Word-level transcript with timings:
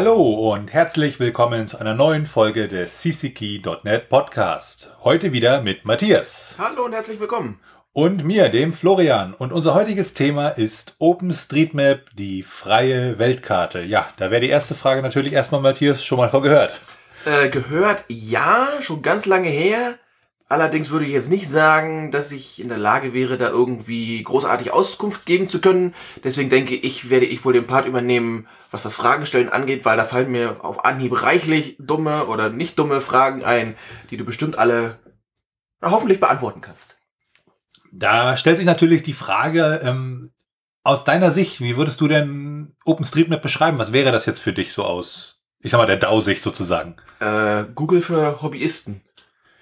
Hallo 0.00 0.52
und 0.52 0.72
herzlich 0.72 1.18
willkommen 1.18 1.66
zu 1.66 1.76
einer 1.78 1.92
neuen 1.92 2.26
Folge 2.26 2.68
des 2.68 3.00
CCKey.net 3.00 4.08
Podcast. 4.08 4.90
Heute 5.02 5.32
wieder 5.32 5.60
mit 5.60 5.84
Matthias. 5.84 6.54
Hallo 6.56 6.84
und 6.84 6.92
herzlich 6.92 7.18
willkommen. 7.18 7.58
Und 7.92 8.24
mir, 8.24 8.48
dem 8.48 8.72
Florian. 8.72 9.34
Und 9.34 9.52
unser 9.52 9.74
heutiges 9.74 10.14
Thema 10.14 10.50
ist 10.50 10.94
OpenStreetMap, 11.00 12.14
die 12.14 12.44
freie 12.44 13.18
Weltkarte. 13.18 13.80
Ja, 13.80 14.08
da 14.18 14.30
wäre 14.30 14.40
die 14.40 14.50
erste 14.50 14.76
Frage 14.76 15.02
natürlich 15.02 15.32
erstmal, 15.32 15.62
Matthias, 15.62 16.04
schon 16.04 16.18
mal 16.18 16.30
vorgehört. 16.30 16.78
Äh, 17.24 17.48
gehört, 17.48 18.04
ja, 18.06 18.68
schon 18.78 19.02
ganz 19.02 19.26
lange 19.26 19.48
her. 19.48 19.98
Allerdings 20.50 20.88
würde 20.88 21.04
ich 21.04 21.12
jetzt 21.12 21.28
nicht 21.28 21.46
sagen, 21.46 22.10
dass 22.10 22.32
ich 22.32 22.58
in 22.58 22.70
der 22.70 22.78
Lage 22.78 23.12
wäre, 23.12 23.36
da 23.36 23.50
irgendwie 23.50 24.22
großartig 24.22 24.72
Auskunft 24.72 25.26
geben 25.26 25.46
zu 25.46 25.60
können. 25.60 25.94
Deswegen 26.24 26.48
denke 26.48 26.74
ich, 26.74 27.10
werde 27.10 27.26
ich 27.26 27.44
wohl 27.44 27.52
den 27.52 27.66
Part 27.66 27.86
übernehmen, 27.86 28.48
was 28.70 28.82
das 28.82 28.94
Fragenstellen 28.94 29.50
angeht, 29.50 29.84
weil 29.84 29.98
da 29.98 30.04
fallen 30.04 30.32
mir 30.32 30.64
auf 30.64 30.86
Anhieb 30.86 31.22
reichlich 31.22 31.76
dumme 31.78 32.26
oder 32.26 32.48
nicht 32.48 32.78
dumme 32.78 33.02
Fragen 33.02 33.44
ein, 33.44 33.76
die 34.10 34.16
du 34.16 34.24
bestimmt 34.24 34.58
alle 34.58 34.98
na, 35.82 35.90
hoffentlich 35.90 36.18
beantworten 36.18 36.62
kannst. 36.62 36.96
Da 37.92 38.38
stellt 38.38 38.56
sich 38.56 38.66
natürlich 38.66 39.02
die 39.02 39.12
Frage, 39.12 39.80
ähm, 39.84 40.32
aus 40.82 41.04
deiner 41.04 41.30
Sicht, 41.30 41.60
wie 41.60 41.76
würdest 41.76 42.00
du 42.00 42.08
denn 42.08 42.74
OpenStreetMap 42.86 43.42
beschreiben? 43.42 43.78
Was 43.78 43.92
wäre 43.92 44.12
das 44.12 44.24
jetzt 44.24 44.40
für 44.40 44.54
dich 44.54 44.72
so 44.72 44.84
aus, 44.84 45.42
ich 45.60 45.72
sag 45.72 45.78
mal, 45.78 45.86
der 45.86 45.98
DAO-Sicht 45.98 46.40
sozusagen? 46.40 46.96
Äh, 47.20 47.64
Google 47.74 48.00
für 48.00 48.40
Hobbyisten 48.40 49.02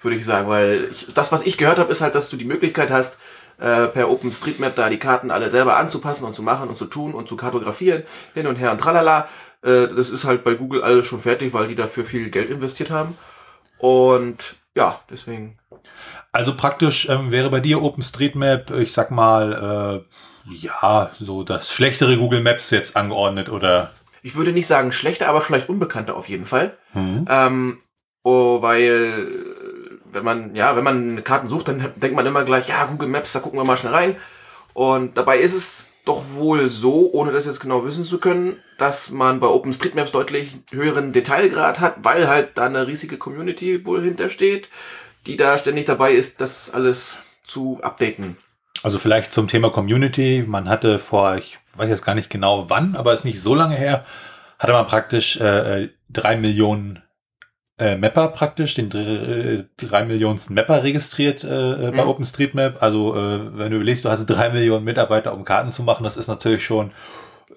würde 0.01 0.17
ich 0.17 0.25
sagen, 0.25 0.47
weil 0.47 0.89
ich, 0.91 1.07
das, 1.13 1.31
was 1.31 1.45
ich 1.45 1.57
gehört 1.57 1.79
habe, 1.79 1.91
ist 1.91 2.01
halt, 2.01 2.15
dass 2.15 2.29
du 2.29 2.37
die 2.37 2.45
Möglichkeit 2.45 2.91
hast, 2.91 3.17
äh, 3.59 3.87
per 3.87 4.09
OpenStreetMap 4.09 4.75
da 4.75 4.89
die 4.89 4.99
Karten 4.99 5.31
alle 5.31 5.49
selber 5.49 5.77
anzupassen 5.77 6.25
und 6.25 6.33
zu 6.33 6.43
machen 6.43 6.69
und 6.69 6.77
zu 6.77 6.85
tun 6.85 7.13
und 7.13 7.27
zu 7.27 7.35
kartografieren, 7.35 8.03
hin 8.33 8.47
und 8.47 8.57
her 8.57 8.71
und 8.71 8.79
tralala. 8.79 9.27
Äh, 9.63 9.87
das 9.87 10.09
ist 10.09 10.25
halt 10.25 10.43
bei 10.43 10.53
Google 10.53 10.83
alles 10.83 11.07
schon 11.07 11.19
fertig, 11.19 11.53
weil 11.53 11.67
die 11.67 11.75
dafür 11.75 12.05
viel 12.05 12.29
Geld 12.29 12.49
investiert 12.49 12.91
haben. 12.91 13.17
Und 13.79 14.55
ja, 14.75 14.99
deswegen. 15.09 15.57
Also 16.31 16.55
praktisch 16.55 17.09
ähm, 17.09 17.31
wäre 17.31 17.49
bei 17.49 17.59
dir 17.59 17.81
OpenStreetMap, 17.81 18.71
ich 18.71 18.93
sag 18.93 19.09
mal, 19.09 20.03
äh, 20.05 20.53
ja, 20.53 21.09
so 21.19 21.43
das 21.43 21.71
schlechtere 21.71 22.17
Google 22.17 22.41
Maps 22.41 22.69
jetzt 22.69 22.95
angeordnet 22.95 23.49
oder? 23.49 23.91
Ich 24.21 24.35
würde 24.35 24.51
nicht 24.51 24.67
sagen 24.67 24.91
schlechter, 24.91 25.27
aber 25.29 25.41
vielleicht 25.41 25.69
unbekannter 25.69 26.15
auf 26.15 26.29
jeden 26.29 26.45
Fall. 26.45 26.77
Mhm. 26.93 27.25
Ähm, 27.29 27.77
oh, 28.23 28.61
weil 28.61 29.55
wenn 30.17 30.25
man, 30.25 30.55
ja, 30.55 30.75
wenn 30.75 30.83
man 30.83 31.23
Karten 31.23 31.49
sucht, 31.49 31.67
dann 31.67 31.93
denkt 31.95 32.15
man 32.15 32.25
immer 32.25 32.43
gleich, 32.43 32.67
ja, 32.67 32.85
Google 32.85 33.07
Maps, 33.07 33.31
da 33.31 33.39
gucken 33.39 33.59
wir 33.59 33.63
mal 33.63 33.77
schnell 33.77 33.93
rein. 33.93 34.15
Und 34.73 35.17
dabei 35.17 35.37
ist 35.37 35.53
es 35.53 35.91
doch 36.05 36.23
wohl 36.33 36.69
so, 36.69 37.11
ohne 37.11 37.31
das 37.31 37.45
jetzt 37.45 37.59
genau 37.59 37.85
wissen 37.85 38.03
zu 38.03 38.19
können, 38.19 38.57
dass 38.77 39.09
man 39.11 39.39
bei 39.39 39.47
OpenStreetMaps 39.47 40.11
deutlich 40.11 40.55
höheren 40.71 41.13
Detailgrad 41.13 41.79
hat, 41.79 41.95
weil 42.03 42.27
halt 42.27 42.57
da 42.57 42.65
eine 42.65 42.87
riesige 42.87 43.17
Community 43.17 43.85
wohl 43.85 44.03
hintersteht, 44.03 44.69
die 45.25 45.37
da 45.37 45.57
ständig 45.57 45.85
dabei 45.85 46.11
ist, 46.11 46.41
das 46.41 46.69
alles 46.69 47.19
zu 47.43 47.79
updaten. 47.81 48.37
Also 48.83 48.99
vielleicht 48.99 49.33
zum 49.33 49.47
Thema 49.47 49.69
Community. 49.69 50.45
Man 50.47 50.69
hatte 50.69 50.99
vor, 50.99 51.37
ich 51.37 51.57
weiß 51.75 51.89
jetzt 51.89 52.05
gar 52.05 52.15
nicht 52.15 52.29
genau 52.29 52.69
wann, 52.69 52.95
aber 52.95 53.13
ist 53.13 53.25
nicht 53.25 53.41
so 53.41 53.55
lange 53.55 53.75
her, 53.75 54.05
hatte 54.59 54.73
man 54.73 54.87
praktisch 54.87 55.37
äh, 55.37 55.83
äh 55.83 55.89
drei 56.09 56.37
Millionen 56.37 57.03
äh, 57.79 57.95
Mapper 57.95 58.29
praktisch, 58.29 58.73
den 58.73 58.91
äh, 58.91 59.63
drei 59.77 60.03
Millionensten 60.05 60.55
Mapper 60.55 60.83
registriert 60.83 61.43
äh, 61.43 61.91
bei 61.91 62.03
mhm. 62.03 62.09
OpenStreetMap. 62.09 62.81
Also 62.81 63.15
äh, 63.15 63.57
wenn 63.57 63.71
du 63.71 63.77
überlegst, 63.77 64.03
du 64.03 64.09
hast 64.09 64.25
drei 64.25 64.49
Millionen 64.49 64.83
Mitarbeiter, 64.83 65.33
um 65.33 65.45
Karten 65.45 65.69
zu 65.69 65.83
machen, 65.83 66.03
das 66.03 66.17
ist 66.17 66.27
natürlich 66.27 66.65
schon 66.65 66.91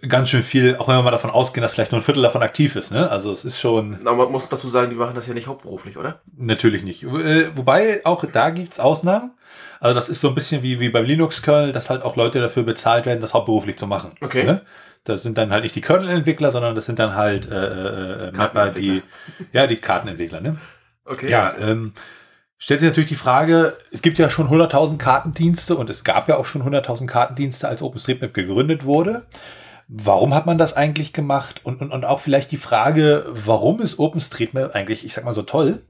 ganz 0.09 0.31
schön 0.31 0.43
viel, 0.43 0.77
auch 0.77 0.89
wenn 0.89 0.97
wir 0.97 1.03
mal 1.03 1.11
davon 1.11 1.31
ausgehen, 1.31 1.63
dass 1.63 1.73
vielleicht 1.73 1.93
nur 1.93 2.01
ein 2.01 2.05
Viertel 2.05 2.23
davon 2.23 2.43
aktiv 2.43 2.77
ist. 2.77 2.93
Ne? 2.93 3.11
Also 3.11 3.33
es 3.33 3.45
ist 3.45 3.59
schon... 3.59 3.99
Aber 4.07 4.25
man 4.25 4.33
muss 4.33 4.49
dazu 4.49 4.69
sagen, 4.69 4.91
die 4.91 4.97
machen 4.97 5.15
das 5.15 5.27
ja 5.27 5.35
nicht 5.35 5.47
hauptberuflich, 5.47 5.99
oder? 5.99 6.21
Natürlich 6.37 6.83
nicht. 6.83 7.03
Äh, 7.05 7.57
wobei 7.57 8.01
auch 8.05 8.25
da 8.25 8.51
gibt's 8.51 8.81
Ausnahmen. 8.81 9.33
Also 9.79 9.95
das 9.95 10.09
ist 10.09 10.21
so 10.21 10.29
ein 10.29 10.35
bisschen 10.35 10.63
wie, 10.63 10.81
wie 10.81 10.91
beim 10.91 11.05
Linux-Kernel, 11.05 11.73
dass 11.73 11.91
halt 11.91 12.03
auch 12.03 12.17
Leute 12.17 12.41
dafür 12.41 12.63
bezahlt 12.63 13.07
werden, 13.07 13.21
das 13.21 13.35
hauptberuflich 13.35 13.79
zu 13.79 13.87
machen. 13.87 14.13
Okay. 14.21 14.45
Ne? 14.45 14.63
Das 15.05 15.23
sind 15.23 15.39
dann 15.39 15.51
halt 15.51 15.63
nicht 15.63 15.75
die 15.75 15.81
Kernel-Entwickler, 15.81 16.51
sondern 16.51 16.75
das 16.75 16.85
sind 16.85 16.99
dann 16.99 17.15
halt 17.15 17.51
äh, 17.51 18.29
äh, 18.29 18.33
Mapper, 18.33 18.71
die, 18.71 19.03
ja, 19.53 19.67
die 19.67 19.77
Kartenentwickler, 19.77 20.41
ne? 20.41 20.59
Okay. 21.05 21.31
Ja, 21.31 21.55
ähm, 21.59 21.95
stellt 22.59 22.81
sich 22.81 22.89
natürlich 22.89 23.09
die 23.09 23.15
Frage, 23.15 23.77
es 23.91 24.03
gibt 24.03 24.19
ja 24.19 24.29
schon 24.29 24.49
100.000 24.49 24.99
Kartendienste 24.99 25.75
und 25.77 25.89
es 25.89 26.05
gab 26.05 26.29
ja 26.29 26.37
auch 26.37 26.45
schon 26.45 26.63
100.000 26.63 27.07
Kartendienste, 27.07 27.67
als 27.67 27.83
OpenStreetMap 27.83 28.35
gegründet 28.35 28.85
wurde. 28.85 29.27
Warum 29.89 30.35
hat 30.35 30.47
man 30.47 30.59
das 30.59 30.77
eigentlich 30.77 31.13
gemacht? 31.13 31.63
Und, 31.65 31.81
und, 31.81 31.91
und 31.91 32.05
auch 32.05 32.21
vielleicht 32.21 32.53
die 32.53 32.59
Frage, 32.59 33.27
warum 33.31 33.81
ist 33.81 33.99
OpenStreetMap 33.99 34.75
eigentlich, 34.75 35.05
ich 35.05 35.15
sag 35.15 35.25
mal 35.25 35.35
so 35.35 35.43
toll? 35.43 35.83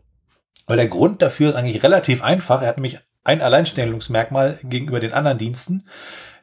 Weil 0.67 0.77
der 0.77 0.89
Grund 0.89 1.21
dafür 1.21 1.51
ist 1.51 1.57
eigentlich 1.57 1.83
relativ 1.83 2.23
einfach. 2.23 2.63
Er 2.63 2.69
hat 2.69 2.77
nämlich 2.77 3.01
ein 3.25 3.43
Alleinstellungsmerkmal 3.43 4.59
gegenüber 4.63 5.01
den 5.01 5.13
anderen 5.13 5.39
Diensten, 5.39 5.87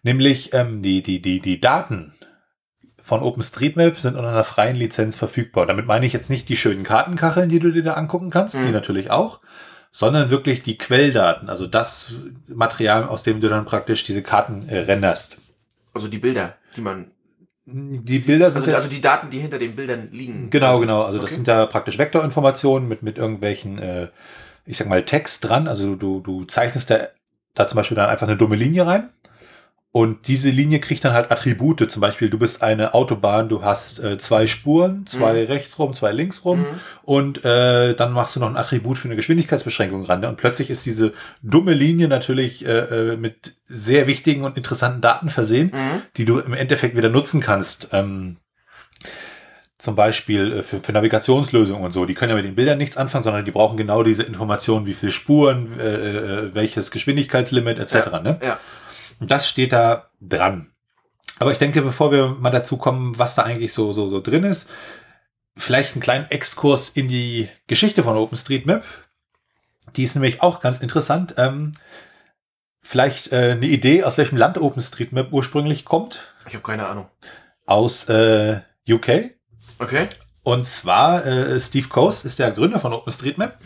nämlich 0.03 0.53
ähm, 0.53 0.81
die, 0.81 1.01
die, 1.01 1.21
die, 1.21 1.39
die 1.39 1.59
Daten, 1.59 2.13
von 3.07 3.21
OpenStreetMap 3.21 3.97
sind 3.97 4.17
unter 4.17 4.27
einer 4.27 4.43
freien 4.43 4.75
Lizenz 4.75 5.15
verfügbar. 5.15 5.65
Damit 5.65 5.85
meine 5.85 6.05
ich 6.05 6.11
jetzt 6.11 6.29
nicht 6.29 6.49
die 6.49 6.57
schönen 6.57 6.83
Kartenkacheln, 6.83 7.47
die 7.47 7.59
du 7.59 7.71
dir 7.71 7.81
da 7.81 7.93
angucken 7.93 8.31
kannst, 8.31 8.55
mhm. 8.55 8.65
die 8.65 8.71
natürlich 8.73 9.11
auch, 9.11 9.39
sondern 9.93 10.29
wirklich 10.29 10.61
die 10.61 10.77
Quelldaten, 10.77 11.47
also 11.47 11.67
das 11.67 12.15
Material, 12.47 13.05
aus 13.05 13.23
dem 13.23 13.39
du 13.39 13.47
dann 13.47 13.63
praktisch 13.63 14.03
diese 14.03 14.21
Karten 14.23 14.67
äh, 14.67 14.79
renderst. 14.79 15.37
Also 15.93 16.09
die 16.09 16.17
Bilder, 16.17 16.57
die 16.75 16.81
man 16.81 17.11
die 17.65 18.19
Bilder 18.19 18.51
sind 18.51 18.65
also, 18.65 18.75
also 18.75 18.89
die 18.89 18.99
Daten, 18.99 19.29
die 19.29 19.39
hinter 19.39 19.59
den 19.59 19.75
Bildern 19.75 20.09
liegen. 20.11 20.49
Genau, 20.49 20.71
also, 20.71 20.79
genau. 20.81 21.03
Also 21.03 21.19
okay. 21.19 21.27
das 21.27 21.35
sind 21.35 21.47
ja 21.47 21.65
praktisch 21.65 21.97
Vektorinformationen 21.97 22.89
mit 22.89 23.03
mit 23.03 23.17
irgendwelchen, 23.17 23.77
äh, 23.77 24.09
ich 24.65 24.77
sag 24.77 24.89
mal 24.89 25.03
Text 25.03 25.47
dran. 25.47 25.69
Also 25.69 25.95
du 25.95 26.19
du 26.19 26.43
zeichnest 26.43 26.89
da 26.89 27.07
da 27.55 27.67
zum 27.67 27.77
Beispiel 27.77 27.95
dann 27.95 28.09
einfach 28.09 28.27
eine 28.27 28.37
dumme 28.37 28.57
Linie 28.57 28.85
rein 28.85 29.09
und 29.93 30.27
diese 30.27 30.49
Linie 30.49 30.79
kriegt 30.79 31.03
dann 31.05 31.13
halt 31.13 31.31
Attribute. 31.31 31.89
Zum 31.89 32.01
Beispiel, 32.01 32.29
du 32.29 32.37
bist 32.37 32.61
eine 32.61 32.93
Autobahn, 32.93 33.49
du 33.49 33.63
hast 33.63 33.99
äh, 33.99 34.19
zwei 34.19 34.45
Spuren, 34.45 35.07
zwei 35.07 35.41
mhm. 35.41 35.47
rechts 35.47 35.79
rum, 35.79 35.95
zwei 35.95 36.11
links 36.11 36.45
rum. 36.45 36.59
Mhm. 36.59 36.65
Und 37.03 37.45
äh, 37.45 37.95
dann 37.95 38.11
machst 38.11 38.35
du 38.35 38.39
noch 38.39 38.49
ein 38.49 38.57
Attribut 38.57 38.97
für 38.97 39.07
eine 39.07 39.15
Geschwindigkeitsbeschränkung 39.15 40.03
ran. 40.05 40.19
Ne? 40.19 40.29
Und 40.29 40.37
plötzlich 40.37 40.69
ist 40.69 40.85
diese 40.85 41.13
dumme 41.41 41.73
Linie 41.73 42.09
natürlich 42.09 42.65
äh, 42.65 43.13
äh, 43.13 43.17
mit 43.17 43.53
sehr 43.65 44.05
wichtigen 44.05 44.43
und 44.43 44.55
interessanten 44.55 45.01
Daten 45.01 45.29
versehen, 45.29 45.71
mhm. 45.73 46.01
die 46.15 46.25
du 46.25 46.39
im 46.39 46.53
Endeffekt 46.53 46.95
wieder 46.95 47.09
nutzen 47.09 47.41
kannst. 47.41 47.89
Ähm, 47.91 48.37
zum 49.79 49.95
Beispiel 49.95 50.51
äh, 50.51 50.63
für, 50.63 50.79
für 50.79 50.91
Navigationslösungen 50.91 51.83
und 51.83 51.91
so. 51.91 52.05
Die 52.05 52.13
können 52.13 52.31
ja 52.31 52.35
mit 52.35 52.45
den 52.45 52.55
Bildern 52.55 52.77
nichts 52.77 52.97
anfangen, 52.97 53.23
sondern 53.23 53.45
die 53.45 53.51
brauchen 53.51 53.77
genau 53.77 54.03
diese 54.03 54.23
Informationen, 54.23 54.85
wie 54.85 54.93
viele 54.93 55.11
Spuren, 55.11 55.79
äh, 55.79 55.83
äh 55.83 56.53
welches 56.53 56.91
Geschwindigkeitslimit 56.91 57.79
etc. 57.79 57.93
Ja, 57.93 58.19
ne? 58.19 58.39
ja. 58.43 58.59
Und 59.19 59.31
das 59.31 59.47
steht 59.47 59.73
da 59.73 60.09
dran. 60.21 60.71
Aber 61.39 61.51
ich 61.51 61.57
denke, 61.57 61.81
bevor 61.81 62.11
wir 62.11 62.29
mal 62.29 62.49
dazu 62.49 62.77
kommen, 62.77 63.17
was 63.17 63.35
da 63.35 63.43
eigentlich 63.43 63.73
so, 63.73 63.93
so, 63.93 64.09
so 64.09 64.21
drin 64.21 64.43
ist, 64.43 64.69
vielleicht 65.55 65.93
einen 65.93 66.01
kleinen 66.01 66.29
Exkurs 66.29 66.89
in 66.89 67.07
die 67.07 67.49
Geschichte 67.67 68.03
von 68.03 68.17
OpenStreetMap. 68.17 68.83
Die 69.95 70.03
ist 70.03 70.15
nämlich 70.15 70.41
auch 70.41 70.59
ganz 70.59 70.79
interessant. 70.79 71.35
Ähm, 71.37 71.73
vielleicht 72.79 73.31
äh, 73.31 73.51
eine 73.51 73.67
Idee, 73.67 74.03
aus 74.03 74.17
welchem 74.17 74.37
Land 74.37 74.57
OpenStreetMap 74.57 75.31
ursprünglich 75.31 75.85
kommt? 75.85 76.33
Ich 76.47 76.53
habe 76.53 76.63
keine 76.63 76.87
Ahnung. 76.87 77.07
Aus 77.65 78.09
äh, 78.09 78.61
UK. 78.89 79.31
Okay. 79.79 80.07
Und 80.43 80.65
zwar 80.65 81.25
äh, 81.25 81.59
Steve 81.59 81.89
Coase 81.89 82.25
ist 82.25 82.39
der 82.39 82.51
Gründer 82.51 82.79
von 82.79 82.93
OpenStreetMap. 82.93 83.59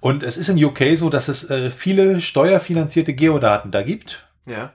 Und 0.00 0.22
es 0.22 0.38
ist 0.38 0.48
in 0.48 0.62
UK 0.62 0.96
so, 0.96 1.10
dass 1.10 1.28
es 1.28 1.50
äh, 1.50 1.70
viele 1.70 2.22
steuerfinanzierte 2.22 3.12
Geodaten 3.12 3.70
da 3.70 3.82
gibt. 3.82 4.26
Ja 4.46 4.72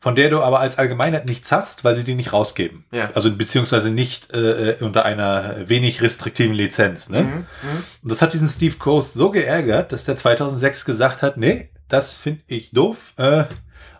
von 0.00 0.14
der 0.14 0.30
du 0.30 0.42
aber 0.42 0.60
als 0.60 0.78
Allgemeinheit 0.78 1.26
nichts 1.26 1.50
hast, 1.50 1.82
weil 1.82 1.96
sie 1.96 2.04
die 2.04 2.14
nicht 2.14 2.32
rausgeben. 2.32 2.84
Ja. 2.92 3.10
Also 3.14 3.34
beziehungsweise 3.34 3.90
nicht 3.90 4.32
äh, 4.32 4.76
unter 4.80 5.04
einer 5.04 5.68
wenig 5.68 6.02
restriktiven 6.02 6.54
Lizenz. 6.54 7.08
Ne? 7.08 7.22
Mhm, 7.22 7.30
mhm. 7.30 7.84
Und 8.02 8.08
das 8.08 8.22
hat 8.22 8.32
diesen 8.32 8.48
Steve 8.48 8.76
Coast 8.76 9.14
so 9.14 9.30
geärgert, 9.30 9.92
dass 9.92 10.04
der 10.04 10.16
2006 10.16 10.84
gesagt 10.84 11.22
hat, 11.22 11.36
nee, 11.36 11.70
das 11.88 12.14
finde 12.14 12.42
ich 12.46 12.70
doof. 12.70 13.14
Äh, 13.16 13.46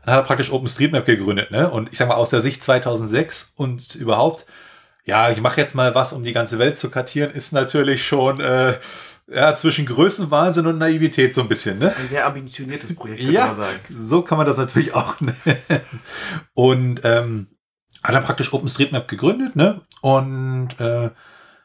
dann 0.04 0.14
hat 0.14 0.22
er 0.22 0.22
praktisch 0.22 0.52
OpenStreetMap 0.52 1.04
gegründet. 1.04 1.50
Ne? 1.50 1.68
Und 1.68 1.90
ich 1.90 1.98
sag 1.98 2.06
mal, 2.06 2.14
aus 2.14 2.30
der 2.30 2.42
Sicht 2.42 2.62
2006 2.62 3.54
und 3.56 3.96
überhaupt, 3.96 4.46
ja, 5.04 5.30
ich 5.30 5.40
mache 5.40 5.60
jetzt 5.60 5.74
mal 5.74 5.96
was, 5.96 6.12
um 6.12 6.22
die 6.22 6.32
ganze 6.32 6.60
Welt 6.60 6.78
zu 6.78 6.90
kartieren, 6.90 7.32
ist 7.32 7.52
natürlich 7.52 8.06
schon... 8.06 8.40
Äh, 8.40 8.74
ja, 9.30 9.54
zwischen 9.54 9.86
Größenwahnsinn 9.86 10.66
und 10.66 10.78
Naivität 10.78 11.34
so 11.34 11.42
ein 11.42 11.48
bisschen, 11.48 11.78
ne? 11.78 11.94
Ein 11.96 12.08
sehr 12.08 12.26
ambitioniertes 12.26 12.94
Projekt, 12.94 13.22
kann 13.22 13.32
ja, 13.32 13.46
man 13.48 13.56
sagen. 13.56 13.78
So 13.90 14.22
kann 14.22 14.38
man 14.38 14.46
das 14.46 14.56
natürlich 14.56 14.94
auch 14.94 15.20
nennen. 15.20 15.36
Und 16.54 17.02
ähm, 17.04 17.48
hat 18.02 18.14
dann 18.14 18.24
praktisch 18.24 18.52
OpenStreetMap 18.52 19.06
gegründet, 19.06 19.54
ne? 19.54 19.82
Und 20.00 20.80
äh, 20.80 21.10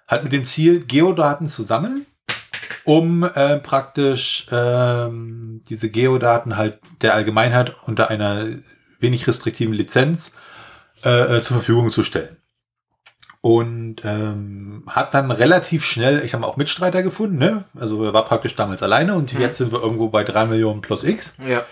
hat 0.07 0.23
mit 0.23 0.33
dem 0.33 0.45
Ziel, 0.45 0.85
Geodaten 0.85 1.47
zu 1.47 1.63
sammeln, 1.63 2.05
um 2.83 3.23
äh, 3.23 3.59
praktisch 3.59 4.47
ähm, 4.51 5.61
diese 5.69 5.89
Geodaten 5.89 6.57
halt 6.57 6.79
der 7.01 7.13
Allgemeinheit 7.13 7.73
unter 7.83 8.09
einer 8.09 8.47
wenig 8.99 9.25
restriktiven 9.25 9.73
Lizenz 9.73 10.33
äh, 11.05 11.37
äh 11.37 11.41
zur 11.41 11.57
Verfügung 11.57 11.91
zu 11.91 12.03
stellen. 12.03 12.37
Und 13.45 13.97
ähm, 14.05 14.83
hat 14.87 15.13
dann 15.13 15.29
relativ 15.29 15.83
schnell, 15.83 16.23
ich 16.23 16.31
mal, 16.31 16.47
auch 16.47 16.55
Mitstreiter 16.55 17.03
gefunden. 17.03 17.37
Ne? 17.37 17.65
Also 17.77 18.01
er 18.05 18.13
war 18.13 18.23
praktisch 18.23 18.55
damals 18.55 18.81
alleine 18.81 19.15
und 19.15 19.33
mhm. 19.33 19.41
jetzt 19.41 19.57
sind 19.57 19.73
wir 19.73 19.81
irgendwo 19.81 20.07
bei 20.07 20.23
drei 20.23 20.45
Millionen 20.45 20.79
plus 20.79 21.03
X. 21.03 21.35
Ja. 21.45 21.65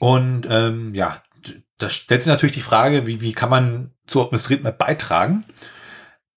Und 0.00 0.46
ähm, 0.50 0.94
ja, 0.94 1.22
da 1.78 1.88
stellt 1.88 2.22
sich 2.22 2.30
natürlich 2.30 2.54
die 2.54 2.60
Frage, 2.60 3.06
wie, 3.06 3.22
wie 3.22 3.32
kann 3.32 3.48
man 3.48 3.92
zu 4.06 4.20
OpenStreetMap 4.20 4.76
beitragen? 4.76 5.46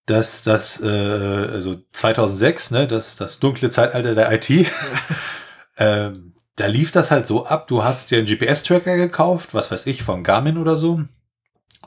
Dass 0.06 0.42
das, 0.42 0.82
äh, 0.82 0.88
also 0.88 1.76
2006, 1.92 2.72
ne, 2.72 2.88
das, 2.88 3.18
das 3.18 3.40
dunkle 3.40 3.72
Zeitalter 3.72 4.16
der 4.16 4.32
IT, 4.32 4.50
äh, 5.76 6.12
da 6.56 6.66
lief 6.66 6.94
das 6.94 7.12
halt 7.12 7.28
so 7.28 7.46
ab, 7.46 7.68
du 7.68 7.84
hast 7.84 8.10
dir 8.12 8.20
einen 8.20 8.28
GPS-Tracker 8.28 8.96
gekauft, 8.96 9.54
was 9.54 9.70
weiß 9.70 9.86
ich, 9.86 10.02
von 10.02 10.24
Garmin 10.24 10.58
oder 10.58 10.78
so, 10.78 11.02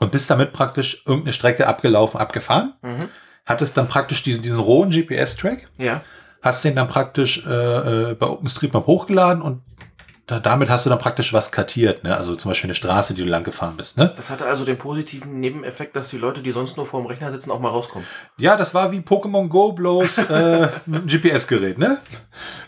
und 0.01 0.11
bist 0.11 0.31
damit 0.31 0.51
praktisch 0.51 1.03
irgendeine 1.05 1.31
Strecke 1.31 1.67
abgelaufen, 1.67 2.19
abgefahren. 2.19 2.73
Mhm. 2.81 3.07
Hattest 3.45 3.77
dann 3.77 3.87
praktisch 3.87 4.23
diesen, 4.23 4.41
diesen 4.41 4.59
rohen 4.59 4.89
GPS-Track. 4.89 5.69
Ja. 5.77 6.01
Hast 6.41 6.63
den 6.63 6.75
dann 6.75 6.87
praktisch 6.87 7.45
äh, 7.45 8.09
äh, 8.11 8.15
bei 8.15 8.25
OpenStreetMap 8.25 8.87
hochgeladen 8.87 9.43
und 9.43 9.61
da, 10.25 10.39
damit 10.39 10.69
hast 10.69 10.85
du 10.85 10.89
dann 10.89 10.97
praktisch 10.97 11.33
was 11.33 11.51
kartiert, 11.51 12.03
ne? 12.03 12.17
Also 12.17 12.35
zum 12.35 12.49
Beispiel 12.49 12.69
eine 12.69 12.75
Straße, 12.75 13.13
die 13.13 13.21
du 13.21 13.27
lang 13.27 13.43
gefahren 13.43 13.77
bist, 13.77 13.97
ne? 13.97 14.11
Das 14.15 14.31
hatte 14.31 14.45
also 14.45 14.65
den 14.65 14.77
positiven 14.77 15.39
Nebeneffekt, 15.39 15.95
dass 15.95 16.09
die 16.09 16.17
Leute, 16.17 16.41
die 16.41 16.51
sonst 16.51 16.77
nur 16.77 16.87
vor 16.87 17.01
dem 17.01 17.05
Rechner 17.05 17.29
sitzen, 17.29 17.51
auch 17.51 17.59
mal 17.59 17.69
rauskommen. 17.69 18.07
Ja, 18.37 18.57
das 18.57 18.73
war 18.73 18.91
wie 18.91 18.99
Pokémon 18.99 19.49
Go 19.49 19.73
bloß 19.73 20.17
äh, 20.17 20.69
mit 20.87 21.01
einem 21.01 21.07
GPS-Gerät, 21.07 21.77
ne? 21.77 21.97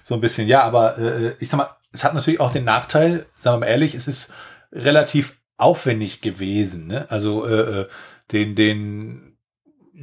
So 0.04 0.14
ein 0.14 0.22
bisschen. 0.22 0.48
Ja, 0.48 0.64
aber 0.64 1.00
äh, 1.00 1.36
ich 1.40 1.50
sag 1.50 1.58
mal, 1.58 1.70
es 1.92 2.04
hat 2.04 2.14
natürlich 2.14 2.40
auch 2.40 2.52
den 2.52 2.66
Nachteil, 2.66 3.26
sagen 3.36 3.56
wir 3.56 3.60
mal 3.62 3.72
ehrlich, 3.72 3.96
es 3.96 4.08
ist 4.08 4.34
relativ 4.72 5.34
aufwendig 5.58 6.22
gewesen. 6.22 6.88
Ne? 6.88 7.10
Also 7.10 7.48
äh, 7.48 7.82
äh, 7.82 7.88
den, 8.32 8.56
den, 8.56 9.38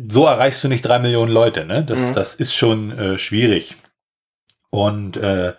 so 0.09 0.27
erreichst 0.27 0.63
du 0.63 0.69
nicht 0.69 0.83
drei 0.83 0.99
Millionen 0.99 1.33
Leute. 1.33 1.65
Ne? 1.65 1.85
Das, 1.85 1.99
mhm. 1.99 2.15
das 2.15 2.35
ist 2.35 2.55
schon 2.55 2.93
äh, 2.93 3.19
schwierig. 3.19 3.77
Und 4.71 5.17
äh, 5.17 5.55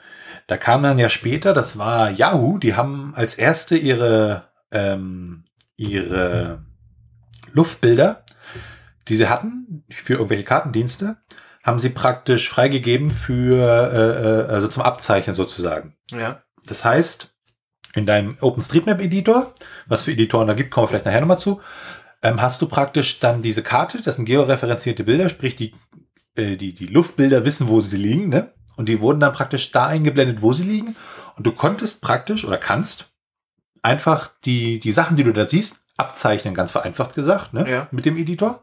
da 0.47 0.57
kam 0.57 0.83
dann 0.83 0.99
ja 0.99 1.09
später, 1.09 1.53
das 1.53 1.77
war 1.77 2.09
Yahoo, 2.11 2.57
die 2.57 2.75
haben 2.75 3.13
als 3.15 3.35
erste 3.35 3.75
ihre, 3.77 4.49
ähm, 4.71 5.45
ihre 5.75 6.65
Luftbilder, 7.51 8.23
die 9.07 9.17
sie 9.17 9.27
hatten 9.27 9.83
für 9.89 10.13
irgendwelche 10.13 10.43
Kartendienste, 10.43 11.17
haben 11.63 11.79
sie 11.79 11.89
praktisch 11.89 12.49
freigegeben 12.49 13.11
für, 13.11 13.91
äh, 13.93 14.49
äh 14.49 14.53
also 14.53 14.67
zum 14.67 14.83
Abzeichnen 14.83 15.35
sozusagen. 15.35 15.95
Ja. 16.11 16.41
Das 16.65 16.85
heißt, 16.85 17.30
in 17.95 18.05
deinem 18.05 18.37
OpenStreetMap-Editor, 18.39 19.53
was 19.87 20.03
für 20.03 20.11
Editoren 20.11 20.47
da 20.47 20.53
gibt, 20.53 20.71
kommen 20.71 20.85
wir 20.85 20.89
vielleicht 20.89 21.05
nachher 21.05 21.21
nochmal 21.21 21.39
zu, 21.39 21.61
ähm, 22.21 22.41
hast 22.41 22.61
du 22.61 22.67
praktisch 22.67 23.19
dann 23.19 23.41
diese 23.41 23.63
Karte, 23.63 24.01
das 24.01 24.15
sind 24.15 24.25
georeferenzierte 24.25 25.03
Bilder, 25.03 25.29
sprich 25.29 25.55
die, 25.55 25.73
äh, 26.35 26.55
die, 26.55 26.73
die 26.73 26.87
Luftbilder 26.87 27.45
wissen, 27.45 27.67
wo 27.67 27.81
sie 27.81 27.97
liegen, 27.97 28.29
ne? 28.29 28.53
Und 28.77 28.87
die 28.87 28.99
wurden 29.01 29.19
dann 29.19 29.33
praktisch 29.33 29.71
da 29.71 29.87
eingeblendet, 29.87 30.41
wo 30.41 30.53
sie 30.53 30.63
liegen. 30.63 30.95
Und 31.37 31.45
du 31.45 31.51
konntest 31.51 32.01
praktisch 32.01 32.45
oder 32.45 32.57
kannst 32.57 33.11
einfach 33.83 34.29
die, 34.45 34.79
die 34.79 34.91
Sachen, 34.91 35.17
die 35.17 35.23
du 35.23 35.33
da 35.33 35.45
siehst, 35.45 35.85
abzeichnen, 35.97 36.53
ganz 36.53 36.71
vereinfacht 36.71 37.13
gesagt, 37.13 37.53
ne? 37.53 37.69
Ja. 37.69 37.87
Mit 37.91 38.05
dem 38.05 38.17
Editor. 38.17 38.61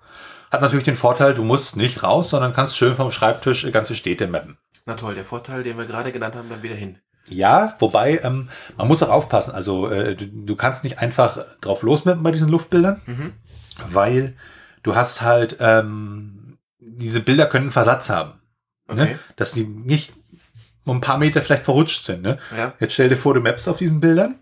Hat 0.51 0.63
natürlich 0.63 0.85
den 0.85 0.97
Vorteil, 0.97 1.35
du 1.35 1.45
musst 1.45 1.77
nicht 1.77 2.03
raus, 2.03 2.31
sondern 2.31 2.55
kannst 2.55 2.77
schön 2.77 2.97
vom 2.97 3.11
Schreibtisch 3.11 3.71
ganze 3.71 3.95
Städte 3.95 4.27
mappen. 4.29 4.57
Na 4.87 4.95
toll, 4.95 5.15
der 5.15 5.25
Vorteil, 5.25 5.63
den 5.63 5.77
wir 5.77 5.85
gerade 5.85 6.13
genannt 6.13 6.35
haben, 6.35 6.49
dann 6.49 6.63
wieder 6.63 6.75
hin. 6.75 6.99
Ja, 7.31 7.75
wobei 7.79 8.21
ähm, 8.23 8.49
man 8.77 8.89
muss 8.89 9.03
auch 9.03 9.11
aufpassen. 9.11 9.55
Also 9.55 9.89
äh, 9.89 10.15
du, 10.15 10.27
du 10.27 10.57
kannst 10.57 10.85
nicht 10.85 10.99
einfach 10.99 11.39
drauf 11.61 11.83
losmappen 11.83 12.23
bei 12.23 12.31
diesen 12.31 12.49
Luftbildern, 12.49 13.01
mhm. 13.07 13.33
weil 13.91 14.35
du 14.83 14.95
hast 14.95 15.23
halt 15.23 15.57
ähm, 15.61 16.59
diese 16.79 17.21
Bilder 17.21 17.47
können 17.47 17.71
Versatz 17.71 18.09
haben, 18.09 18.41
ne? 18.89 19.03
okay. 19.03 19.13
ne? 19.13 19.19
dass 19.37 19.53
die 19.53 19.65
nicht 19.65 20.13
um 20.85 20.99
ein 20.99 21.03
paar 21.03 21.19
Meter 21.19 21.43
vielleicht 21.43 21.65
verrutscht 21.65 22.05
sind. 22.05 22.23
Ne? 22.23 22.39
Ja. 22.57 22.73
Jetzt 22.81 22.95
stell 22.95 23.09
dir 23.09 23.17
vor, 23.17 23.35
du 23.35 23.41
mappst 23.41 23.69
auf 23.69 23.79
diesen 23.79 24.01
Bildern 24.01 24.39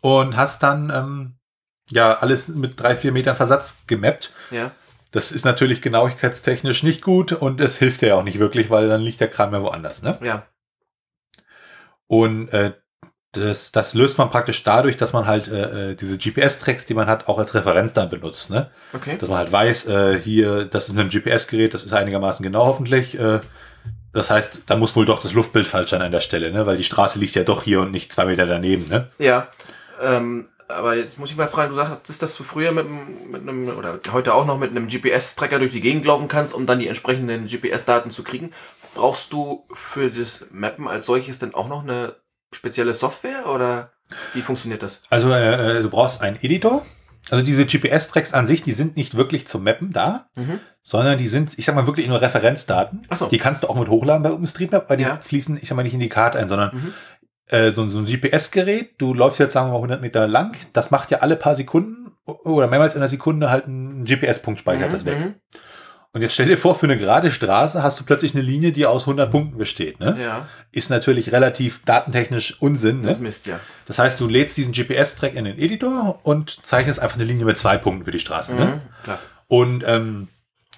und 0.00 0.36
hast 0.36 0.62
dann 0.62 0.90
ähm, 0.90 1.34
ja 1.90 2.18
alles 2.18 2.48
mit 2.48 2.80
drei 2.80 2.96
vier 2.96 3.12
Metern 3.12 3.36
Versatz 3.36 3.82
gemappt. 3.86 4.32
Ja. 4.50 4.72
Das 5.10 5.32
ist 5.32 5.44
natürlich 5.44 5.80
genauigkeitstechnisch 5.80 6.82
nicht 6.82 7.02
gut 7.02 7.32
und 7.32 7.60
es 7.60 7.78
hilft 7.78 8.02
dir 8.02 8.16
auch 8.16 8.24
nicht 8.24 8.38
wirklich, 8.38 8.68
weil 8.70 8.88
dann 8.88 9.00
liegt 9.00 9.20
der 9.20 9.28
Kram 9.28 9.52
ja 9.52 9.62
woanders. 9.62 10.02
Ne? 10.02 10.18
Ja. 10.22 10.46
Und 12.08 12.48
äh, 12.48 12.72
das, 13.32 13.72
das 13.72 13.94
löst 13.94 14.18
man 14.18 14.30
praktisch 14.30 14.64
dadurch, 14.64 14.96
dass 14.96 15.12
man 15.12 15.26
halt 15.26 15.48
äh, 15.48 15.90
äh 15.90 15.94
diese 15.94 16.18
GPS-Tracks, 16.18 16.86
die 16.86 16.94
man 16.94 17.06
hat, 17.06 17.28
auch 17.28 17.38
als 17.38 17.54
Referenz 17.54 17.92
dann 17.92 18.08
benutzt. 18.08 18.50
Ne? 18.50 18.70
Okay. 18.92 19.16
Dass 19.18 19.28
man 19.28 19.38
halt 19.38 19.52
weiß, 19.52 19.86
äh, 19.86 20.20
hier, 20.20 20.64
das 20.64 20.88
ist 20.88 20.98
ein 20.98 21.08
GPS-Gerät, 21.08 21.74
das 21.74 21.84
ist 21.84 21.92
einigermaßen 21.92 22.42
genau 22.42 22.66
hoffentlich. 22.66 23.18
Äh, 23.18 23.40
das 24.12 24.30
heißt, 24.30 24.62
da 24.66 24.76
muss 24.76 24.96
wohl 24.96 25.04
doch 25.04 25.20
das 25.20 25.34
Luftbild 25.34 25.66
falsch 25.66 25.90
sein 25.90 26.02
an 26.02 26.12
der 26.12 26.22
Stelle, 26.22 26.50
ne? 26.50 26.66
weil 26.66 26.78
die 26.78 26.84
Straße 26.84 27.18
liegt 27.18 27.34
ja 27.34 27.44
doch 27.44 27.62
hier 27.62 27.80
und 27.80 27.92
nicht 27.92 28.12
zwei 28.12 28.24
Meter 28.24 28.46
daneben. 28.46 28.88
Ne? 28.88 29.08
Ja, 29.18 29.48
ähm, 30.00 30.48
aber 30.68 30.96
jetzt 30.96 31.18
muss 31.18 31.30
ich 31.30 31.36
mal 31.36 31.48
fragen, 31.48 31.70
du 31.70 31.76
sagst, 31.76 32.22
dass 32.22 32.36
du 32.36 32.44
früher 32.44 32.72
mit, 32.72 32.86
mit 33.30 33.42
einem, 33.42 33.68
oder 33.68 34.00
heute 34.12 34.34
auch 34.34 34.46
noch 34.46 34.58
mit 34.58 34.70
einem 34.70 34.88
GPS-Tracker 34.88 35.58
durch 35.58 35.72
die 35.72 35.80
Gegend 35.80 36.04
laufen 36.04 36.28
kannst, 36.28 36.54
um 36.54 36.66
dann 36.66 36.78
die 36.78 36.88
entsprechenden 36.88 37.46
GPS-Daten 37.46 38.10
zu 38.10 38.22
kriegen. 38.22 38.52
Brauchst 38.94 39.32
du 39.32 39.66
für 39.72 40.10
das 40.10 40.46
Mappen 40.50 40.88
als 40.88 41.06
solches 41.06 41.38
denn 41.38 41.54
auch 41.54 41.68
noch 41.68 41.82
eine 41.82 42.16
spezielle 42.52 42.94
Software 42.94 43.46
oder 43.48 43.92
wie 44.34 44.42
funktioniert 44.42 44.82
das? 44.82 45.02
Also 45.10 45.30
äh, 45.30 45.78
äh 45.78 45.82
du 45.82 45.90
brauchst 45.90 46.22
einen 46.22 46.36
Editor. 46.42 46.84
Also 47.30 47.44
diese 47.44 47.66
GPS-Tracks 47.66 48.32
an 48.32 48.46
sich, 48.46 48.62
die 48.62 48.72
sind 48.72 48.96
nicht 48.96 49.14
wirklich 49.14 49.46
zum 49.46 49.62
Mappen 49.64 49.92
da, 49.92 50.30
mhm. 50.36 50.60
sondern 50.82 51.18
die 51.18 51.28
sind, 51.28 51.58
ich 51.58 51.66
sag 51.66 51.74
mal, 51.74 51.86
wirklich 51.86 52.08
nur 52.08 52.22
Referenzdaten. 52.22 53.02
Ach 53.10 53.16
so. 53.16 53.26
Die 53.26 53.38
kannst 53.38 53.62
du 53.62 53.68
auch 53.68 53.74
mit 53.74 53.88
hochladen 53.88 54.22
bei 54.22 54.32
OpenStreetMap, 54.32 54.88
weil 54.88 54.96
die 54.96 55.04
ja. 55.04 55.18
fließen, 55.20 55.58
ich 55.60 55.68
sag 55.68 55.76
mal, 55.76 55.82
nicht 55.82 55.94
in 55.94 56.00
die 56.00 56.08
Karte 56.08 56.38
ein, 56.38 56.48
sondern 56.48 56.74
mhm. 56.74 56.94
äh, 57.46 57.70
so, 57.70 57.86
so 57.88 57.98
ein 57.98 58.06
GPS-Gerät, 58.06 58.94
du 58.98 59.12
läufst 59.12 59.40
jetzt, 59.40 59.52
sagen 59.52 59.66
wir 59.66 59.72
mal, 59.72 59.78
100 59.78 60.00
Meter 60.00 60.26
lang, 60.26 60.56
das 60.72 60.90
macht 60.90 61.10
ja 61.10 61.18
alle 61.18 61.36
paar 61.36 61.54
Sekunden 61.54 62.12
oder 62.24 62.66
mehrmals 62.66 62.94
in 62.94 63.00
einer 63.00 63.08
Sekunde 63.08 63.50
halt 63.50 63.66
einen 63.66 64.04
GPS-Punkt 64.04 64.60
speichert 64.60 64.88
mhm. 64.88 64.92
das 64.92 65.04
weg. 65.04 65.34
Und 66.14 66.22
jetzt 66.22 66.34
stell 66.34 66.46
dir 66.46 66.56
vor, 66.56 66.74
für 66.74 66.86
eine 66.86 66.96
gerade 66.96 67.30
Straße 67.30 67.82
hast 67.82 68.00
du 68.00 68.04
plötzlich 68.04 68.34
eine 68.34 68.42
Linie, 68.42 68.72
die 68.72 68.86
aus 68.86 69.02
100 69.02 69.30
Punkten 69.30 69.58
besteht. 69.58 70.00
Ne? 70.00 70.16
Ja. 70.20 70.48
Ist 70.72 70.88
natürlich 70.90 71.32
relativ 71.32 71.84
datentechnisch 71.84 72.60
Unsinn. 72.60 73.02
Ne? 73.02 73.08
Das 73.08 73.18
Mist, 73.18 73.46
ja. 73.46 73.60
Das 73.86 73.98
heißt, 73.98 74.18
du 74.18 74.26
lädst 74.26 74.56
diesen 74.56 74.72
GPS-Track 74.72 75.34
in 75.34 75.44
den 75.44 75.58
Editor 75.58 76.20
und 76.22 76.64
zeichnest 76.64 77.00
einfach 77.00 77.16
eine 77.16 77.24
Linie 77.24 77.44
mit 77.44 77.58
zwei 77.58 77.76
Punkten 77.76 78.06
für 78.06 78.10
die 78.10 78.18
Straße. 78.18 78.54
Ne? 78.54 78.64
Mhm, 78.64 78.70
ne? 78.70 78.80
klar. 79.04 79.18
Und 79.48 79.84
ähm, 79.86 80.28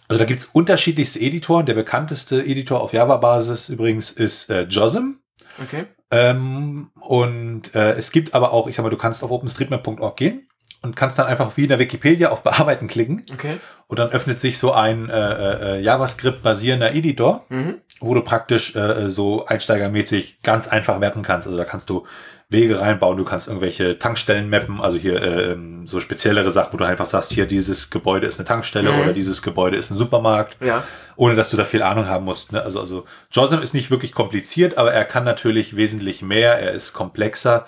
also 0.09 0.19
da 0.19 0.25
gibt's 0.25 0.47
unterschiedlichste 0.47 1.21
Editoren. 1.21 1.65
Der 1.65 1.75
bekannteste 1.75 2.45
Editor 2.45 2.81
auf 2.81 2.93
Java-Basis 2.93 3.69
übrigens 3.69 4.11
ist 4.11 4.51
äh, 4.51 4.63
JOSM. 4.63 5.21
Okay. 5.63 5.87
Ähm, 6.11 6.91
und 7.01 7.73
äh, 7.77 7.93
es 7.93 8.11
gibt 8.11 8.35
aber 8.35 8.53
auch, 8.53 8.67
ich 8.67 8.75
sag 8.75 8.83
mal, 8.83 8.91
du 8.91 8.97
kannst 8.97 9.23
auf 9.23 9.31
openstreetmap.org 9.31 10.17
gehen 10.17 10.50
und 10.83 10.97
kannst 10.97 11.19
dann 11.19 11.27
einfach 11.27 11.57
wie 11.57 11.65
in 11.65 11.69
der 11.69 11.79
Wikipedia 11.79 12.31
auf 12.31 12.43
Bearbeiten 12.43 12.89
klicken. 12.89 13.23
Okay. 13.33 13.59
Und 13.87 13.99
dann 13.99 14.11
öffnet 14.11 14.39
sich 14.41 14.59
so 14.59 14.73
ein 14.73 15.11
äh, 15.11 15.77
äh, 15.77 15.81
JavaScript-basierender 15.81 16.95
Editor, 16.95 17.45
mhm. 17.49 17.77
wo 18.01 18.15
du 18.15 18.23
praktisch 18.23 18.75
äh, 18.77 19.11
so 19.11 19.47
einsteigermäßig 19.47 20.43
ganz 20.43 20.69
einfach 20.69 20.99
mappen 20.99 21.23
kannst. 21.23 21.47
Also 21.47 21.59
da 21.59 21.65
kannst 21.65 21.91
du 21.91 22.07
Wege 22.51 22.81
reinbauen, 22.81 23.17
du 23.17 23.25
kannst 23.25 23.47
irgendwelche 23.47 23.99
Tankstellen 23.99 24.51
mappen, 24.51 24.81
also 24.81 24.99
hier 24.99 25.23
äh, 25.23 25.57
so 25.85 26.01
speziellere 26.01 26.51
Sachen, 26.51 26.73
wo 26.73 26.79
du 26.79 26.85
einfach 26.85 27.07
sagst, 27.07 27.33
hier 27.33 27.47
dieses 27.47 27.91
Gebäude 27.91 28.27
ist 28.27 28.41
eine 28.41 28.49
Tankstelle 28.49 28.91
mhm. 28.91 29.01
oder 29.01 29.13
dieses 29.13 29.41
Gebäude 29.43 29.77
ist 29.77 29.91
ein 29.91 29.97
Supermarkt, 29.97 30.57
ja. 30.61 30.83
ohne 31.15 31.37
dass 31.37 31.51
du 31.51 31.57
da 31.57 31.65
viel 31.65 31.83
Ahnung 31.83 32.07
haben 32.07 32.25
musst. 32.25 32.53
Ne? 32.53 32.61
Also, 32.61 32.81
also 32.81 33.05
JOSM 33.31 33.63
ist 33.63 33.73
nicht 33.73 33.93
wirklich 33.93 34.13
kompliziert, 34.13 34.79
aber 34.79 34.93
er 34.93 35.05
kann 35.05 35.23
natürlich 35.23 35.77
wesentlich 35.77 36.23
mehr, 36.23 36.59
er 36.59 36.73
ist 36.73 36.93
komplexer 36.93 37.67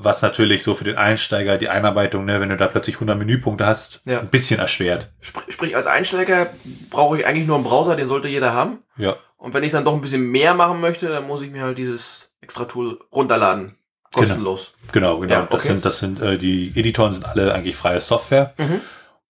was 0.00 0.22
natürlich 0.22 0.62
so 0.62 0.74
für 0.76 0.84
den 0.84 0.96
Einsteiger 0.96 1.58
die 1.58 1.68
Einarbeitung, 1.68 2.24
ne, 2.24 2.40
wenn 2.40 2.48
du 2.48 2.56
da 2.56 2.68
plötzlich 2.68 2.96
100 2.96 3.18
Menüpunkte 3.18 3.66
hast, 3.66 4.00
ja. 4.06 4.20
ein 4.20 4.28
bisschen 4.28 4.60
erschwert. 4.60 5.10
Sprich, 5.20 5.74
als 5.74 5.86
Einsteiger 5.86 6.50
brauche 6.88 7.18
ich 7.18 7.26
eigentlich 7.26 7.48
nur 7.48 7.56
einen 7.56 7.64
Browser, 7.64 7.96
den 7.96 8.06
sollte 8.06 8.28
jeder 8.28 8.52
haben. 8.52 8.78
Ja. 8.96 9.16
Und 9.36 9.54
wenn 9.54 9.64
ich 9.64 9.72
dann 9.72 9.84
doch 9.84 9.94
ein 9.94 10.00
bisschen 10.00 10.30
mehr 10.30 10.54
machen 10.54 10.80
möchte, 10.80 11.08
dann 11.08 11.26
muss 11.26 11.42
ich 11.42 11.50
mir 11.50 11.62
halt 11.62 11.78
dieses 11.78 12.32
extra 12.40 12.64
Tool 12.64 13.00
runterladen. 13.12 13.74
Kostenlos. 14.12 14.72
Genau, 14.92 15.18
genau. 15.18 15.20
genau. 15.20 15.34
Ja, 15.34 15.42
okay. 15.42 15.52
Das 15.52 15.62
sind, 15.64 15.84
das 15.84 15.98
sind, 15.98 16.22
äh, 16.22 16.38
die 16.38 16.72
Editoren 16.74 17.12
sind 17.12 17.26
alle 17.26 17.52
eigentlich 17.52 17.76
freie 17.76 18.00
Software. 18.00 18.54
Mhm. 18.58 18.80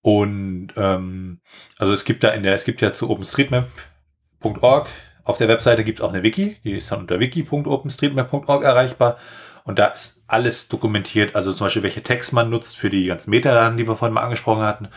Und 0.03 0.69
ähm, 0.77 1.41
also 1.79 1.93
es 1.93 2.05
gibt 2.05 2.23
da 2.23 2.29
in 2.29 2.45
der, 2.45 2.55
es 2.55 2.65
gibt 2.65 2.81
ja 2.81 2.93
zu 2.93 3.11
OpenStreetMap.org 3.11 4.87
auf 5.29 5.37
der 5.37 5.49
Webseite 5.49 5.85
gibt 5.85 5.99
es 5.99 6.05
auch 6.05 6.09
eine 6.09 6.23
Wiki, 6.23 6.57
die 6.65 6.73
ist 6.73 6.91
dann 6.91 7.01
unter 7.01 7.21
wiki.openstreetmap.org 7.21 8.65
erreichbar. 8.65 9.19
Und 9.65 9.79
da 9.79 9.89
ist 9.89 10.18
alles 10.29 10.69
dokumentiert, 10.69 11.35
also 11.35 11.53
zum 11.53 11.67
Beispiel, 11.67 11.83
welche 11.83 12.03
Text 12.03 12.33
man 12.33 12.51
nutzt 12.51 12.77
für 12.77 12.91
die 12.91 13.07
ganzen 13.07 13.31
Metadaten, 13.31 13.77
die 13.77 13.89
wir 13.89 13.97
vorhin 13.97 14.15
mal 14.15 14.23
angesprochen 14.23 14.63
hatten. 14.63 14.89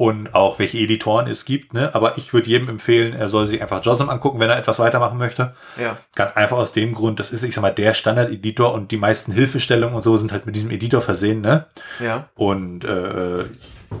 und 0.00 0.34
auch 0.34 0.58
welche 0.58 0.78
Editoren 0.78 1.26
es 1.26 1.44
gibt. 1.44 1.74
Ne? 1.74 1.94
Aber 1.94 2.16
ich 2.16 2.32
würde 2.32 2.48
jedem 2.48 2.70
empfehlen, 2.70 3.12
er 3.12 3.28
soll 3.28 3.46
sich 3.46 3.60
einfach 3.60 3.84
JOSM 3.84 4.08
angucken, 4.08 4.40
wenn 4.40 4.48
er 4.48 4.56
etwas 4.56 4.78
weitermachen 4.78 5.18
möchte. 5.18 5.54
Ja. 5.78 5.98
Ganz 6.16 6.32
einfach 6.38 6.56
aus 6.56 6.72
dem 6.72 6.94
Grund, 6.94 7.20
das 7.20 7.32
ist, 7.32 7.42
ich 7.44 7.54
sag 7.54 7.60
mal, 7.60 7.70
der 7.70 7.92
Standard-Editor 7.92 8.72
und 8.72 8.92
die 8.92 8.96
meisten 8.96 9.32
Hilfestellungen 9.32 9.94
und 9.94 10.00
so 10.00 10.16
sind 10.16 10.32
halt 10.32 10.46
mit 10.46 10.56
diesem 10.56 10.70
Editor 10.70 11.02
versehen. 11.02 11.42
Ne? 11.42 11.66
Ja. 11.98 12.30
Und 12.34 12.82
äh, 12.82 13.44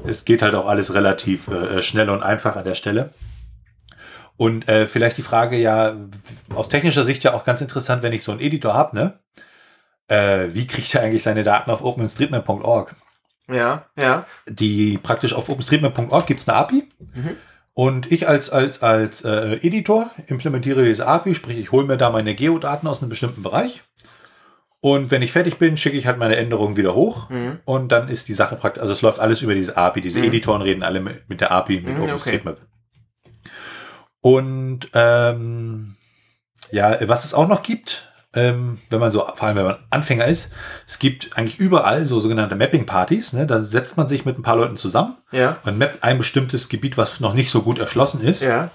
es 0.04 0.24
geht 0.24 0.40
halt 0.40 0.54
auch 0.54 0.66
alles 0.66 0.94
relativ 0.94 1.48
äh, 1.48 1.82
schnell 1.82 2.08
und 2.08 2.22
einfach 2.22 2.56
an 2.56 2.64
der 2.64 2.76
Stelle. 2.76 3.10
Und 4.38 4.70
äh, 4.70 4.86
vielleicht 4.86 5.18
die 5.18 5.22
Frage 5.22 5.58
ja, 5.58 5.96
aus 6.54 6.70
technischer 6.70 7.04
Sicht 7.04 7.24
ja 7.24 7.34
auch 7.34 7.44
ganz 7.44 7.60
interessant, 7.60 8.02
wenn 8.02 8.14
ich 8.14 8.24
so 8.24 8.32
einen 8.32 8.40
Editor 8.40 8.72
habe, 8.72 8.96
ne? 8.96 9.18
Äh, 10.10 10.54
wie 10.54 10.66
kriegt 10.66 10.92
er 10.94 11.02
eigentlich 11.02 11.22
seine 11.22 11.44
Daten 11.44 11.70
auf 11.70 11.84
OpenStreetMap.org? 11.84 12.96
Ja, 13.48 13.86
ja. 13.96 14.26
Die 14.46 14.98
praktisch 14.98 15.32
auf 15.32 15.48
OpenStreetMap.org 15.48 16.26
gibt 16.26 16.40
es 16.40 16.48
eine 16.48 16.58
API. 16.58 16.88
Mhm. 17.14 17.36
Und 17.74 18.10
ich 18.10 18.28
als, 18.28 18.50
als, 18.50 18.82
als 18.82 19.24
äh, 19.24 19.54
Editor 19.62 20.10
implementiere 20.26 20.84
diese 20.84 21.06
API, 21.06 21.34
sprich, 21.34 21.58
ich 21.58 21.70
hole 21.70 21.86
mir 21.86 21.96
da 21.96 22.10
meine 22.10 22.34
Geodaten 22.34 22.88
aus 22.88 23.00
einem 23.00 23.08
bestimmten 23.08 23.42
Bereich. 23.42 23.84
Und 24.80 25.10
wenn 25.10 25.22
ich 25.22 25.30
fertig 25.30 25.58
bin, 25.58 25.76
schicke 25.76 25.96
ich 25.96 26.06
halt 26.06 26.18
meine 26.18 26.36
Änderungen 26.36 26.76
wieder 26.76 26.94
hoch. 26.94 27.30
Mhm. 27.30 27.60
Und 27.64 27.92
dann 27.92 28.08
ist 28.08 28.28
die 28.28 28.34
Sache 28.34 28.56
praktisch, 28.56 28.82
also 28.82 28.94
es 28.94 29.02
läuft 29.02 29.20
alles 29.20 29.42
über 29.42 29.54
diese 29.54 29.76
API. 29.76 30.00
Diese 30.00 30.18
mhm. 30.18 30.24
Editoren 30.26 30.62
reden 30.62 30.82
alle 30.82 31.00
mit, 31.00 31.28
mit 31.28 31.40
der 31.40 31.52
API, 31.52 31.82
mit 31.82 31.96
mhm, 31.96 32.02
OpenStreetMap. 32.02 32.56
Okay. 32.56 33.50
Und 34.22 34.90
ähm, 34.94 35.96
ja, 36.72 36.96
was 37.08 37.24
es 37.24 37.34
auch 37.34 37.48
noch 37.48 37.62
gibt, 37.62 38.09
ähm, 38.34 38.78
wenn 38.90 39.00
man 39.00 39.10
so, 39.10 39.20
vor 39.34 39.42
allem 39.42 39.56
wenn 39.56 39.64
man 39.64 39.78
Anfänger 39.90 40.26
ist, 40.26 40.50
es 40.86 40.98
gibt 40.98 41.36
eigentlich 41.36 41.58
überall 41.58 42.06
so 42.06 42.20
sogenannte 42.20 42.54
Mapping-Partys. 42.54 43.32
Ne? 43.32 43.46
Da 43.46 43.60
setzt 43.60 43.96
man 43.96 44.06
sich 44.06 44.24
mit 44.24 44.38
ein 44.38 44.42
paar 44.42 44.56
Leuten 44.56 44.76
zusammen 44.76 45.16
ja. 45.32 45.56
und 45.64 45.78
mappt 45.78 46.04
ein 46.04 46.18
bestimmtes 46.18 46.68
Gebiet, 46.68 46.96
was 46.96 47.20
noch 47.20 47.34
nicht 47.34 47.50
so 47.50 47.62
gut 47.62 47.78
erschlossen 47.78 48.20
ist. 48.22 48.42
Ja. 48.42 48.70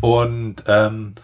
Und 0.00 0.64
ähm, 0.66 1.14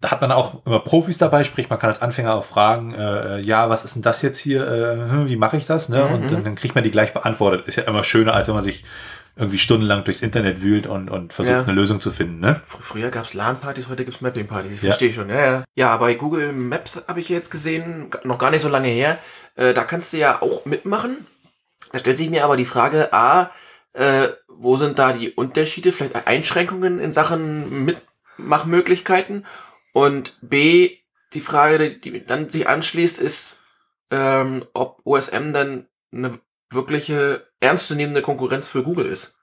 da 0.00 0.10
hat 0.10 0.20
man 0.20 0.30
auch 0.32 0.64
immer 0.66 0.80
Profis 0.80 1.18
dabei, 1.18 1.44
sprich, 1.44 1.70
man 1.70 1.78
kann 1.78 1.88
als 1.88 2.02
Anfänger 2.02 2.34
auch 2.34 2.44
fragen, 2.44 2.94
äh, 2.94 3.40
ja, 3.40 3.70
was 3.70 3.84
ist 3.84 3.96
denn 3.96 4.02
das 4.02 4.20
jetzt 4.22 4.38
hier, 4.38 4.66
äh, 4.66 4.96
hm, 4.96 5.28
wie 5.28 5.36
mache 5.36 5.56
ich 5.56 5.66
das? 5.66 5.88
Ne? 5.88 6.04
Mhm. 6.04 6.14
Und 6.14 6.32
dann, 6.32 6.44
dann 6.44 6.54
kriegt 6.54 6.74
man 6.74 6.84
die 6.84 6.90
gleich 6.90 7.14
beantwortet. 7.14 7.66
Ist 7.66 7.76
ja 7.76 7.84
immer 7.84 8.04
schöner, 8.04 8.34
als 8.34 8.46
wenn 8.46 8.54
man 8.54 8.64
sich 8.64 8.84
irgendwie 9.36 9.58
stundenlang 9.58 10.04
durchs 10.04 10.22
Internet 10.22 10.62
wühlt 10.62 10.86
und, 10.86 11.10
und 11.10 11.32
versucht, 11.32 11.54
ja. 11.54 11.62
eine 11.62 11.72
Lösung 11.72 12.00
zu 12.00 12.12
finden. 12.12 12.38
Ne? 12.38 12.60
Früher 12.66 13.10
gab 13.10 13.24
es 13.24 13.34
LAN-Partys, 13.34 13.88
heute 13.88 14.04
gibt 14.04 14.16
es 14.16 14.20
Mapping-Partys. 14.20 14.72
Ich 14.72 14.82
ja. 14.82 14.88
verstehe 14.90 15.12
schon. 15.12 15.28
Ja, 15.28 15.44
ja. 15.44 15.64
ja, 15.74 15.96
bei 15.96 16.14
Google 16.14 16.52
Maps 16.52 17.02
habe 17.08 17.20
ich 17.20 17.28
jetzt 17.28 17.50
gesehen, 17.50 18.10
noch 18.22 18.38
gar 18.38 18.52
nicht 18.52 18.62
so 18.62 18.68
lange 18.68 18.88
her. 18.88 19.18
Äh, 19.56 19.74
da 19.74 19.82
kannst 19.82 20.12
du 20.12 20.18
ja 20.18 20.40
auch 20.40 20.64
mitmachen. 20.66 21.26
Da 21.90 21.98
stellt 21.98 22.18
sich 22.18 22.30
mir 22.30 22.44
aber 22.44 22.56
die 22.56 22.64
Frage, 22.64 23.12
A, 23.12 23.50
äh, 23.92 24.28
wo 24.48 24.76
sind 24.76 24.98
da 24.98 25.12
die 25.12 25.30
Unterschiede, 25.30 25.90
vielleicht 25.90 26.26
Einschränkungen 26.26 27.00
in 27.00 27.10
Sachen 27.10 27.84
Mitmachmöglichkeiten? 27.84 29.46
Und 29.92 30.36
B, 30.42 30.98
die 31.32 31.40
Frage, 31.40 31.98
die 31.98 32.24
dann 32.24 32.48
sich 32.48 32.68
anschließt, 32.68 33.20
ist, 33.20 33.58
ähm, 34.10 34.64
ob 34.74 35.00
OSM 35.04 35.52
dann 35.52 35.86
eine 36.12 36.38
wirkliche 36.70 37.46
ernstzunehmende 37.60 38.22
Konkurrenz 38.22 38.66
für 38.66 38.82
Google 38.82 39.06
ist. 39.06 39.36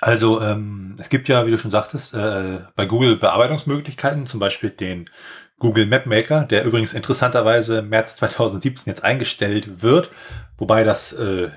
Also 0.00 0.42
ähm, 0.42 0.96
es 0.98 1.08
gibt 1.08 1.28
ja, 1.28 1.46
wie 1.46 1.50
du 1.50 1.58
schon 1.58 1.70
sagtest, 1.70 2.14
äh, 2.14 2.60
bei 2.74 2.86
Google 2.86 3.16
Bearbeitungsmöglichkeiten, 3.16 4.26
zum 4.26 4.40
Beispiel 4.40 4.70
den 4.70 5.06
Google 5.58 5.86
Map 5.86 6.04
Maker, 6.06 6.42
der 6.42 6.64
übrigens 6.64 6.92
interessanterweise 6.92 7.78
im 7.78 7.88
März 7.88 8.16
2017 8.16 8.90
jetzt 8.90 9.04
eingestellt 9.04 9.82
wird. 9.82 10.10
Wobei 10.58 10.84
das, 10.84 11.12
äh, 11.12 11.50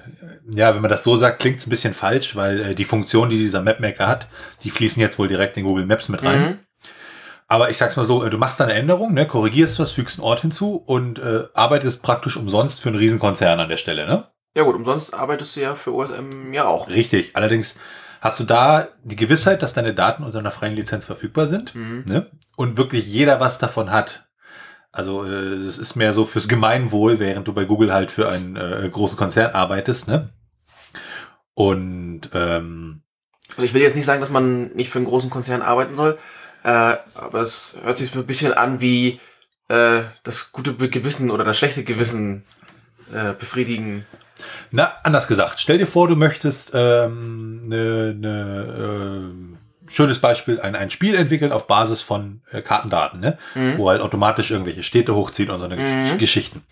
ja, 0.49 0.73
wenn 0.73 0.81
man 0.81 0.89
das 0.89 1.03
so 1.03 1.17
sagt, 1.17 1.39
klingt 1.39 1.59
es 1.59 1.67
ein 1.67 1.69
bisschen 1.69 1.93
falsch, 1.93 2.35
weil 2.35 2.61
äh, 2.61 2.75
die 2.75 2.85
Funktion, 2.85 3.29
die 3.29 3.39
dieser 3.39 3.61
Map 3.61 3.79
Maker 3.81 4.07
hat, 4.07 4.27
die 4.63 4.69
fließen 4.69 5.01
jetzt 5.01 5.19
wohl 5.19 5.27
direkt 5.27 5.57
in 5.57 5.65
Google 5.65 5.85
Maps 5.85 6.07
mit 6.09 6.23
rein. 6.23 6.41
Mhm. 6.41 6.59
Aber 7.47 7.69
ich 7.71 7.77
sag's 7.77 7.97
mal 7.97 8.05
so, 8.05 8.23
äh, 8.23 8.29
du 8.29 8.37
machst 8.37 8.59
da 8.59 8.65
eine 8.65 8.73
Änderung, 8.73 9.13
ne, 9.13 9.25
korrigierst 9.25 9.79
das, 9.79 9.91
fügst 9.91 10.19
einen 10.19 10.25
Ort 10.25 10.41
hinzu 10.41 10.75
und 10.75 11.19
äh, 11.19 11.45
arbeitest 11.53 12.01
praktisch 12.01 12.37
umsonst 12.37 12.79
für 12.79 12.89
einen 12.89 12.99
Riesenkonzern 12.99 13.59
an 13.59 13.69
der 13.69 13.77
Stelle, 13.77 14.05
ne? 14.05 14.27
Ja 14.55 14.63
gut, 14.63 14.75
umsonst 14.75 15.13
arbeitest 15.13 15.55
du 15.55 15.61
ja 15.61 15.75
für 15.75 15.93
OSM 15.93 16.53
ja 16.53 16.65
auch. 16.65 16.87
Richtig. 16.87 17.35
Allerdings 17.35 17.75
hast 18.21 18.39
du 18.39 18.43
da 18.43 18.87
die 19.03 19.15
Gewissheit, 19.15 19.61
dass 19.61 19.73
deine 19.73 19.93
Daten 19.93 20.23
unter 20.23 20.39
einer 20.39 20.51
freien 20.51 20.75
Lizenz 20.75 21.05
verfügbar 21.05 21.47
sind 21.47 21.75
mhm. 21.75 22.03
ne? 22.07 22.31
und 22.55 22.77
wirklich 22.77 23.05
jeder 23.07 23.39
was 23.39 23.59
davon 23.59 23.91
hat. 23.91 24.27
Also 24.91 25.23
es 25.23 25.77
äh, 25.77 25.81
ist 25.81 25.95
mehr 25.95 26.13
so 26.13 26.25
fürs 26.25 26.47
Gemeinwohl, 26.47 27.19
während 27.19 27.47
du 27.47 27.53
bei 27.53 27.65
Google 27.65 27.93
halt 27.93 28.11
für 28.11 28.27
einen 28.27 28.55
äh, 28.55 28.89
großen 28.91 29.17
Konzern 29.17 29.53
arbeitest. 29.53 30.07
Ne? 30.07 30.33
Und 31.53 32.29
ähm, 32.33 33.03
also 33.55 33.65
ich 33.65 33.73
will 33.73 33.81
jetzt 33.81 33.95
nicht 33.95 34.05
sagen, 34.05 34.21
dass 34.21 34.29
man 34.29 34.73
nicht 34.73 34.89
für 34.89 34.99
einen 34.99 35.07
großen 35.07 35.29
Konzern 35.29 35.61
arbeiten 35.61 35.95
soll, 35.95 36.17
äh, 36.63 36.95
aber 37.13 37.41
es 37.41 37.75
hört 37.83 37.97
sich 37.97 38.11
so 38.11 38.19
ein 38.19 38.25
bisschen 38.25 38.53
an 38.53 38.81
wie 38.81 39.19
äh, 39.67 40.01
das 40.23 40.51
gute 40.51 40.73
Gewissen 40.73 41.29
oder 41.29 41.43
das 41.43 41.57
schlechte 41.57 41.83
Gewissen 41.83 42.45
äh, 43.13 43.33
befriedigen. 43.33 44.05
Na, 44.71 44.93
anders 45.03 45.27
gesagt. 45.27 45.59
Stell 45.59 45.77
dir 45.77 45.87
vor, 45.87 46.07
du 46.07 46.15
möchtest 46.15 46.71
ähm, 46.73 47.61
ne, 47.61 48.13
ne, 48.13 49.31
äh, 49.87 49.91
schönes 49.91 50.19
Beispiel, 50.19 50.59
ein, 50.61 50.75
ein 50.75 50.89
Spiel 50.89 51.15
entwickeln 51.15 51.51
auf 51.51 51.67
Basis 51.67 52.01
von 52.01 52.41
äh, 52.51 52.61
Kartendaten, 52.61 53.19
ne? 53.19 53.37
Mhm. 53.55 53.77
wo 53.77 53.89
halt 53.89 54.01
automatisch 54.01 54.51
irgendwelche 54.51 54.83
Städte 54.83 55.15
hochzieht 55.15 55.49
und 55.49 55.59
so 55.59 55.65
eine 55.65 55.77
mhm. 55.77 56.17
Geschichten. 56.17 56.63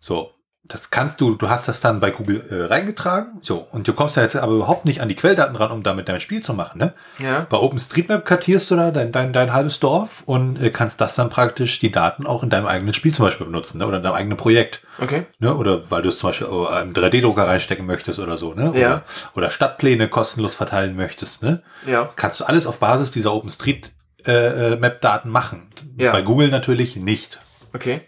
So, 0.00 0.33
das 0.66 0.90
kannst 0.90 1.20
du, 1.20 1.34
du 1.34 1.50
hast 1.50 1.68
das 1.68 1.80
dann 1.80 2.00
bei 2.00 2.10
Google 2.10 2.42
äh, 2.48 2.64
reingetragen, 2.72 3.38
so, 3.42 3.66
und 3.70 3.86
du 3.86 3.92
kommst 3.92 4.16
ja 4.16 4.22
jetzt 4.22 4.34
aber 4.34 4.54
überhaupt 4.54 4.86
nicht 4.86 5.02
an 5.02 5.10
die 5.10 5.14
Quelldaten 5.14 5.56
ran, 5.56 5.70
um 5.70 5.82
damit 5.82 6.08
dein 6.08 6.20
Spiel 6.20 6.42
zu 6.42 6.54
machen, 6.54 6.78
ne? 6.78 6.94
Ja. 7.22 7.46
Bei 7.50 7.58
OpenStreetMap 7.58 8.24
kartierst 8.24 8.70
du 8.70 8.76
da 8.76 8.90
dein, 8.90 9.12
dein, 9.12 9.34
dein 9.34 9.52
halbes 9.52 9.78
Dorf 9.78 10.22
und 10.24 10.56
äh, 10.56 10.70
kannst 10.70 11.02
das 11.02 11.16
dann 11.16 11.28
praktisch, 11.28 11.80
die 11.80 11.92
Daten 11.92 12.26
auch 12.26 12.42
in 12.42 12.48
deinem 12.48 12.66
eigenen 12.66 12.94
Spiel 12.94 13.14
zum 13.14 13.26
Beispiel 13.26 13.44
benutzen, 13.44 13.76
ne? 13.78 13.86
Oder 13.86 13.98
in 13.98 14.02
deinem 14.04 14.14
eigenen 14.14 14.38
Projekt. 14.38 14.80
Okay. 15.00 15.26
Ne? 15.38 15.54
Oder 15.54 15.90
weil 15.90 16.00
du 16.00 16.08
es 16.08 16.18
zum 16.18 16.30
Beispiel 16.30 16.46
oh, 16.46 16.66
einen 16.66 16.94
3D-Drucker 16.94 17.46
reinstecken 17.46 17.84
möchtest 17.84 18.18
oder 18.18 18.38
so, 18.38 18.54
ne? 18.54 18.70
Oder, 18.70 18.80
ja. 18.80 19.02
oder 19.34 19.50
Stadtpläne 19.50 20.08
kostenlos 20.08 20.54
verteilen 20.54 20.96
möchtest, 20.96 21.42
ne? 21.42 21.62
Ja. 21.86 22.08
Kannst 22.16 22.40
du 22.40 22.44
alles 22.44 22.66
auf 22.66 22.78
Basis 22.78 23.10
dieser 23.10 23.34
OpenStreetMap-Daten 23.34 25.28
äh, 25.28 25.30
machen. 25.30 25.68
Ja. 25.98 26.12
Bei 26.12 26.22
Google 26.22 26.48
natürlich 26.48 26.96
nicht. 26.96 27.38
Okay. 27.74 28.00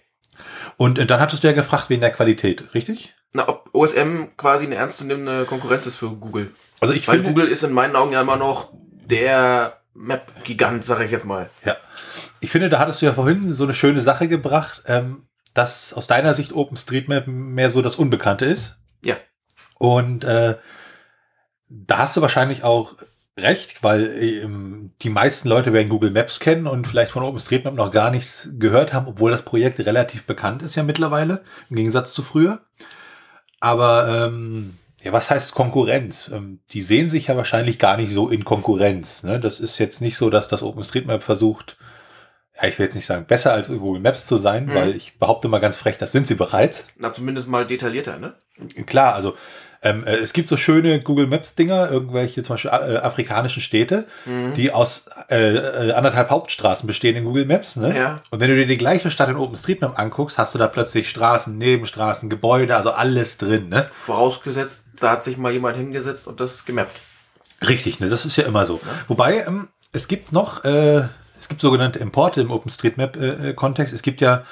Und 0.77 0.99
äh, 0.99 1.07
dann 1.07 1.21
hattest 1.21 1.43
du 1.43 1.49
ja 1.49 1.55
gefragt 1.55 1.91
wegen 1.91 2.01
der 2.01 2.13
Qualität, 2.13 2.75
richtig? 2.75 3.15
Na, 3.33 3.49
ob 3.49 3.71
OSM 3.73 4.37
quasi 4.37 4.67
eine 4.67 4.77
ernstzunehmende 4.77 5.45
Konkurrenz 5.45 5.87
ist 5.87 5.97
für 5.97 6.11
Google. 6.11 6.53
Also 6.81 6.95
ich 6.95 7.07
Weil 7.09 7.17
finde, 7.17 7.31
Google 7.31 7.49
ist 7.49 7.63
in 7.63 7.73
meinen 7.73 7.97
Augen 7.97 8.13
ja 8.13 8.21
immer 8.21 8.37
noch 8.37 8.73
der 8.73 9.81
Map-Gigant, 9.95 10.85
sage 10.85 11.05
ich 11.05 11.11
jetzt 11.11 11.25
mal. 11.25 11.51
Ja. 11.65 11.77
Ich 12.41 12.51
finde, 12.51 12.69
da 12.69 12.79
hattest 12.79 13.01
du 13.01 13.07
ja 13.07 13.13
vorhin 13.13 13.53
so 13.53 13.65
eine 13.65 13.75
schöne 13.75 14.03
Sache 14.03 14.29
gebracht, 14.29 14.83
ähm, 14.87 15.27
dass 15.55 15.95
aus 15.95 16.07
deiner 16.07 16.35
Sicht 16.35 16.53
OpenStreetMap 16.53 17.27
mehr 17.27 17.71
so 17.71 17.81
das 17.83 17.97
Unbekannte 17.97 18.45
ist. 18.45 18.79
Ja. 19.03 19.17
Und 19.79 20.25
äh, 20.25 20.57
da 21.69 21.99
hast 21.99 22.17
du 22.17 22.21
wahrscheinlich 22.21 22.63
auch 22.63 22.95
recht, 23.39 23.83
weil 23.83 24.23
ähm, 24.23 24.93
die 25.03 25.11
meisten 25.11 25.49
Leute 25.49 25.73
werden 25.73 25.89
Google 25.89 26.11
Maps 26.11 26.41
kennen 26.41 26.67
und 26.67 26.87
vielleicht 26.87 27.11
von 27.11 27.23
OpenStreetMap 27.23 27.75
noch 27.75 27.91
gar 27.91 28.11
nichts 28.11 28.51
gehört 28.59 28.93
haben, 28.93 29.07
obwohl 29.07 29.31
das 29.31 29.43
Projekt 29.43 29.79
relativ 29.81 30.25
bekannt 30.25 30.63
ist 30.63 30.75
ja 30.75 30.83
mittlerweile, 30.83 31.43
im 31.69 31.77
Gegensatz 31.77 32.15
zu 32.15 32.23
früher. 32.23 32.61
Aber 33.61 34.27
ähm, 34.27 34.79
ja, 35.03 35.13
was 35.13 35.31
heißt 35.31 35.53
Konkurrenz? 35.53 36.31
Ähm, 36.33 36.61
die 36.71 36.83
sehen 36.83 37.11
sich 37.11 37.27
ja 37.27 37.37
wahrscheinlich 37.37 37.79
gar 37.79 37.97
nicht 37.97 38.13
so 38.13 38.31
in 38.31 38.45
Konkurrenz. 38.45 39.23
Ne? 39.23 39.39
Das 39.39 39.61
ist 39.61 39.79
jetzt 39.79 40.01
nicht 40.01 40.17
so, 40.17 40.31
dass 40.31 40.49
das 40.49 40.63
OpenStreetMap 40.63 41.23
versucht, 41.23 41.77
ja, 42.57 42.69
ich 42.69 42.79
will 42.79 42.87
jetzt 42.87 42.95
nicht 42.95 43.07
sagen, 43.07 43.27
besser 43.27 43.53
als 43.53 43.69
Google 43.69 44.01
Maps 44.01 44.27
zu 44.27 44.39
sein, 44.39 44.67
mhm. 44.67 44.75
weil 44.75 44.97
ich 44.97 45.19
behaupte 45.19 45.49
mal 45.49 45.59
ganz 45.59 45.77
frech, 45.77 45.99
das 45.99 46.13
sind 46.13 46.27
sie 46.27 46.37
bereits. 46.37 46.87
Na, 46.97 47.13
zumindest 47.13 47.49
mal 47.49 47.67
detaillierter, 47.67 48.19
ne? 48.19 48.35
Klar, 48.87 49.15
also 49.15 49.37
ähm, 49.83 50.05
äh, 50.05 50.17
es 50.17 50.33
gibt 50.33 50.49
so 50.49 50.57
schöne 50.57 51.01
Google 51.01 51.27
Maps 51.27 51.55
Dinger, 51.55 51.91
irgendwelche 51.91 52.43
zum 52.43 52.55
Beispiel 52.55 52.71
äh, 52.71 52.97
afrikanischen 52.99 53.61
Städte, 53.63 54.07
mhm. 54.25 54.55
die 54.55 54.73
aus 54.73 55.07
äh, 55.29 55.89
äh, 55.89 55.93
anderthalb 55.93 56.31
Hauptstraßen 56.31 56.87
bestehen 56.87 57.17
in 57.17 57.25
Google 57.25 57.47
Maps. 57.47 57.77
Ne? 57.77 57.97
Ja. 57.97 58.17
Und 58.31 58.41
wenn 58.41 58.49
du 58.49 58.57
dir 58.57 58.67
die 58.67 58.79
gleiche 58.79 59.11
Stadt 59.11 59.29
in 59.29 59.37
OpenStreetMap 59.37 59.99
anguckst, 59.99 60.39
hast 60.39 60.55
du 60.55 60.59
da 60.59 60.69
plötzlich 60.69 61.09
Straßen, 61.09 61.57
Nebenstraßen, 61.57 62.31
Gebäude, 62.31 62.77
also 62.77 62.93
alles 62.93 63.39
drin. 63.39 63.69
Ne? 63.69 63.89
Vorausgesetzt, 63.93 64.89
da 65.01 65.13
hat 65.13 65.23
sich 65.23 65.37
mal 65.37 65.53
jemand 65.53 65.77
hingesetzt 65.77 66.27
und 66.27 66.41
das 66.41 66.65
gemappt. 66.65 66.99
Richtig, 67.67 68.01
ne? 68.01 68.09
das 68.09 68.27
ist 68.27 68.37
ja 68.37 68.45
immer 68.45 68.67
so. 68.67 68.81
Ja. 68.83 68.91
Wobei, 69.09 69.45
ähm, 69.47 69.69
es 69.93 70.09
gibt 70.09 70.33
noch, 70.33 70.65
äh, 70.65 71.05
es 71.39 71.49
gibt 71.49 71.61
sogenannte 71.61 71.99
Importe 71.99 72.41
im 72.41 72.51
OpenStreetMap-Kontext. 72.51 73.93
Äh, 73.93 73.97
es 73.97 74.03
gibt 74.03 74.21
ja 74.21 74.45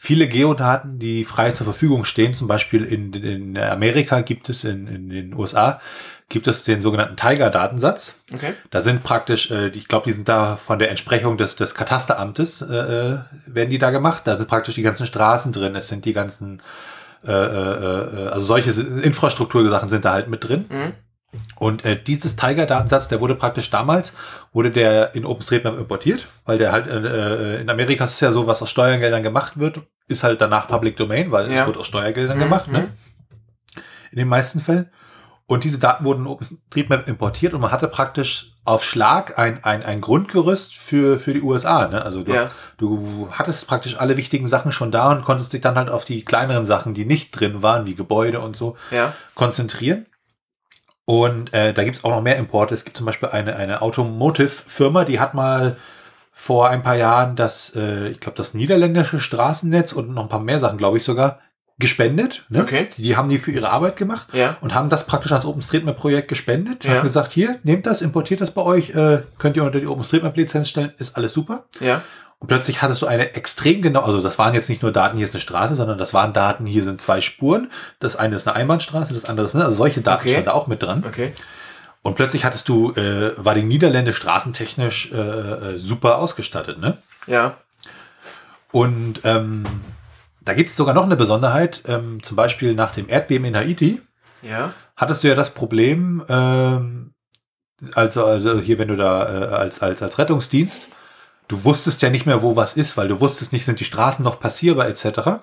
viele 0.00 0.28
Geodaten, 0.28 1.00
die 1.00 1.24
frei 1.24 1.50
zur 1.50 1.64
Verfügung 1.64 2.04
stehen. 2.04 2.32
Zum 2.32 2.46
Beispiel 2.46 2.84
in, 2.84 3.12
in 3.12 3.58
Amerika 3.58 4.20
gibt 4.20 4.48
es, 4.48 4.62
in, 4.62 4.86
in 4.86 5.10
den 5.10 5.34
USA, 5.34 5.80
gibt 6.28 6.46
es 6.46 6.62
den 6.62 6.80
sogenannten 6.80 7.16
Tiger-Datensatz. 7.16 8.22
Okay. 8.32 8.54
Da 8.70 8.80
sind 8.80 9.02
praktisch, 9.02 9.50
äh, 9.50 9.68
ich 9.68 9.88
glaube, 9.88 10.04
die 10.06 10.12
sind 10.12 10.28
da 10.28 10.54
von 10.54 10.78
der 10.78 10.90
Entsprechung 10.90 11.36
des, 11.36 11.56
des 11.56 11.74
Katasteramtes, 11.74 12.62
äh, 12.62 12.74
äh, 12.74 13.18
werden 13.46 13.70
die 13.70 13.78
da 13.78 13.90
gemacht. 13.90 14.22
Da 14.24 14.36
sind 14.36 14.48
praktisch 14.48 14.76
die 14.76 14.82
ganzen 14.82 15.04
Straßen 15.04 15.52
drin, 15.52 15.74
es 15.74 15.88
sind 15.88 16.04
die 16.04 16.12
ganzen, 16.12 16.62
äh, 17.26 17.32
äh, 17.32 17.34
äh 17.34 18.28
also 18.28 18.46
solche 18.46 18.70
Infrastruktursachen 18.70 19.90
sind 19.90 20.04
da 20.04 20.12
halt 20.12 20.28
mit 20.28 20.48
drin. 20.48 20.66
Mhm. 20.68 20.92
Und 21.56 21.84
äh, 21.84 22.02
dieses 22.02 22.36
Tiger-Datensatz, 22.36 23.08
der 23.08 23.20
wurde 23.20 23.34
praktisch 23.34 23.68
damals, 23.70 24.14
wurde 24.52 24.70
der 24.70 25.14
in 25.14 25.26
OpenStreetMap 25.26 25.76
importiert, 25.78 26.26
weil 26.46 26.56
der 26.58 26.72
halt, 26.72 26.86
äh, 26.86 27.56
äh, 27.56 27.60
in 27.60 27.68
Amerika 27.68 28.04
ist 28.04 28.12
es 28.12 28.20
ja 28.20 28.32
so, 28.32 28.46
was 28.46 28.62
aus 28.62 28.70
Steuergeldern 28.70 29.22
gemacht 29.22 29.58
wird, 29.58 29.82
ist 30.08 30.24
halt 30.24 30.40
danach 30.40 30.68
Public 30.68 30.96
Domain, 30.96 31.30
weil 31.30 31.50
Ja. 31.52 31.60
es 31.60 31.66
wird 31.66 31.76
aus 31.76 31.86
Steuergeldern 31.86 32.38
Mhm, 32.38 32.42
gemacht, 32.42 32.68
ne? 32.68 32.78
mhm. 32.80 32.88
In 34.10 34.18
den 34.18 34.28
meisten 34.28 34.60
Fällen. 34.60 34.90
Und 35.46 35.64
diese 35.64 35.78
Daten 35.78 36.04
wurden 36.04 36.20
in 36.22 36.26
OpenStreetMap 36.26 37.08
importiert 37.08 37.52
und 37.54 37.60
man 37.60 37.72
hatte 37.72 37.88
praktisch 37.88 38.52
auf 38.64 38.84
Schlag 38.84 39.38
ein, 39.38 39.64
ein, 39.64 39.82
ein 39.82 40.00
Grundgerüst 40.02 40.74
für, 40.76 41.18
für 41.18 41.32
die 41.32 41.40
USA. 41.42 41.88
Ne? 41.88 42.02
Also 42.02 42.22
du, 42.22 42.32
Ja. 42.34 42.50
du 42.76 43.28
hattest 43.32 43.66
praktisch 43.66 43.98
alle 43.98 44.16
wichtigen 44.18 44.46
Sachen 44.46 44.72
schon 44.72 44.92
da 44.92 45.10
und 45.10 45.24
konntest 45.24 45.52
dich 45.54 45.62
dann 45.62 45.76
halt 45.76 45.88
auf 45.88 46.04
die 46.04 46.22
kleineren 46.24 46.66
Sachen, 46.66 46.92
die 46.92 47.06
nicht 47.06 47.30
drin 47.32 47.62
waren, 47.62 47.86
wie 47.86 47.94
Gebäude 47.94 48.40
und 48.40 48.56
so, 48.56 48.76
Ja. 48.90 49.14
konzentrieren. 49.34 50.06
Und 51.08 51.54
äh, 51.54 51.72
da 51.72 51.84
gibt's 51.84 52.04
auch 52.04 52.10
noch 52.10 52.20
mehr 52.20 52.36
Importe. 52.36 52.74
Es 52.74 52.84
gibt 52.84 52.98
zum 52.98 53.06
Beispiel 53.06 53.30
eine, 53.30 53.56
eine 53.56 53.80
Automotive-Firma, 53.80 55.06
die 55.06 55.18
hat 55.18 55.32
mal 55.32 55.78
vor 56.34 56.68
ein 56.68 56.82
paar 56.82 56.96
Jahren 56.96 57.34
das, 57.34 57.72
äh, 57.74 58.08
ich 58.08 58.20
glaube, 58.20 58.36
das 58.36 58.52
niederländische 58.52 59.18
Straßennetz 59.18 59.94
und 59.94 60.12
noch 60.12 60.24
ein 60.24 60.28
paar 60.28 60.38
mehr 60.40 60.60
Sachen, 60.60 60.76
glaube 60.76 60.98
ich 60.98 61.04
sogar, 61.04 61.38
gespendet. 61.78 62.44
Ne? 62.50 62.60
Okay. 62.60 62.88
Die 62.98 63.16
haben 63.16 63.30
die 63.30 63.38
für 63.38 63.52
ihre 63.52 63.70
Arbeit 63.70 63.96
gemacht 63.96 64.28
Ja. 64.34 64.58
und 64.60 64.74
haben 64.74 64.90
das 64.90 65.06
praktisch 65.06 65.32
ans 65.32 65.46
OpenStreetMap-Projekt 65.46 66.28
gespendet. 66.28 66.84
Ja. 66.84 66.96
Haben 66.96 67.04
gesagt, 67.04 67.32
hier, 67.32 67.58
nehmt 67.62 67.86
das, 67.86 68.02
importiert 68.02 68.42
das 68.42 68.50
bei 68.50 68.60
euch, 68.60 68.90
äh, 68.90 69.22
könnt 69.38 69.56
ihr 69.56 69.64
unter 69.64 69.80
die 69.80 69.86
OpenStreetMap-Lizenz 69.86 70.68
stellen, 70.68 70.92
ist 70.98 71.16
alles 71.16 71.32
super. 71.32 71.64
Ja. 71.80 72.02
Und 72.40 72.46
plötzlich 72.46 72.82
hattest 72.82 73.02
du 73.02 73.06
eine 73.06 73.34
extrem 73.34 73.82
genau, 73.82 74.02
also 74.02 74.20
das 74.22 74.38
waren 74.38 74.54
jetzt 74.54 74.68
nicht 74.68 74.82
nur 74.82 74.92
Daten, 74.92 75.16
hier 75.16 75.24
ist 75.24 75.34
eine 75.34 75.40
Straße, 75.40 75.74
sondern 75.74 75.98
das 75.98 76.14
waren 76.14 76.32
Daten, 76.32 76.66
hier 76.66 76.84
sind 76.84 77.00
zwei 77.02 77.20
Spuren. 77.20 77.70
Das 77.98 78.14
eine 78.14 78.36
ist 78.36 78.46
eine 78.46 78.54
Einbahnstraße, 78.54 79.12
das 79.12 79.24
andere 79.24 79.46
ist, 79.46 79.54
ne, 79.54 79.64
also 79.64 79.76
solche 79.76 80.00
Daten 80.02 80.20
Okay. 80.20 80.30
standen 80.30 80.46
da 80.46 80.52
auch 80.52 80.68
mit 80.68 80.80
dran. 80.82 81.04
Okay. 81.06 81.32
Und 82.02 82.14
plötzlich 82.14 82.44
hattest 82.44 82.68
du, 82.68 82.92
äh, 82.92 83.32
war 83.36 83.56
die 83.56 83.64
Niederlande 83.64 84.12
straßentechnisch 84.14 85.10
äh, 85.12 85.16
äh, 85.16 85.78
super 85.80 86.18
ausgestattet, 86.18 86.78
ne? 86.78 86.98
Ja. 87.26 87.56
Und 88.70 89.20
ähm, 89.24 89.64
da 90.40 90.54
gibt 90.54 90.70
es 90.70 90.76
sogar 90.76 90.94
noch 90.94 91.04
eine 91.04 91.16
Besonderheit, 91.16 91.82
ähm, 91.88 92.22
zum 92.22 92.36
Beispiel 92.36 92.74
nach 92.74 92.92
dem 92.94 93.08
Erdbeben 93.08 93.46
in 93.46 93.56
Haiti 93.56 94.00
Ja. 94.42 94.70
hattest 94.96 95.24
du 95.24 95.28
ja 95.28 95.34
das 95.34 95.50
Problem, 95.54 96.22
ähm, 96.28 97.14
also, 97.94 98.24
also 98.24 98.60
hier, 98.60 98.78
wenn 98.78 98.88
du 98.88 98.96
da 98.96 99.22
äh, 99.22 99.54
als, 99.54 99.82
als, 99.82 100.02
als 100.02 100.18
Rettungsdienst, 100.18 100.88
du 101.48 101.64
wusstest 101.64 102.02
ja 102.02 102.10
nicht 102.10 102.26
mehr, 102.26 102.42
wo 102.42 102.56
was 102.56 102.76
ist, 102.76 102.96
weil 102.96 103.08
du 103.08 103.20
wusstest 103.20 103.52
nicht, 103.52 103.64
sind 103.64 103.80
die 103.80 103.84
Straßen 103.84 104.24
noch 104.24 104.38
passierbar 104.38 104.88
etc. 104.88 105.42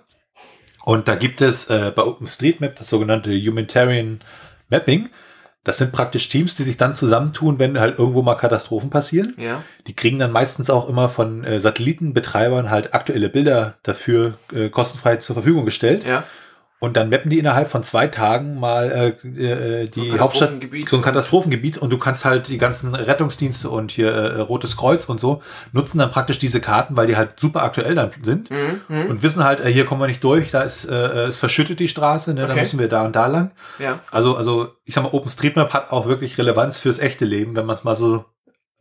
Und 0.86 1.08
da 1.08 1.16
gibt 1.16 1.42
es 1.42 1.70
äh, 1.70 1.92
bei 1.94 2.04
OpenStreetMap 2.04 2.76
das 2.76 2.90
sogenannte 2.90 3.32
Humanitarian 3.32 4.20
Mapping. 4.70 5.10
Das 5.64 5.80
sind 5.80 5.92
praktisch 5.92 6.30
Teams, 6.30 6.56
die 6.56 6.62
sich 6.62 6.78
dann 6.78 6.94
zusammentun, 6.94 7.58
wenn 7.58 7.80
halt 7.80 7.98
irgendwo 7.98 8.22
mal 8.22 8.36
Katastrophen 8.36 8.92
passieren. 8.92 9.34
Ja. 9.38 9.64
Die 9.88 9.96
kriegen 9.96 10.20
dann 10.20 10.32
meistens 10.32 10.70
auch 10.70 10.88
immer 10.88 11.10
von 11.10 11.44
äh, 11.44 11.60
Satellitenbetreibern 11.60 12.70
halt 12.70 12.94
aktuelle 12.94 13.30
Bilder 13.30 13.74
dafür 13.82 14.38
äh, 14.54 14.70
kostenfrei 14.70 15.16
zur 15.18 15.34
Verfügung 15.34 15.66
gestellt. 15.66 16.06
Ja. 16.06 16.24
Und 16.80 16.98
dann 16.98 17.10
mappen 17.10 17.30
die 17.32 17.40
innerhalb 17.40 17.72
von 17.72 17.84
zwei 17.86 18.08
Tagen 18.08 18.60
mal 18.60 19.16
äh, 19.24 19.28
äh, 19.28 19.90
So 19.92 20.02
die 20.02 20.12
ein 20.12 20.20
Hauptstadt, 20.20 20.50
Katastrophengebiet. 20.50 20.90
so 20.90 20.98
ein 20.98 21.02
Katastrophengebiet 21.02 21.78
und 21.78 21.90
du 21.90 21.98
kannst 21.98 22.26
halt 22.26 22.50
die 22.50 22.58
ganzen 22.58 22.94
Rettungsdienste 22.94 23.70
und 23.70 23.92
hier 23.92 24.12
äh, 24.12 24.42
Rotes 24.42 24.76
Kreuz 24.76 25.06
und 25.06 25.20
so 25.20 25.42
nutzen 25.72 25.98
dann 26.00 26.12
praktisch 26.12 26.38
diese 26.38 26.60
Karten, 26.60 26.98
weil 26.98 27.08
die 27.08 27.16
halt 27.16 27.40
super 27.40 27.64
aktuell 27.64 27.96
dann 27.96 28.12
sind 28.24 28.50
Mhm. 28.50 28.82
Mhm. 28.90 29.06
und 29.10 29.24
wissen 29.24 29.44
halt, 29.44 29.62
äh, 29.62 29.72
hier 29.72 29.86
kommen 29.86 30.02
wir 30.02 30.08
nicht 30.08 30.24
durch, 30.24 30.52
da 30.52 30.64
ist 30.64 30.84
äh, 30.86 31.28
es 31.28 31.38
verschüttet 31.38 31.80
die 31.80 31.88
Straße, 31.88 32.34
ne, 32.34 32.42
da 32.46 32.52
Okay. 32.52 32.62
müssen 32.62 32.78
wir 32.78 32.90
da 32.90 33.06
und 33.06 33.16
da 33.16 33.28
lang. 33.28 33.52
Ja. 33.80 34.00
Also 34.12 34.36
also 34.36 34.74
ich 34.84 34.94
sag 34.94 35.04
mal, 35.04 35.14
OpenStreetMap 35.14 35.72
hat 35.74 35.92
auch 35.92 36.08
wirklich 36.08 36.38
Relevanz 36.38 36.78
fürs 36.78 37.00
echte 37.00 37.24
Leben, 37.26 37.56
wenn 37.56 37.66
man 37.66 37.78
es 37.78 37.84
mal 37.86 37.96
so 37.96 38.26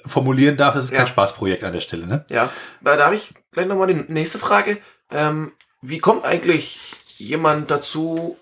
formulieren 0.05 0.57
darf. 0.57 0.75
Es 0.75 0.85
ist 0.87 0.91
Ja. 0.91 0.99
kein 0.99 1.07
Spaßprojekt 1.07 1.63
an 1.65 1.73
der 1.73 1.81
Stelle, 1.81 2.07
ne? 2.07 2.25
Ja. 2.29 2.51
Da 2.83 2.97
da 2.97 3.07
habe 3.07 3.15
ich 3.15 3.33
gleich 3.53 3.67
nochmal 3.67 3.87
die 3.87 4.05
nächste 4.13 4.39
Frage. 4.39 4.79
Ähm, 5.13 5.53
wie 5.81 5.99
kommt 6.01 6.25
eigentlich 6.25 6.81
jemand 7.25 7.71
dazu, 7.71 8.37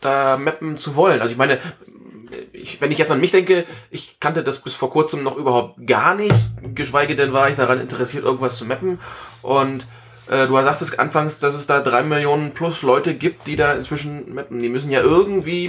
da 0.00 0.36
mappen 0.36 0.76
zu 0.76 0.96
wollen? 0.96 1.20
Also 1.20 1.32
ich 1.32 1.38
meine, 1.38 1.58
ich, 2.52 2.80
wenn 2.80 2.90
ich 2.90 2.98
jetzt 2.98 3.10
an 3.10 3.20
mich 3.20 3.30
denke, 3.30 3.66
ich 3.90 4.18
kannte 4.20 4.42
das 4.42 4.60
bis 4.60 4.74
vor 4.74 4.90
kurzem 4.90 5.22
noch 5.22 5.36
überhaupt 5.36 5.86
gar 5.86 6.14
nicht, 6.14 6.34
geschweige 6.74 7.16
denn 7.16 7.32
war 7.32 7.48
ich 7.48 7.56
daran 7.56 7.80
interessiert, 7.80 8.24
irgendwas 8.24 8.56
zu 8.56 8.64
mappen. 8.64 8.98
Und 9.42 9.86
äh, 10.28 10.46
du 10.46 10.54
sagtest 10.54 10.98
anfangs, 10.98 11.40
dass 11.40 11.54
es 11.54 11.66
da 11.66 11.80
drei 11.80 12.02
Millionen 12.02 12.52
plus 12.52 12.82
Leute 12.82 13.14
gibt, 13.14 13.46
die 13.46 13.56
da 13.56 13.74
inzwischen 13.74 14.34
mappen. 14.34 14.60
Die 14.60 14.68
müssen 14.68 14.90
ja 14.90 15.00
irgendwie, 15.00 15.66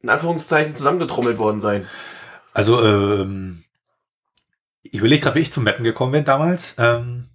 in 0.00 0.08
Anführungszeichen, 0.08 0.76
zusammengetrommelt 0.76 1.38
worden 1.38 1.60
sein. 1.60 1.86
Also, 2.52 2.82
ähm, 2.82 3.64
ich 4.82 4.98
überlege 4.98 5.22
gerade, 5.22 5.36
wie 5.36 5.42
ich 5.42 5.52
zum 5.52 5.64
Mappen 5.64 5.84
gekommen 5.84 6.12
bin 6.12 6.24
damals. 6.24 6.74
Ähm, 6.78 7.28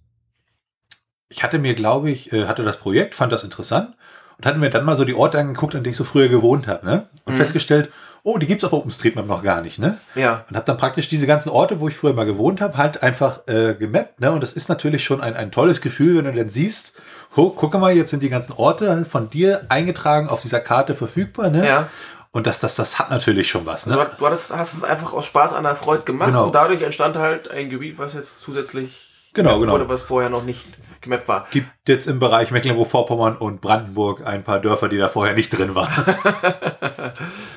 ich 1.29 1.43
hatte 1.43 1.59
mir, 1.59 1.73
glaube 1.73 2.11
ich, 2.11 2.31
äh, 2.31 2.45
hatte 2.45 2.63
das 2.63 2.77
Projekt, 2.77 3.15
fand 3.15 3.31
das 3.31 3.43
interessant 3.43 3.96
und 4.37 4.45
hatte 4.45 4.59
mir 4.59 4.69
dann 4.69 4.85
mal 4.85 4.95
so 4.95 5.05
die 5.05 5.13
Orte 5.15 5.37
angeguckt, 5.39 5.75
an 5.75 5.83
denen 5.83 5.91
ich 5.91 5.97
so 5.97 6.03
früher 6.03 6.29
gewohnt 6.29 6.67
habe, 6.67 6.85
ne? 6.85 7.07
Und 7.25 7.33
Mhm. 7.33 7.37
festgestellt, 7.37 7.91
oh, 8.23 8.37
die 8.37 8.45
gibt's 8.47 8.63
auf 8.65 8.73
OpenStreetMap 8.73 9.25
noch 9.25 9.41
gar 9.43 9.61
nicht, 9.61 9.79
ne? 9.79 9.97
Ja. 10.15 10.43
Und 10.49 10.55
habe 10.55 10.65
dann 10.65 10.77
praktisch 10.77 11.07
diese 11.07 11.27
ganzen 11.27 11.49
Orte, 11.49 11.79
wo 11.79 11.87
ich 11.87 11.95
früher 11.95 12.13
mal 12.13 12.25
gewohnt 12.25 12.59
habe, 12.61 12.77
halt 12.77 13.01
einfach 13.01 13.41
äh, 13.47 13.73
gemappt, 13.75 14.19
ne? 14.21 14.31
Und 14.31 14.41
das 14.43 14.53
ist 14.53 14.67
natürlich 14.69 15.03
schon 15.03 15.21
ein, 15.21 15.35
ein 15.35 15.51
tolles 15.51 15.81
Gefühl, 15.81 16.17
wenn 16.17 16.25
du 16.25 16.33
dann 16.33 16.49
siehst, 16.49 16.97
oh, 17.35 17.49
guck 17.51 17.73
mal, 17.75 17.93
jetzt 17.95 18.11
sind 18.11 18.21
die 18.23 18.29
ganzen 18.29 18.53
Orte 18.53 19.05
von 19.05 19.29
dir 19.29 19.61
eingetragen 19.69 20.27
auf 20.29 20.41
dieser 20.41 20.59
Karte 20.59 20.93
verfügbar, 20.93 21.49
ne? 21.49 21.65
Ja. 21.65 21.87
Und 22.31 22.45
das, 22.45 22.59
das, 22.59 22.75
das 22.75 22.99
hat 22.99 23.09
natürlich 23.09 23.49
schon 23.49 23.65
was, 23.65 23.85
ne? 23.87 23.95
Du, 23.95 24.17
du 24.19 24.25
hattest, 24.25 24.55
hast 24.55 24.73
es 24.73 24.83
einfach 24.83 25.13
aus 25.13 25.25
Spaß 25.25 25.53
an 25.53 25.63
der 25.63 25.75
Freude 25.75 26.03
gemacht 26.03 26.27
Genau. 26.29 26.45
und 26.47 26.53
dadurch 26.53 26.81
entstand 26.83 27.15
halt 27.15 27.49
ein 27.49 27.69
Gebiet, 27.69 27.97
was 27.97 28.13
jetzt 28.13 28.39
zusätzlich 28.39 29.05
Genau, 29.33 29.59
genau. 29.59 29.71
wurde, 29.73 29.87
was 29.89 30.01
vorher 30.03 30.29
noch 30.29 30.43
nicht 30.43 30.65
gemappt 31.01 31.27
war. 31.27 31.47
gibt 31.51 31.67
jetzt 31.87 32.07
im 32.07 32.19
Bereich 32.19 32.51
Mecklenburg-Vorpommern 32.51 33.35
und 33.37 33.61
Brandenburg 33.61 34.25
ein 34.25 34.43
paar 34.43 34.59
Dörfer, 34.59 34.89
die 34.89 34.97
da 34.97 35.09
vorher 35.09 35.35
nicht 35.35 35.49
drin 35.57 35.75
waren. 35.75 35.91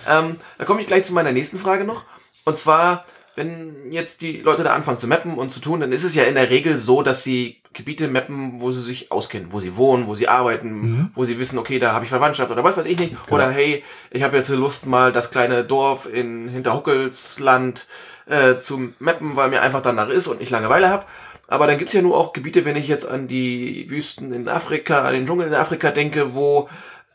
Ähm, 0.08 0.36
da 0.58 0.64
komme 0.64 0.80
ich 0.80 0.86
gleich 0.86 1.04
zu 1.04 1.12
meiner 1.12 1.30
nächsten 1.32 1.58
Frage 1.58 1.84
noch. 1.84 2.04
Und 2.44 2.56
zwar, 2.56 3.04
wenn 3.36 3.92
jetzt 3.92 4.22
die 4.22 4.38
Leute 4.38 4.64
da 4.64 4.74
anfangen 4.74 4.98
zu 4.98 5.06
mappen 5.06 5.34
und 5.34 5.50
zu 5.52 5.60
tun, 5.60 5.80
dann 5.80 5.92
ist 5.92 6.02
es 6.04 6.14
ja 6.14 6.24
in 6.24 6.34
der 6.34 6.50
Regel 6.50 6.78
so, 6.78 7.02
dass 7.02 7.22
sie 7.22 7.60
Gebiete 7.72 8.08
mappen, 8.08 8.60
wo 8.60 8.72
sie 8.72 8.82
sich 8.82 9.12
auskennen, 9.12 9.52
wo 9.52 9.60
sie 9.60 9.76
wohnen, 9.76 10.08
wo 10.08 10.16
sie 10.16 10.26
arbeiten, 10.26 10.70
Mhm. 10.80 11.10
wo 11.14 11.24
sie 11.24 11.38
wissen, 11.38 11.58
okay, 11.58 11.78
da 11.78 11.92
habe 11.92 12.04
ich 12.04 12.10
Verwandtschaft 12.10 12.50
oder 12.50 12.64
was 12.64 12.76
weiß 12.76 12.86
ich 12.86 12.98
nicht. 12.98 13.14
Oder 13.30 13.50
hey, 13.50 13.84
ich 14.10 14.24
habe 14.24 14.36
jetzt 14.36 14.48
Lust, 14.48 14.86
mal 14.86 15.12
das 15.12 15.30
kleine 15.30 15.62
Dorf 15.62 16.08
in 16.12 16.48
Hinterhuckelsland 16.48 17.86
äh, 18.26 18.56
zu 18.56 18.92
mappen, 18.98 19.36
weil 19.36 19.50
mir 19.50 19.62
einfach 19.62 19.82
danach 19.82 20.08
ist 20.08 20.26
und 20.26 20.42
ich 20.42 20.50
Langeweile 20.50 20.88
habe. 20.88 21.04
Aber 21.50 21.66
dann 21.66 21.78
gibt's 21.78 21.92
ja 21.92 22.00
nur 22.00 22.16
auch 22.16 22.32
Gebiete, 22.32 22.64
wenn 22.64 22.76
ich 22.76 22.88
jetzt 22.88 23.06
an 23.06 23.28
die 23.28 23.90
Wüsten 23.90 24.32
in 24.32 24.48
Afrika, 24.48 25.02
an 25.02 25.12
den 25.12 25.26
Dschungel 25.26 25.48
in 25.48 25.54
Afrika 25.54 25.90
denke, 25.90 26.34
wo 26.34 26.68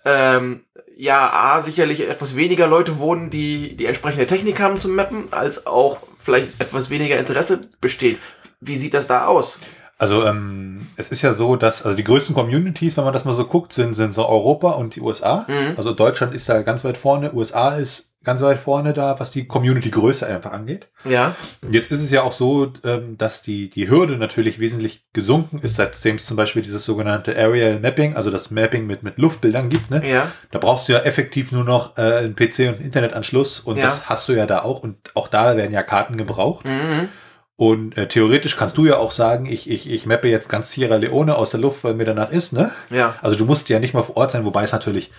ähm, 0.03 0.61
ja, 0.97 1.31
A, 1.33 1.61
sicherlich 1.61 2.07
etwas 2.07 2.35
weniger 2.35 2.67
Leute 2.67 2.99
wohnen, 2.99 3.29
die 3.29 3.75
die 3.75 3.85
entsprechende 3.85 4.27
Technik 4.27 4.59
haben 4.59 4.79
zum 4.79 4.93
Mappen, 4.95 5.31
als 5.31 5.67
auch 5.67 5.99
vielleicht 6.17 6.61
etwas 6.61 6.89
weniger 6.89 7.17
Interesse 7.17 7.61
besteht. 7.81 8.19
Wie 8.59 8.77
sieht 8.77 8.93
das 8.93 9.07
da 9.07 9.25
aus? 9.25 9.59
Also 9.97 10.25
ähm, 10.25 10.87
es 10.97 11.09
ist 11.09 11.21
ja 11.21 11.31
so, 11.31 11.55
dass 11.55 11.83
also 11.83 11.95
die 11.95 12.03
größten 12.03 12.35
Communities, 12.35 12.97
wenn 12.97 13.05
man 13.05 13.13
das 13.13 13.23
mal 13.23 13.35
so 13.35 13.45
guckt, 13.45 13.71
sind, 13.71 13.93
sind 13.93 14.13
so 14.13 14.27
Europa 14.27 14.71
und 14.71 14.95
die 14.95 15.01
USA. 15.01 15.45
Mhm. 15.47 15.75
Also 15.77 15.93
Deutschland 15.93 16.33
ist 16.33 16.49
da 16.49 16.61
ganz 16.61 16.83
weit 16.83 16.97
vorne, 16.97 17.33
USA 17.33 17.77
ist 17.77 18.14
ganz 18.25 18.41
weit 18.41 18.59
vorne 18.59 18.91
da, 18.93 19.19
was 19.19 19.31
die 19.31 19.47
Community-Größe 19.47 20.25
einfach 20.27 20.51
angeht. 20.51 20.87
Ja, 21.05 21.35
Jetzt 21.69 21.91
ist 21.91 22.01
es 22.01 22.11
ja 22.11 22.23
auch 22.23 22.31
so, 22.31 22.73
ähm, 22.83 23.17
dass 23.17 23.41
die, 23.41 23.69
die 23.69 23.89
Hürde 23.89 24.17
natürlich 24.17 24.59
wesentlich 24.59 25.05
gesunken 25.13 25.59
ist, 25.61 25.75
seitdem 25.77 26.17
es 26.17 26.25
zum 26.25 26.35
Beispiel 26.35 26.61
dieses 26.63 26.83
sogenannte 26.85 27.35
Aerial 27.35 27.79
Mapping, 27.79 28.15
also 28.15 28.31
das 28.31 28.51
Mapping 28.51 28.85
mit, 28.87 29.03
mit 29.03 29.17
Luftbildern 29.17 29.69
gibt. 29.69 29.89
Ne? 29.91 30.01
ja, 30.09 30.31
Da 30.51 30.59
brauchst 30.59 30.89
du 30.89 30.93
ja 30.93 30.99
effektiv 30.99 31.51
nur 31.51 31.63
noch 31.63 31.97
äh, 31.97 32.01
einen 32.01 32.35
PC 32.35 32.59
und 32.59 32.65
einen 32.75 32.81
Internetanschluss 32.81 33.59
und 33.61 33.77
Ja. 33.77 33.85
das 33.85 34.09
hast 34.09 34.27
du 34.27 34.33
ja 34.33 34.45
da 34.45 34.63
auch 34.63 34.81
und 34.81 34.97
auch 35.15 35.27
da 35.27 35.55
werden 35.55 35.71
ja 35.71 35.83
Karten 35.83 36.17
gebraucht. 36.17 36.65
mhm. 36.65 37.09
Und 37.57 37.97
äh, 37.97 38.09
theoretisch 38.09 38.57
kannst 38.57 38.75
du 38.77 38.85
ja 38.85 38.97
auch 38.97 39.11
sagen, 39.11 39.45
ich, 39.45 39.69
ich, 39.69 39.89
ich 39.89 40.05
mappe 40.05 40.27
jetzt 40.27 40.49
ganz 40.49 40.71
Sierra 40.71 40.97
Leone 40.97 41.37
aus 41.37 41.51
der 41.51 41.61
Luft, 41.61 41.85
weil 41.85 41.93
mir 41.93 42.03
danach 42.03 42.29
ist, 42.31 42.51
ne? 42.51 42.71
ja, 42.89 43.15
Also 43.21 43.37
du 43.37 43.45
musst 43.45 43.69
ja 43.69 43.79
nicht 43.79 43.93
mal 43.93 44.03
vor 44.03 44.17
Ort 44.17 44.31
sein, 44.31 44.43
wobei 44.43 44.63
es 44.63 44.73
natürlich 44.73 45.09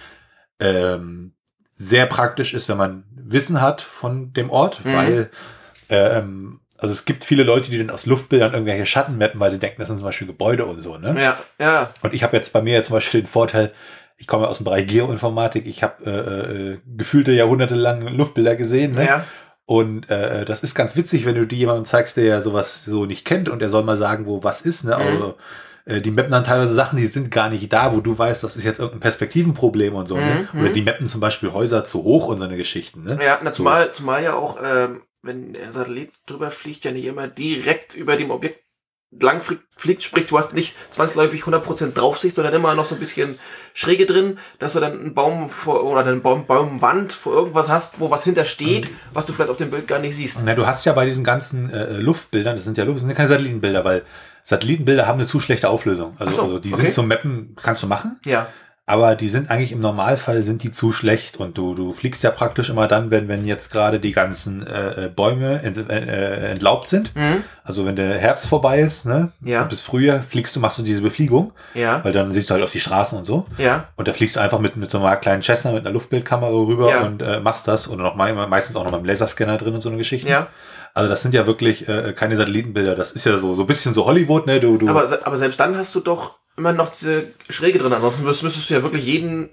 ähm, 0.61 1.33
sehr 1.77 2.07
praktisch 2.07 2.55
ist, 2.55 2.69
wenn 2.69 2.77
man 2.79 3.05
Wissen 3.15 3.61
hat 3.61 3.81
von 3.83 4.33
dem 4.33 4.51
Ort, 4.51 4.85
Mhm. 4.85 4.95
weil 4.95 5.31
ähm, 5.89 6.61
also 6.79 6.93
es 6.93 7.05
gibt 7.07 7.25
viele 7.25 7.43
Leute, 7.43 7.71
die 7.71 7.79
dann 7.79 7.91
aus 7.91 8.07
Luftbildern 8.07 8.53
irgendwelche 8.53 8.87
Schatten 8.87 9.17
mappen, 9.19 9.41
weil 9.41 9.51
sie 9.51 9.59
denken, 9.59 9.77
das 9.79 9.89
sind 9.89 9.97
zum 9.99 10.05
Beispiel 10.05 10.27
Gebäude 10.27 10.67
und 10.67 10.81
so, 10.83 10.99
ne? 10.99 11.15
ja, 11.19 11.37
ja, 11.61 11.91
Und 12.03 12.13
ich 12.13 12.23
habe 12.23 12.37
jetzt 12.37 12.53
bei 12.53 12.61
mir 12.61 12.75
jetzt 12.75 12.87
zum 12.89 12.95
Beispiel 12.97 13.23
den 13.23 13.27
Vorteil, 13.27 13.73
ich 14.19 14.27
komme 14.27 14.49
aus 14.49 14.59
dem 14.59 14.65
Bereich 14.65 14.87
Geoinformatik, 14.87 15.67
ich 15.67 15.83
habe 15.83 16.05
äh, 16.05 16.73
äh, 16.73 16.79
gefühlte 16.97 17.33
jahrhundertelang 17.33 18.07
Luftbilder 18.09 18.57
gesehen, 18.57 18.93
ne? 18.93 19.07
ja, 19.07 19.25
Und 19.65 20.11
äh, 20.11 20.45
das 20.45 20.63
ist 20.63 20.75
ganz 20.75 20.97
witzig, 20.97 21.25
wenn 21.25 21.35
du 21.35 21.47
die 21.47 21.57
jemandem 21.57 21.87
zeigst, 21.87 22.17
der 22.17 22.25
ja 22.25 22.43
sowas 22.43 22.85
so 22.85 23.05
nicht 23.07 23.25
kennt 23.25 23.49
und 23.49 23.63
er 23.63 23.69
soll 23.71 23.83
mal 23.83 23.97
sagen, 23.97 24.27
wo 24.27 24.43
was 24.45 24.61
ist. 24.61 24.85
Ne? 24.85 24.97
Mhm. 24.97 25.03
Also 25.03 25.35
äh, 25.87 26.01
die 26.01 26.11
mappen 26.11 26.33
dann 26.33 26.45
teilweise 26.45 26.75
Sachen, 26.75 26.99
die 26.99 27.07
sind 27.07 27.31
gar 27.31 27.49
nicht 27.49 27.73
da, 27.73 27.95
wo 27.95 28.01
du 28.01 28.19
weißt, 28.19 28.43
das 28.43 28.57
ist 28.57 28.65
jetzt 28.65 28.81
irgendein 28.81 29.01
Perspektivenproblem 29.01 29.95
und 29.95 30.09
so. 30.09 30.17
Ne? 30.17 30.49
Mhm, 30.53 30.61
Oder 30.61 30.71
mhm. 30.71 30.75
die 30.75 30.83
mappen 30.83 31.09
zum 31.09 31.21
Beispiel 31.21 31.53
Häuser 31.53 31.85
zu 31.85 32.03
hoch 32.03 32.27
und 32.27 32.39
so 32.39 32.45
eine 32.45 32.57
Geschichten. 32.57 33.05
Ne? 33.05 33.19
Ja, 33.25 33.39
na, 33.43 33.53
zumal, 33.53 33.93
zumal 33.93 34.23
ja 34.23 34.35
auch, 34.35 34.59
ähm, 34.63 35.03
wenn 35.23 35.55
der 35.55 35.73
Satellit 35.73 36.11
drüber 36.27 36.51
fliegt, 36.51 36.85
ja 36.85 36.91
nicht 36.91 37.07
immer 37.07 37.29
direkt 37.29 37.95
über 37.95 38.17
dem 38.17 38.31
Objekt 38.31 38.65
lang 39.21 39.41
fliegt, 39.41 40.03
sprich, 40.03 40.27
du 40.27 40.37
hast 40.37 40.53
nicht 40.53 40.75
zwangsläufig 40.91 41.43
100% 41.43 41.95
Draufsicht, 41.95 42.35
sondern 42.35 42.53
immer 42.53 42.75
noch 42.75 42.85
so 42.85 42.97
ein 42.97 42.99
bisschen 42.99 43.39
Schräge 43.73 44.05
drin, 44.05 44.39
dass 44.59 44.73
du 44.73 44.81
dann 44.81 44.99
einen 44.99 45.15
Baum 45.15 45.49
vor, 45.49 45.85
oder 45.85 46.05
eine 46.05 46.17
Baum, 46.17 46.47
Baumwand 46.47 47.13
vor 47.13 47.33
irgendwas 47.33 47.69
hast, 47.69 48.01
wo 48.01 48.11
was 48.11 48.25
hintersteht, 48.25 48.91
was 49.13 49.27
du 49.27 49.33
vielleicht 49.33 49.51
auf 49.51 49.57
dem 49.57 49.71
Bild 49.71 49.87
gar 49.87 50.01
nicht 50.01 50.17
siehst. 50.17 50.39
Na, 50.45 50.55
du 50.55 50.67
hast 50.67 50.85
ja 50.85 50.93
bei 50.93 51.07
diesen 51.07 51.23
ganzen 51.23 51.71
äh, 51.71 51.93
Luftbildern, 51.93 52.57
das 52.57 52.65
sind 52.65 52.77
ja 52.77 52.85
Luft, 52.85 52.97
das 52.97 53.03
sind 53.03 53.11
ja 53.11 53.17
keine 53.17 53.29
Satellitenbilder, 53.29 53.85
weil 53.85 54.03
Satellitenbilder 54.47 55.07
haben 55.07 55.19
eine 55.19 55.27
zu 55.27 55.41
schlechte 55.41 55.69
Auflösung. 55.69 56.15
Also, 56.19 56.33
so, 56.33 56.43
also 56.43 56.59
die 56.59 56.73
okay. 56.73 56.83
sind 56.83 56.93
zum 56.93 57.09
Mappen, 57.09 57.57
kannst 57.61 57.83
du 57.83 57.87
machen, 57.87 58.19
Ja, 58.25 58.47
aber 58.89 59.17
die 59.17 59.29
sind 59.29 59.51
eigentlich 59.51 59.73
im 59.73 59.81
Normalfall 59.81 60.45
sind 60.45 60.63
die 60.63 60.71
zu 60.71 60.93
schlecht 60.93 61.39
und 61.39 61.59
du, 61.59 61.75
du 61.75 61.93
fliegst 61.93 62.23
ja 62.23 62.31
praktisch 62.31 62.71
immer 62.71 62.87
dann, 62.87 63.11
wenn, 63.11 63.27
wenn 63.27 63.45
jetzt 63.45 63.73
gerade 63.73 63.99
die 63.99 64.13
ganzen 64.13 64.65
äh, 64.65 65.07
äh, 65.07 65.09
Bäume 65.09 65.61
ent, 65.63 65.77
äh, 65.91 66.53
entlaubt 66.53 66.87
sind. 66.87 67.13
mhm. 67.17 67.43
Also 67.65 67.85
wenn 67.85 67.97
der 67.97 68.17
Herbst 68.17 68.47
vorbei 68.47 68.79
ist, 68.79 69.05
ne? 69.05 69.33
Ja. 69.41 69.65
Bis 69.65 69.83
Frühjahr 69.83 70.23
fliegst 70.23 70.55
du, 70.55 70.61
machst 70.61 70.79
du 70.79 70.83
diese 70.85 71.03
Befliegung, 71.03 71.51
ja, 71.75 72.05
weil 72.05 72.13
dann 72.13 72.33
siehst 72.33 72.49
du 72.49 72.55
halt 72.55 72.63
auch 72.63 72.71
die 72.71 72.79
Straßen 72.79 73.19
und 73.19 73.25
so. 73.25 73.47
ja, 73.59 73.89
Und 73.97 74.07
da 74.07 74.13
fliegst 74.13 74.37
du 74.37 74.41
einfach 74.41 74.61
mit, 74.61 74.77
mit 74.77 74.89
so 74.89 74.99
einer 74.99 75.17
kleinen 75.17 75.43
Cessna 75.43 75.73
mit 75.73 75.81
einer 75.85 75.91
Luftbildkamera 75.93 76.53
rüber 76.53 76.89
Ja. 76.91 77.01
und 77.03 77.23
äh, 77.23 77.41
machst 77.41 77.67
das. 77.67 77.89
Oder 77.89 78.05
noch 78.05 78.15
mal, 78.15 78.33
meistens 78.47 78.77
auch 78.77 78.85
noch 78.85 78.93
mit 78.93 78.99
einem 79.01 79.07
Laserscanner 79.07 79.57
drin 79.59 79.75
und 79.75 79.81
so 79.81 79.89
eine 79.89 79.99
Geschichte. 79.99 80.29
ja. 80.31 80.47
Also 80.97 81.11
das 81.11 81.21
sind 81.21 81.35
ja 81.35 81.47
wirklich 81.47 81.87
äh, 81.89 82.15
keine 82.15 82.37
Satellitenbilder. 82.37 82.95
Das 82.97 83.13
ist 83.13 83.27
ja 83.27 83.37
so, 83.39 83.55
so 83.55 83.63
ein 83.65 83.67
bisschen 83.67 83.93
so 83.93 84.07
Hollywood, 84.07 84.47
ne? 84.47 84.61
Du, 84.61 84.79
du, 84.79 84.89
Aber, 84.89 85.07
aber 85.25 85.37
selbst 85.37 85.61
dann 85.61 85.77
hast 85.77 85.95
du 85.95 86.01
doch 86.01 86.39
immer 86.57 86.73
noch 86.73 86.91
diese 86.91 87.25
Schräge 87.51 87.79
drin. 87.79 87.93
Ansonsten 87.93 88.25
müsstest, 88.25 88.71
du 88.71 88.75
ja 88.75 88.83
wirklich 88.83 89.05
jeden 89.05 89.51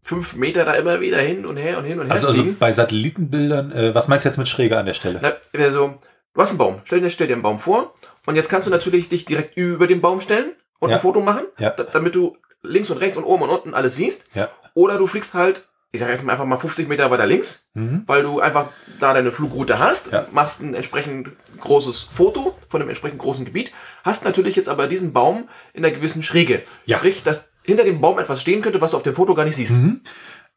fünf 0.00 0.36
Meter 0.36 0.64
da 0.64 0.74
immer 0.74 1.00
wieder 1.00 1.18
hin 1.18 1.44
und 1.44 1.56
her 1.56 1.78
und 1.78 1.84
hin 1.86 1.98
und 1.98 2.06
her 2.06 2.14
also, 2.14 2.28
also 2.28 2.44
bei 2.60 2.70
Satellitenbildern, 2.70 3.72
äh, 3.72 3.94
was 3.96 4.06
meinst 4.06 4.24
du 4.24 4.28
jetzt 4.28 4.38
mit 4.38 4.48
Schräge 4.48 4.78
an 4.78 4.86
der 4.86 4.94
Stelle? 4.94 5.18
Na, 5.20 5.32
also, 5.60 5.94
du 6.34 6.40
hast 6.40 6.50
einen 6.50 6.58
Baum. 6.58 6.80
Stell 6.84 7.00
dir, 7.00 7.10
stell 7.10 7.26
dir 7.26 7.32
einen 7.32 7.42
Baum 7.42 7.58
vor. 7.58 7.92
Und 8.24 8.36
jetzt 8.36 8.48
kannst 8.48 8.68
du 8.68 8.70
natürlich 8.70 9.08
dich 9.08 9.24
direkt 9.24 9.56
über 9.56 9.88
den 9.88 10.00
Baum 10.00 10.20
stellen 10.20 10.52
und 10.78 10.90
Ja. 10.90 10.96
ein 10.96 11.02
Foto 11.02 11.20
machen, 11.20 11.46
Ja. 11.58 11.70
da, 11.70 11.82
damit 11.82 12.14
du 12.14 12.36
links 12.62 12.90
und 12.90 12.98
rechts 12.98 13.16
und 13.16 13.24
oben 13.24 13.42
und 13.42 13.50
unten 13.50 13.74
alles 13.74 13.96
siehst. 13.96 14.22
Ja. 14.36 14.48
Oder 14.74 14.98
du 14.98 15.08
fliegst 15.08 15.34
halt, 15.34 15.66
ich 15.92 16.00
sag 16.00 16.08
jetzt 16.10 16.24
mal 16.24 16.32
einfach 16.32 16.44
mal 16.46 16.58
50 16.58 16.88
Meter 16.88 17.10
weiter 17.10 17.26
links, 17.26 17.66
Mhm. 17.74 18.02
weil 18.06 18.22
du 18.22 18.40
einfach 18.40 18.68
da 19.00 19.14
deine 19.14 19.32
Flugroute 19.32 19.78
hast, 19.78 20.12
Ja. 20.12 20.26
machst 20.32 20.60
ein 20.60 20.74
entsprechend 20.74 21.30
großes 21.60 22.02
Foto 22.10 22.56
von 22.68 22.80
einem 22.80 22.90
entsprechend 22.90 23.18
großen 23.18 23.44
Gebiet, 23.44 23.72
hast 24.04 24.24
natürlich 24.24 24.56
jetzt 24.56 24.68
aber 24.68 24.86
diesen 24.88 25.12
Baum 25.12 25.48
in 25.72 25.84
einer 25.84 25.94
gewissen 25.94 26.22
Schräge. 26.22 26.62
Ja. 26.84 26.98
Sprich, 26.98 27.22
dass 27.22 27.48
hinter 27.62 27.84
dem 27.84 28.00
Baum 28.00 28.18
etwas 28.18 28.40
stehen 28.40 28.62
könnte, 28.62 28.80
was 28.80 28.90
du 28.92 28.96
auf 28.98 29.02
dem 29.02 29.14
Foto 29.14 29.34
gar 29.34 29.44
nicht 29.44 29.56
siehst. 29.56 29.72
Mhm. 29.72 30.00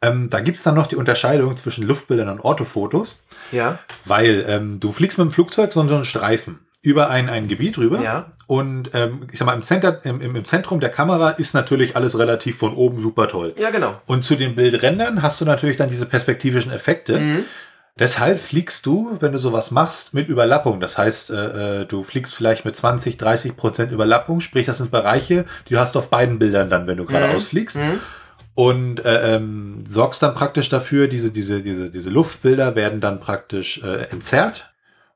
Ähm, 0.02 0.30
da 0.30 0.40
gibt's 0.40 0.64
dann 0.64 0.76
noch 0.76 0.88
die 0.88 0.96
Unterscheidung 0.96 1.58
zwischen 1.58 1.84
Luftbildern 1.86 2.30
und 2.30 2.40
Orthofotos, 2.40 3.24
Ja, 3.52 3.80
weil 4.06 4.46
ähm, 4.48 4.80
du 4.80 4.92
fliegst 4.94 5.18
mit 5.18 5.26
dem 5.28 5.32
Flugzeug 5.32 5.74
so 5.74 5.86
so 5.88 5.96
einen 5.96 6.06
Streifen 6.06 6.60
über 6.82 7.10
ein, 7.10 7.30
ein 7.30 7.48
Gebiet 7.48 7.78
rüber. 7.78 8.02
ja, 8.02 8.32
Und 8.48 8.92
ähm, 8.94 9.28
ich 9.32 9.40
sag 9.40 9.46
mal, 9.46 9.54
im, 9.54 9.64
Center, 9.64 10.00
im, 10.06 10.22
im 10.22 10.46
Zentrum 10.46 10.80
der 10.80 10.90
Kamera 10.90 11.32
ist 11.32 11.54
natürlich 11.54 11.96
alles 11.96 12.18
relativ 12.18 12.58
von 12.58 12.74
oben 12.74 13.02
super 13.02 13.28
toll. 13.28 13.54
ja, 13.58 13.70
genau. 13.70 14.02
Und 14.06 14.24
zu 14.24 14.36
den 14.36 14.56
Bildrändern 14.56 15.22
hast 15.22 15.42
du 15.42 15.46
natürlich 15.46 15.78
dann 15.78 15.90
diese 15.90 16.06
perspektivischen 16.06 16.72
Effekte. 16.72 17.20
Mhm. 17.20 17.46
Deshalb 18.00 18.40
fliegst 18.40 18.86
du, 18.86 19.18
wenn 19.20 19.34
du 19.34 19.40
sowas 19.40 19.72
machst, 19.72 20.14
mit 20.14 20.30
Überlappung. 20.30 20.80
Das 20.80 20.98
heißt, 20.98 21.32
äh, 21.32 21.82
äh, 21.82 21.86
du 21.86 22.04
fliegst 22.04 22.34
vielleicht 22.34 22.64
mit 22.64 22.78
20, 22.78 23.18
30 23.18 23.58
Prozent 23.58 23.92
Überlappung. 23.92 24.40
Sprich, 24.40 24.66
das 24.66 24.78
sind 24.78 24.90
Bereiche, 24.90 25.44
die 25.68 25.74
du 25.74 25.80
hast 25.82 25.98
auf 25.98 26.10
beiden 26.10 26.40
Bildern 26.40 26.70
dann, 26.70 26.88
wenn 26.88 26.96
du 26.96 27.06
geradeaus 27.06 27.44
fliegst. 27.44 27.76
Mhm. 27.76 28.00
Und 28.56 29.06
äh, 29.06 29.36
ähm, 29.36 29.84
sorgst 29.90 30.24
dann 30.24 30.34
praktisch 30.34 30.70
dafür, 30.70 31.10
diese, 31.10 31.32
diese, 31.32 31.62
diese, 31.62 31.90
diese 31.90 32.10
Luftbilder 32.10 32.76
werden 32.76 33.02
dann 33.02 33.20
praktisch 33.20 33.84
äh, 33.84 34.04
entzerrt. 34.12 34.69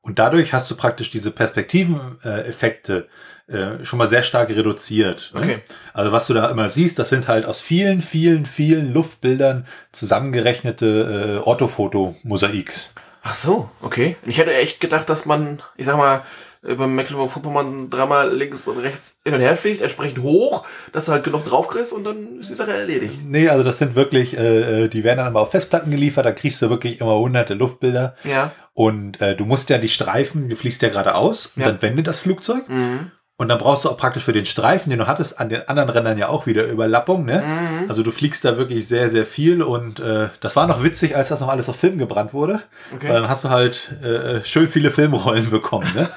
Und 0.04 0.18
dadurch 0.18 0.52
hast 0.52 0.70
du 0.70 0.76
praktisch 0.76 1.10
diese 1.10 1.30
Perspektiven-Effekte 1.30 3.08
äh, 3.46 3.82
schon 3.84 3.98
mal 3.98 4.08
sehr 4.08 4.22
stark 4.22 4.50
reduziert. 4.50 5.30
Ne? 5.34 5.40
Okay. 5.40 5.58
Also 5.94 6.12
was 6.12 6.26
du 6.26 6.34
da 6.34 6.50
immer 6.50 6.68
siehst, 6.68 6.98
das 6.98 7.08
sind 7.08 7.26
halt 7.26 7.46
aus 7.46 7.62
vielen, 7.62 8.02
vielen, 8.02 8.44
vielen 8.44 8.92
Luftbildern 8.92 9.66
zusammengerechnete 9.92 11.40
äh, 11.42 11.48
Orthofoto-Mosaiks. 11.48 12.92
Ach 13.22 13.34
so, 13.34 13.70
okay. 13.80 14.16
Ich 14.26 14.36
hätte 14.36 14.54
echt 14.54 14.78
gedacht, 14.78 15.08
dass 15.08 15.24
man, 15.24 15.62
ich 15.76 15.86
sag 15.86 15.96
mal, 15.96 16.22
über 16.66 16.86
Mecklenburg-Vorpommern 16.86 17.90
dreimal 17.90 18.34
links 18.34 18.66
und 18.68 18.78
rechts 18.78 19.18
hin 19.24 19.34
und 19.34 19.40
her 19.40 19.56
fliegt, 19.56 19.82
entsprechend 19.82 20.22
hoch, 20.22 20.64
dass 20.92 21.06
du 21.06 21.12
halt 21.12 21.24
genug 21.24 21.44
draufkriegst 21.44 21.92
und 21.92 22.04
dann 22.04 22.40
ist 22.40 22.50
die 22.50 22.54
Sache 22.54 22.72
erledigt. 22.72 23.18
Nee, 23.26 23.48
also 23.48 23.62
das 23.64 23.78
sind 23.78 23.94
wirklich, 23.94 24.36
äh, 24.36 24.84
äh, 24.84 24.88
die 24.88 25.04
werden 25.04 25.18
dann 25.18 25.26
aber 25.26 25.40
auf 25.40 25.50
Festplatten 25.50 25.90
geliefert, 25.90 26.24
da 26.26 26.32
kriegst 26.32 26.60
du 26.62 26.70
wirklich 26.70 27.00
immer 27.00 27.16
hunderte 27.18 27.54
Luftbilder. 27.54 28.16
Ja. 28.24 28.52
Und 28.72 29.20
äh, 29.20 29.36
du 29.36 29.44
musst 29.44 29.70
ja 29.70 29.78
die 29.78 29.88
Streifen, 29.88 30.48
du 30.48 30.56
fliegst 30.56 30.82
ja 30.82 30.88
geradeaus 30.88 31.52
und 31.56 31.62
Ja. 31.62 31.68
dann 31.70 31.80
wendet 31.82 32.06
das 32.06 32.18
Flugzeug. 32.18 32.68
Mhm. 32.68 33.10
Und 33.36 33.48
dann 33.48 33.58
brauchst 33.58 33.84
du 33.84 33.90
auch 33.90 33.96
praktisch 33.96 34.22
für 34.22 34.32
den 34.32 34.46
Streifen, 34.46 34.90
den 34.90 35.00
du 35.00 35.08
hattest, 35.08 35.40
an 35.40 35.48
den 35.48 35.68
anderen 35.68 35.90
Rändern 35.90 36.16
ja 36.18 36.28
auch 36.28 36.46
wieder 36.46 36.66
Überlappung. 36.68 37.24
Ne? 37.24 37.42
Mhm. 37.44 37.90
Also 37.90 38.04
du 38.04 38.12
fliegst 38.12 38.44
da 38.44 38.56
wirklich 38.58 38.86
sehr, 38.86 39.08
sehr 39.08 39.26
viel 39.26 39.60
und 39.60 39.98
äh, 39.98 40.28
das 40.40 40.54
war 40.54 40.68
noch 40.68 40.84
witzig, 40.84 41.16
als 41.16 41.30
das 41.30 41.40
noch 41.40 41.48
alles 41.48 41.68
auf 41.68 41.74
Film 41.74 41.98
gebrannt 41.98 42.32
wurde. 42.32 42.62
Okay. 42.94 43.08
Weil 43.08 43.20
dann 43.22 43.28
hast 43.28 43.42
du 43.42 43.50
halt 43.50 43.90
äh, 44.04 44.40
schön 44.44 44.68
viele 44.68 44.92
Filmrollen 44.92 45.50
bekommen, 45.50 45.88
ne? 45.96 46.08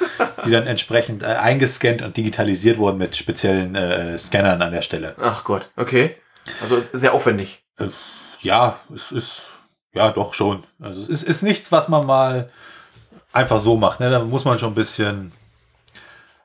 Die 0.47 0.51
dann 0.51 0.67
entsprechend 0.67 1.23
äh, 1.23 1.27
eingescannt 1.27 2.01
und 2.01 2.17
digitalisiert 2.17 2.77
wurden 2.77 2.97
mit 2.97 3.15
speziellen 3.15 3.75
äh, 3.75 4.17
Scannern 4.17 4.62
an 4.62 4.71
der 4.71 4.81
Stelle. 4.81 5.15
Ach 5.21 5.43
Gott, 5.43 5.69
okay. 5.75 6.15
Also 6.62 6.75
ist 6.75 6.91
sehr 6.91 7.13
aufwendig. 7.13 7.63
Ja, 8.41 8.79
es 8.93 9.12
ist, 9.12 9.57
ja 9.93 10.12
doch 10.12 10.33
schon. 10.33 10.63
Also 10.79 11.01
es 11.01 11.10
ist, 11.10 11.23
ist 11.23 11.43
nichts, 11.43 11.71
was 11.71 11.88
man 11.88 12.05
mal 12.05 12.49
einfach 13.33 13.60
so 13.60 13.75
macht. 13.77 13.99
Ne? 13.99 14.10
Da 14.10 14.19
muss 14.19 14.45
man 14.45 14.60
schon 14.60 14.71
ein 14.71 14.75
bisschen 14.75 15.31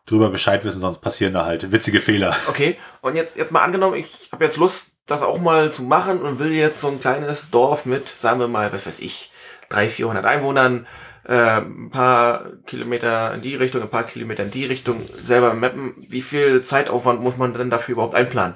drüber 0.06 0.30
Bescheid 0.30 0.64
wissen, 0.64 0.80
sonst 0.80 0.98
passieren 0.98 1.34
da 1.34 1.44
halt 1.44 1.70
witzige 1.70 2.00
Fehler. 2.00 2.36
Okay, 2.48 2.76
und 3.02 3.14
jetzt, 3.14 3.36
jetzt 3.36 3.52
mal 3.52 3.62
angenommen, 3.62 3.94
ich 3.94 4.28
habe 4.32 4.44
jetzt 4.44 4.56
Lust, 4.56 4.96
das 5.06 5.22
auch 5.22 5.38
mal 5.38 5.70
zu 5.70 5.82
machen 5.82 6.20
und 6.20 6.38
will 6.38 6.52
jetzt 6.52 6.80
so 6.80 6.88
ein 6.88 7.00
kleines 7.00 7.50
Dorf 7.50 7.86
mit, 7.86 8.08
sagen 8.08 8.40
wir 8.40 8.48
mal, 8.48 8.72
was 8.72 8.86
weiß 8.86 9.00
ich, 9.00 9.30
300, 9.68 9.92
400 9.92 10.24
Einwohnern, 10.24 10.86
äh, 11.24 11.60
ein 11.60 11.90
paar 11.90 12.44
Kilometer 12.66 13.34
in 13.34 13.42
die 13.42 13.54
Richtung, 13.54 13.82
ein 13.82 13.90
paar 13.90 14.04
Kilometer 14.04 14.42
in 14.42 14.50
die 14.50 14.64
Richtung 14.66 15.00
selber 15.20 15.54
mappen. 15.54 15.94
Wie 16.08 16.20
viel 16.22 16.62
Zeitaufwand 16.62 17.22
muss 17.22 17.36
man 17.36 17.54
denn 17.54 17.70
dafür 17.70 17.92
überhaupt 17.94 18.14
einplanen? 18.14 18.54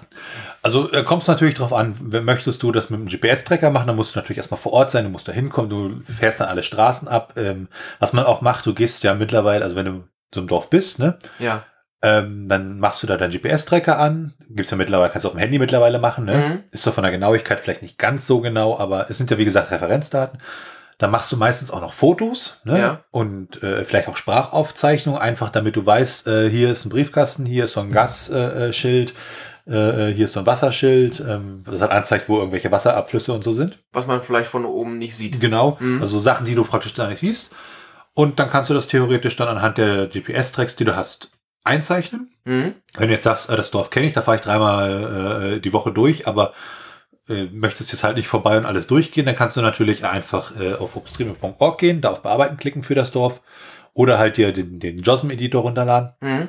Also 0.63 0.91
äh, 0.93 1.05
kommt 1.05 1.23
es 1.23 1.29
natürlich 1.29 1.55
drauf 1.55 1.73
an, 1.73 1.95
möchtest 2.25 2.63
du 2.63 2.73
das 2.73 2.91
mit 2.91 2.99
einem 3.01 3.09
GPS-Tracker 3.09 3.71
machen, 3.71 3.87
dann 3.87 3.97
musst 3.97 4.15
du 4.15 4.19
natürlich 4.19 4.39
erstmal 4.39 4.59
vor 4.61 4.73
Ort 4.73 4.91
sein, 4.91 5.05
du 5.05 5.11
musst 5.11 5.29
da 5.29 5.33
hinkommen, 5.33 5.71
du 5.71 6.01
fährst 6.13 6.41
dann 6.41 6.49
alle 6.49 6.63
Straßen 6.65 7.07
ab. 7.07 7.35
Ähm, 7.37 7.69
was 8.01 8.13
man 8.13 8.25
auch 8.25 8.41
macht, 8.41 8.67
du 8.67 8.75
gehst 8.75 9.05
ja 9.05 9.15
mittlerweile, 9.15 9.63
also 9.65 9.77
wenn 9.77 9.87
du 9.87 10.05
so 10.35 10.41
im 10.41 10.49
Dorf 10.49 10.69
bist, 10.69 10.99
ne, 10.99 11.19
Ja. 11.39 11.63
ähm, 12.03 12.49
dann 12.49 12.81
machst 12.81 13.01
du 13.03 13.07
da 13.07 13.17
deinen 13.17 13.31
GPS-Tracker 13.31 13.97
an. 13.99 14.35
Gibt's 14.51 14.73
ja 14.73 14.77
mittlerweile, 14.77 15.11
kannst 15.13 15.25
du 15.25 15.29
auf 15.29 15.35
dem 15.35 15.39
Handy 15.41 15.59
mittlerweile 15.61 16.01
machen, 16.01 16.25
ne? 16.25 16.35
Mhm. 16.37 16.63
Ist 16.73 16.85
doch 16.87 16.93
von 16.95 17.05
der 17.05 17.13
Genauigkeit 17.13 17.61
vielleicht 17.61 17.83
nicht 17.83 17.97
ganz 17.99 18.27
so 18.27 18.41
genau, 18.41 18.77
aber 18.77 19.09
es 19.09 19.19
sind 19.19 19.31
ja 19.31 19.39
wie 19.39 19.45
gesagt 19.45 19.71
Referenzdaten. 19.71 20.41
Dann 20.99 21.11
machst 21.11 21.31
du 21.31 21.37
meistens 21.37 21.71
auch 21.71 21.81
noch 21.83 21.93
Fotos 21.93 22.61
ne? 22.65 22.79
Ja. 22.79 23.01
und 23.11 23.63
äh, 23.63 23.85
vielleicht 23.85 24.09
auch 24.09 24.17
Sprachaufzeichnungen, 24.17 25.21
einfach 25.21 25.51
damit 25.51 25.77
du 25.77 25.85
weißt, 25.85 26.27
äh, 26.27 26.49
hier 26.51 26.71
ist 26.71 26.85
ein 26.87 26.89
Briefkasten, 26.91 27.45
hier 27.45 27.65
ist 27.67 27.75
so 27.75 27.81
ein 27.81 27.93
Gasschild, 27.93 28.33
äh, 28.57 28.73
Schild, 28.73 29.15
äh, 29.67 30.07
hier 30.15 30.25
ist 30.25 30.33
so 30.33 30.41
ein 30.41 30.47
Wasserschild, 30.47 31.21
ähm, 31.21 31.63
das 31.67 31.81
halt 31.83 31.91
anzeigt, 31.93 32.29
wo 32.31 32.39
irgendwelche 32.39 32.73
Wasserabflüsse 32.73 33.33
und 33.35 33.45
so 33.45 33.53
sind. 33.53 33.77
Was 33.93 34.07
man 34.07 34.23
vielleicht 34.23 34.49
von 34.49 34.65
oben 34.65 34.97
nicht 34.97 35.15
sieht. 35.17 35.39
Genau, 35.41 35.77
Mhm. 35.81 36.01
also 36.01 36.19
Sachen, 36.21 36.47
die 36.47 36.55
du 36.55 36.65
praktisch 36.65 36.95
da 36.95 37.09
nicht 37.09 37.21
siehst. 37.21 37.53
Und 38.15 38.39
dann 38.39 38.49
kannst 38.51 38.71
du 38.71 38.75
das 38.75 38.87
theoretisch 38.87 39.37
dann 39.37 39.49
anhand 39.49 39.77
der 39.77 40.07
GPS-Tracks, 40.07 40.77
die 40.77 40.87
du 40.87 40.97
hast, 40.97 41.31
einzeichnen. 41.65 42.31
Mhm. 42.45 42.75
Wenn 42.97 43.09
du 43.09 43.15
jetzt 43.15 43.25
sagst, 43.25 43.51
äh, 43.51 43.57
das 43.57 43.71
Dorf 43.71 43.91
kenne 43.91 44.07
ich, 44.07 44.15
da 44.15 44.23
fahre 44.23 44.37
ich 44.39 44.43
dreimal 44.43 45.57
äh, 45.57 45.61
die 45.61 45.73
Woche 45.75 45.93
durch, 45.93 46.27
aber 46.27 46.55
äh, 47.29 47.45
möchtest 47.53 47.93
jetzt 47.93 48.05
halt 48.05 48.17
nicht 48.17 48.29
vorbei 48.29 48.57
und 48.57 48.67
alles 48.67 48.87
durchgehen, 48.87 49.27
dann 49.27 49.37
kannst 49.37 49.57
du 49.57 49.61
natürlich 49.63 50.05
einfach 50.05 50.53
äh, 50.61 50.75
auf 50.75 50.97
obstreaming.org 50.97 51.79
gehen, 51.79 52.01
da 52.01 52.11
auf 52.11 52.23
Bearbeiten 52.23 52.57
klicken 52.57 52.83
für 52.83 52.95
das 52.95 53.11
Dorf 53.13 53.41
oder 53.95 54.19
halt 54.19 54.37
dir 54.37 54.53
den, 54.53 54.79
den 54.79 54.99
JOSM-Editor 55.01 55.63
runterladen 55.63 56.11
Mhm. 56.21 56.49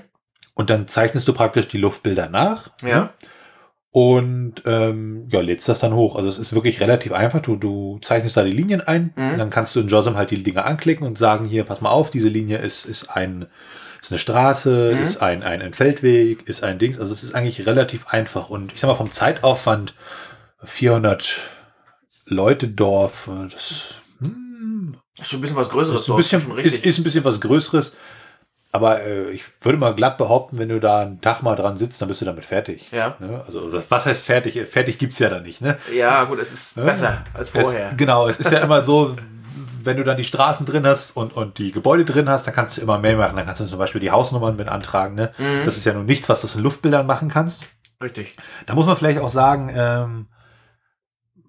und 0.56 0.70
dann 0.70 0.88
zeichnest 0.88 1.28
du 1.28 1.34
praktisch 1.34 1.68
die 1.68 1.78
Luftbilder 1.78 2.30
nach 2.30 2.72
Ja. 2.84 3.12
und 3.92 4.56
ähm, 4.66 5.28
ja, 5.30 5.42
lädst 5.42 5.68
das 5.70 5.80
dann 5.80 5.94
hoch. 5.96 6.16
Also 6.16 6.30
es 6.30 6.38
ist 6.38 6.54
wirklich 6.54 6.80
relativ 6.82 7.14
einfach. 7.14 7.42
Du, 7.42 7.56
du 7.56 8.00
zeichnest 8.04 8.38
da 8.38 8.44
die 8.44 8.52
Linien 8.52 8.82
ein 8.82 9.14
Mhm. 9.16 9.32
und 9.32 9.38
dann 9.40 9.50
kannst 9.50 9.76
du 9.76 9.80
in 9.80 9.88
JOSM 9.88 10.16
halt 10.16 10.32
die 10.32 10.44
Dinge 10.44 10.64
anklicken 10.66 11.08
und 11.08 11.18
sagen, 11.18 11.46
hier, 11.48 11.64
pass 11.64 11.82
mal 11.82 11.90
auf, 11.90 12.12
diese 12.12 12.28
Linie 12.30 12.58
ist, 12.60 12.86
ist 12.86 13.10
ein 13.10 13.48
ist 14.00 14.12
eine 14.12 14.20
Straße, 14.20 14.94
Mhm. 14.96 15.04
ist 15.04 15.22
ein, 15.24 15.42
ein, 15.42 15.60
ein 15.62 15.74
Feldweg, 15.74 16.48
ist 16.48 16.64
ein 16.64 16.78
Dings. 16.78 17.00
Also 17.00 17.16
es 17.16 17.24
ist 17.24 17.34
eigentlich 17.34 17.66
relativ 17.66 18.06
einfach. 18.08 18.50
Und 18.52 18.72
ich 18.72 18.80
sag 18.80 18.90
mal, 18.90 18.94
vom 18.96 19.12
Zeitaufwand 19.12 19.96
400 20.64 21.40
Leute 22.26 22.68
Dorf, 22.68 23.30
das 23.50 23.96
hm, 24.20 24.96
Ist 25.20 25.30
schon 25.30 25.40
ein 25.40 25.42
bisschen 25.42 25.58
was 25.58 25.70
Größeres. 25.70 26.02
ist 26.02 26.06
ein 26.08 26.08
Dorf, 26.08 26.18
bisschen, 26.18 26.42
schon 26.42 26.58
ist, 26.58 26.86
ist 26.86 26.98
ein 26.98 27.04
bisschen 27.04 27.24
was 27.24 27.40
Größeres. 27.40 27.96
Aber 28.74 29.02
äh, 29.02 29.32
ich 29.32 29.46
würde 29.62 29.78
mal 29.78 29.96
glatt 29.96 30.18
behaupten, 30.18 30.58
wenn 30.58 30.70
du 30.70 30.80
da 30.80 31.00
einen 31.00 31.22
Tag 31.22 31.42
mal 31.42 31.56
dran 31.56 31.78
sitzt, 31.78 32.02
dann 32.02 32.10
bist 32.10 32.22
du 32.22 32.26
damit 32.26 32.44
fertig. 32.44 32.92
Ja. 32.92 33.16
Ne? 33.20 33.42
Also 33.48 33.72
was 33.90 34.06
heißt 34.06 34.24
fertig? 34.24 34.62
Fertig 34.70 35.00
gibt's 35.00 35.20
ja 35.20 35.30
da 35.30 35.40
nicht. 35.40 35.62
Ne? 35.62 35.78
Ja, 35.96 36.26
gut, 36.26 36.38
es 36.40 36.52
ist 36.52 36.76
Ja. 36.78 36.84
besser 36.84 37.24
als 37.34 37.50
vorher. 37.50 37.92
Es, 37.92 37.98
genau, 37.98 38.28
es 38.28 38.40
ist 38.40 38.52
ja 38.52 38.60
immer 38.60 38.82
so, 38.82 39.16
wenn 39.84 39.96
du 39.98 40.04
dann 40.04 40.18
die 40.18 40.26
Straßen 40.26 40.66
drin 40.66 40.86
hast 40.86 41.16
und, 41.16 41.34
und 41.34 41.60
die 41.60 41.72
Gebäude 41.72 42.04
drin 42.04 42.28
hast, 42.30 42.46
dann 42.46 42.54
kannst 42.54 42.78
du 42.78 42.82
immer 42.82 43.00
mehr 43.00 43.16
machen. 43.16 43.38
Dann 43.38 43.46
kannst 43.46 43.62
du 43.62 43.66
zum 43.66 43.80
Beispiel 43.80 44.02
die 44.02 44.12
Hausnummern 44.12 44.58
mit 44.58 44.68
antragen. 44.68 45.16
Ne? 45.16 45.32
Mhm. 45.38 45.66
Das 45.66 45.78
ist 45.78 45.86
ja 45.86 45.94
nun 45.94 46.06
nichts, 46.06 46.28
was 46.28 46.42
du 46.42 46.48
in 46.54 46.60
Luftbildern 46.64 47.08
machen 47.08 47.30
kannst. 47.30 47.66
Richtig. 48.04 48.36
Da 48.66 48.76
muss 48.76 48.86
man 48.86 48.98
vielleicht 48.98 49.20
auch 49.22 49.30
sagen, 49.30 49.72
ähm, 49.74 50.28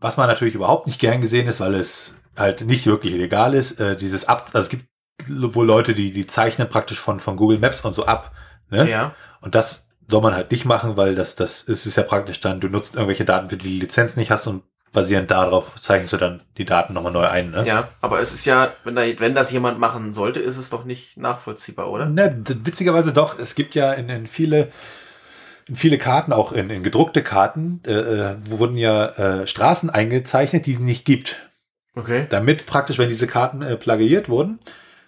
was 0.01 0.17
man 0.17 0.29
natürlich 0.29 0.55
überhaupt 0.55 0.87
nicht 0.87 1.01
gern 1.01 1.21
gesehen 1.21 1.49
ist, 1.49 1.61
weil 1.61 1.75
es 1.75 2.15
halt 2.37 2.63
nicht 2.63 2.87
wirklich 2.87 3.15
legal 3.15 3.55
ist, 3.55 3.81
äh, 3.81 3.97
dieses 3.97 4.27
Ab, 4.27 4.51
also 4.53 4.67
es 4.67 4.71
gibt 4.71 4.87
wohl 5.29 5.67
Leute, 5.67 5.95
die, 5.95 6.13
die 6.13 6.27
zeichnen 6.27 6.69
praktisch 6.69 7.01
von, 7.01 7.21
von 7.21 7.37
Google 7.37 7.59
Maps 7.59 7.85
und 7.85 7.95
so 7.95 8.07
ab. 8.07 8.33
Ne? 8.71 8.89
Ja. 8.89 9.15
Und 9.41 9.55
das 9.55 9.89
soll 10.07 10.23
man 10.23 10.35
halt 10.35 10.51
nicht 10.51 10.65
machen, 10.65 10.97
weil 10.97 11.15
das, 11.15 11.37
das 11.37 11.63
ist, 11.63 11.87
ist 11.87 11.97
ja 11.97 12.03
praktisch 12.03 12.41
dann, 12.41 12.61
du 12.61 12.69
nutzt 12.69 12.95
irgendwelche 12.95 13.25
Daten, 13.25 13.51
für 13.51 13.57
die 13.57 13.65
du 13.65 13.71
die 13.71 13.81
Lizenz 13.81 14.17
nicht 14.17 14.31
hast 14.31 14.47
und 14.47 14.63
basierend 14.93 15.31
darauf 15.31 15.81
zeichnest 15.81 16.15
du 16.15 16.17
dann 16.17 16.41
die 16.57 16.65
Daten 16.65 16.95
nochmal 16.95 17.13
neu 17.13 17.27
ein. 17.27 17.51
Ne? 17.51 17.65
Ja, 17.67 17.89
aber 18.01 18.21
es 18.21 18.33
ist 18.33 18.47
ja, 18.47 18.73
wenn, 18.85 18.95
da, 18.95 19.03
wenn 19.19 19.35
das 19.35 19.51
jemand 19.53 19.79
machen 19.79 20.13
sollte, 20.13 20.41
ist 20.41 20.57
es 20.57 20.71
doch 20.71 20.85
nicht 20.85 21.19
nachvollziehbar, 21.19 21.91
oder? 21.91 22.07
Ne, 22.07 22.43
witzigerweise 22.65 23.13
doch. 23.13 23.39
Es 23.39 23.55
gibt 23.55 23.75
ja 23.75 23.93
in, 23.93 24.09
in 24.09 24.27
viele 24.27 24.73
viele 25.75 25.99
Karten, 25.99 26.33
auch 26.33 26.53
in, 26.53 26.71
in 26.71 26.83
gedruckte 26.83 27.23
Karten, 27.23 27.81
äh, 27.87 27.93
äh, 27.93 28.37
wurden 28.41 28.77
ja 28.77 29.07
äh, 29.07 29.47
Straßen 29.47 29.91
eingezeichnet, 29.91 30.67
die 30.67 30.73
es 30.73 30.79
nicht 30.79 31.05
gibt. 31.05 31.49
Okay. 31.95 32.27
Damit 32.31 32.67
praktisch, 32.67 32.99
wenn 32.99 33.09
diese 33.09 33.27
Karten 33.27 33.63
äh, 33.63 33.77
plagiiert 33.77 34.29
wurden, 34.29 34.59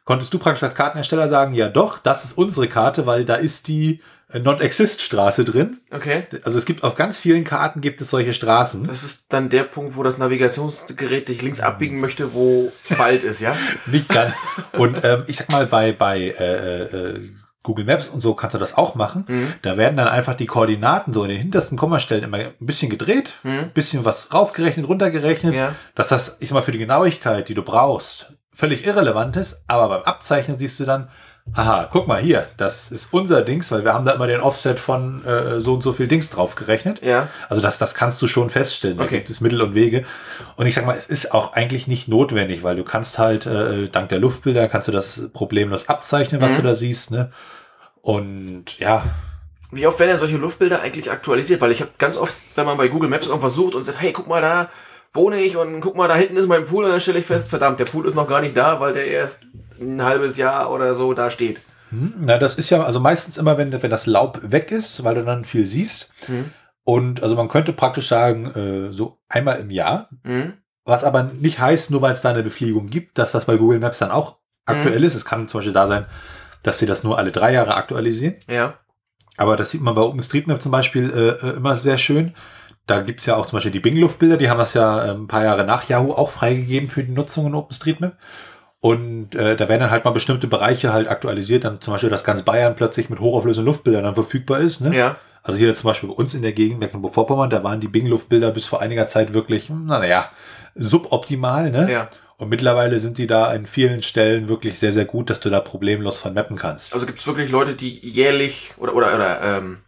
konntest 0.05 0.35
du 0.35 0.39
praktisch 0.39 0.63
als 0.63 0.75
Kartenhersteller 0.75 1.29
sagen, 1.29 1.55
ja 1.55 1.69
doch, 1.69 1.99
das 1.99 2.25
ist 2.25 2.37
unsere 2.37 2.69
Karte, 2.69 3.07
weil 3.07 3.25
da 3.25 3.37
ist 3.37 3.69
die 3.69 4.01
äh, 4.33 4.39
Non-Exist-Straße 4.39 5.45
drin. 5.45 5.79
Okay. 5.93 6.25
Also 6.45 6.59
es 6.59 6.65
gibt 6.65 6.83
auf 6.83 6.95
ganz 6.95 7.19
vielen 7.19 7.45
Karten 7.45 7.81
gibt 7.81 8.01
es 8.01 8.11
solche 8.11 8.35
Straßen. 8.35 8.85
Das 8.85 9.03
ist 9.03 9.27
dann 9.29 9.49
der 9.49 9.65
Punkt, 9.65 9.97
wo 9.97 10.03
das 10.03 10.19
Navigationsgerät 10.19 11.29
dich 11.29 11.43
links 11.43 11.61
abbiegen 11.61 12.01
möchte, 12.01 12.35
wo 12.35 12.73
Wald 12.89 13.25
ist, 13.25 13.41
ja? 13.41 13.57
Nicht 13.87 14.09
ganz. 14.09 14.37
Und 14.73 15.05
ähm, 15.05 15.25
ich 15.27 15.37
sag 15.37 15.51
mal, 15.51 15.67
bei, 15.67 15.93
bei 15.93 16.19
äh, 16.19 16.83
äh, 16.83 17.31
Google 17.63 17.85
Maps 17.85 18.09
und 18.09 18.21
so 18.21 18.35
kannst 18.35 18.55
du 18.55 18.59
das 18.59 18.77
auch 18.79 18.95
machen. 18.95 19.25
Mhm. 19.29 19.53
Da 19.63 19.77
werden 19.77 19.97
dann 19.97 20.09
einfach 20.09 20.35
die 20.35 20.47
Koordinaten 20.47 21.13
so 21.13 21.23
in 21.25 21.29
den 21.31 21.39
hintersten 21.39 21.77
Kommastellen 21.77 22.25
immer 22.25 22.39
ein 22.39 22.55
bisschen 22.61 22.91
gedreht, 22.91 23.33
Mhm. 23.43 23.51
ein 23.51 23.71
bisschen 23.73 24.05
was 24.05 24.33
raufgerechnet, 24.33 24.89
runtergerechnet, 24.89 25.55
Ja. 25.55 25.75
dass 25.95 26.09
das, 26.09 26.39
ich 26.41 26.49
sag 26.49 26.55
mal, 26.55 26.63
für 26.63 26.73
die 26.73 26.79
Genauigkeit, 26.79 27.49
die 27.49 27.55
du 27.55 27.63
brauchst, 27.63 28.33
völlig 28.53 28.87
irrelevant 28.87 29.37
ist. 29.37 29.63
Aber 29.67 29.89
beim 29.89 30.03
Abzeichnen 30.03 30.57
siehst 30.59 30.81
du 30.81 30.85
dann, 30.85 31.09
haha, 31.57 31.89
guck 31.91 32.07
mal 32.07 32.21
hier, 32.21 32.47
das 32.57 32.91
ist 32.93 33.13
unser 33.13 33.43
Dings, 33.43 33.71
weil 33.73 33.85
wir 33.85 33.93
haben 33.93 34.05
da 34.05 34.13
immer 34.13 34.27
den 34.29 34.41
Offset 34.41 34.79
von 34.79 35.25
äh, 35.25 35.61
so 35.61 35.75
und 35.75 35.83
so 35.83 35.93
viel 35.93 36.07
Dings 36.07 36.31
draufgerechnet. 36.31 37.05
Ja. 37.05 37.29
Also 37.49 37.61
das, 37.61 37.79
das 37.79 37.95
kannst 37.95 38.23
du 38.23 38.29
schon 38.29 38.51
feststellen. 38.51 38.99
Da 38.99 39.05
Okay. 39.05 39.17
gibt 39.17 39.31
es 39.31 39.41
Mittel 39.41 39.61
und 39.63 39.75
Wege. 39.75 40.05
Und 40.57 40.67
ich 40.67 40.75
sag 40.75 40.87
mal, 40.87 40.97
es 40.97 41.07
ist 41.07 41.33
auch 41.35 41.53
eigentlich 41.55 41.89
nicht 41.89 42.07
notwendig, 42.09 42.63
weil 42.63 42.77
du 42.77 42.85
kannst 42.85 43.19
halt, 43.19 43.47
äh, 43.47 43.89
dank 43.89 44.09
der 44.11 44.19
Luftbilder, 44.21 44.69
kannst 44.69 44.89
du 44.89 44.93
das 44.93 45.29
problemlos 45.33 45.89
abzeichnen, 45.89 46.41
was 46.41 46.53
Mhm. 46.53 46.57
du 46.57 46.63
da 46.63 46.75
siehst. 46.75 47.11
Ne? 47.11 47.33
Und 48.03 48.79
ja, 48.79 49.03
Wie 49.73 49.87
oft 49.87 49.99
werden 50.01 50.11
denn 50.11 50.19
solche 50.19 50.37
Luftbilder 50.37 50.83
eigentlich 50.83 51.11
aktualisiert? 51.13 51.61
Weil 51.61 51.71
ich 51.71 51.81
habe 51.81 51.93
ganz 51.99 52.17
oft, 52.17 52.35
wenn 52.57 52.67
man 52.67 52.77
bei 52.77 52.89
Google 52.89 53.09
Maps 53.09 53.27
irgendwas 53.29 53.55
sucht 53.55 53.75
und 53.77 53.85
sagt, 53.85 54.01
hey, 54.01 54.13
guck 54.13 54.27
mal, 54.27 54.41
da 54.43 54.69
wohne 55.13 55.41
ich 55.41 55.57
und 55.57 55.81
guck 55.81 55.97
mal, 55.97 56.09
da 56.09 56.15
hinten 56.17 56.37
ist 56.37 56.47
mein 56.47 56.67
Pool 56.67 56.85
und 56.85 56.91
dann 56.91 57.01
stelle 57.01 57.19
ich 57.19 57.27
fest, 57.27 57.49
verdammt, 57.49 57.81
der 57.81 57.85
Pool 57.85 58.07
ist 58.07 58.15
noch 58.15 58.29
gar 58.29 58.41
nicht 58.41 58.57
da, 58.57 58.81
weil 58.81 58.93
der 58.95 59.07
erst 59.07 59.43
ein 59.81 60.03
halbes 60.05 60.37
Jahr 60.37 60.71
oder 60.73 60.95
so 60.95 61.13
da 61.15 61.31
steht. 61.31 61.61
hm, 61.91 62.15
na, 62.21 62.39
das 62.39 62.55
ist 62.57 62.71
ja, 62.71 62.83
also 62.83 63.01
meistens 63.01 63.37
immer, 63.39 63.59
wenn, 63.59 63.73
wenn 63.83 63.91
das 63.91 64.07
Laub 64.07 64.39
weg 64.43 64.71
ist, 64.71 65.03
weil 65.03 65.17
du 65.17 65.25
dann 65.25 65.45
viel 65.45 65.67
siehst. 65.67 66.13
Mhm. 66.29 66.53
Und 66.85 67.23
also 67.23 67.35
man 67.37 67.49
könnte 67.49 67.73
praktisch 67.73 68.09
sagen, 68.09 68.47
äh, 68.55 68.93
so 68.93 69.19
einmal 69.29 69.59
im 69.61 69.71
Jahr, 69.71 70.09
Mhm. 70.23 70.55
was 70.85 71.03
aber 71.05 71.25
nicht 71.25 71.59
heißt, 71.59 71.91
nur 71.91 72.03
weil 72.03 72.13
es 72.13 72.23
da 72.23 72.31
eine 72.31 72.43
Befliegung 72.43 72.89
gibt, 72.89 73.19
dass 73.19 73.33
das 73.33 73.45
bei 73.45 73.57
Google 73.57 73.81
Maps 73.81 73.99
dann 73.99 74.11
auch 74.11 74.37
aktuell 74.65 75.03
ist. 75.05 75.15
Es 75.15 75.25
kann 75.25 75.49
zum 75.49 75.59
Beispiel 75.59 75.73
da 75.75 75.87
sein, 75.87 76.07
dass 76.63 76.79
sie 76.79 76.87
das 76.87 77.03
nur 77.05 77.19
alle 77.19 77.33
drei 77.33 77.53
Jahre 77.53 77.75
aktualisieren. 77.75 78.35
Ja. 78.49 78.75
Aber 79.37 79.57
das 79.57 79.71
sieht 79.71 79.81
man 79.81 79.95
bei 79.95 80.03
OpenStreetMap 80.03 80.61
zum 80.63 80.71
Beispiel 80.73 81.11
äh, 81.11 81.47
äh, 81.47 81.57
immer 81.57 81.75
sehr 81.77 81.99
schön. 81.99 82.35
Da 82.91 83.03
gibt's 83.03 83.25
ja 83.25 83.37
auch 83.37 83.47
zum 83.47 83.57
Beispiel 83.57 83.71
die 83.71 83.79
Bing-Luftbilder, 83.79 84.37
die 84.37 84.51
haben 84.51 84.59
das 84.59 84.75
ja 84.75 85.05
äh, 85.05 85.11
ein 85.11 85.29
paar 85.29 85.45
Jahre 85.45 85.65
nach 85.65 85.89
Yahoo 85.89 86.13
auch 86.13 86.31
freigegeben 86.31 86.89
für 86.89 87.05
die 87.05 87.13
Nutzung 87.13 87.47
in 87.47 87.55
OpenStreetMap. 87.55 88.15
Und 88.81 89.35
äh, 89.37 89.57
da 89.57 89.69
werden 89.69 89.83
dann 89.83 89.91
halt 89.91 90.05
mal 90.05 90.11
bestimmte 90.11 90.49
Bereiche 90.49 90.93
halt 90.93 91.07
aktualisiert, 91.07 91.65
dann 91.65 91.81
zum 91.81 91.93
Beispiel, 91.95 92.11
dass 92.11 92.25
ganz 92.25 92.43
Bayern 92.43 92.75
plötzlich 92.75 93.09
mit 93.09 93.21
hochauflösenden 93.21 93.67
Luftbildern 93.67 94.03
dann 94.03 94.15
verfügbar 94.15 94.59
ist. 94.59 94.81
Ne? 94.81 94.97
Ja. 94.97 95.17
Also 95.45 95.59
hier 95.59 95.73
zum 95.75 95.89
Beispiel 95.89 96.09
bei 96.09 96.17
uns 96.17 96.35
in 96.35 96.43
der 96.43 96.53
Gegend 96.53 96.81
Mecklenburg-Vorpommern, 96.81 97.49
da 97.49 97.63
waren 97.63 97.81
die 97.81 97.89
Bing-Luftbilder 97.89 98.51
bis 98.51 98.67
vor 98.67 98.81
einiger 98.81 99.07
Zeit 99.07 99.35
wirklich, 99.35 99.71
naja, 99.71 100.31
suboptimal. 100.75 101.71
Ne? 101.71 101.93
Ja. 101.93 102.09
Und 102.39 102.49
mittlerweile 102.49 102.99
sind 102.99 103.19
die 103.19 103.29
da 103.29 103.45
an 103.45 103.67
vielen 103.67 104.03
Stellen 104.03 104.49
wirklich 104.49 104.81
sehr, 104.81 104.93
sehr 104.93 105.05
gut, 105.05 105.31
dass 105.31 105.39
du 105.39 105.51
da 105.51 105.61
problemlos 105.61 106.19
von 106.19 106.35
mappen 106.35 106.57
kannst. 106.57 106.93
Also 106.93 107.07
gibt 107.07 107.21
es 107.21 107.27
wirklich 107.27 107.51
Leute, 107.51 107.75
die 107.75 108.01
jährlich 108.01 108.73
oder 108.79 108.95
oder, 108.95 109.15
oder 109.15 109.41
ähm, 109.45 109.79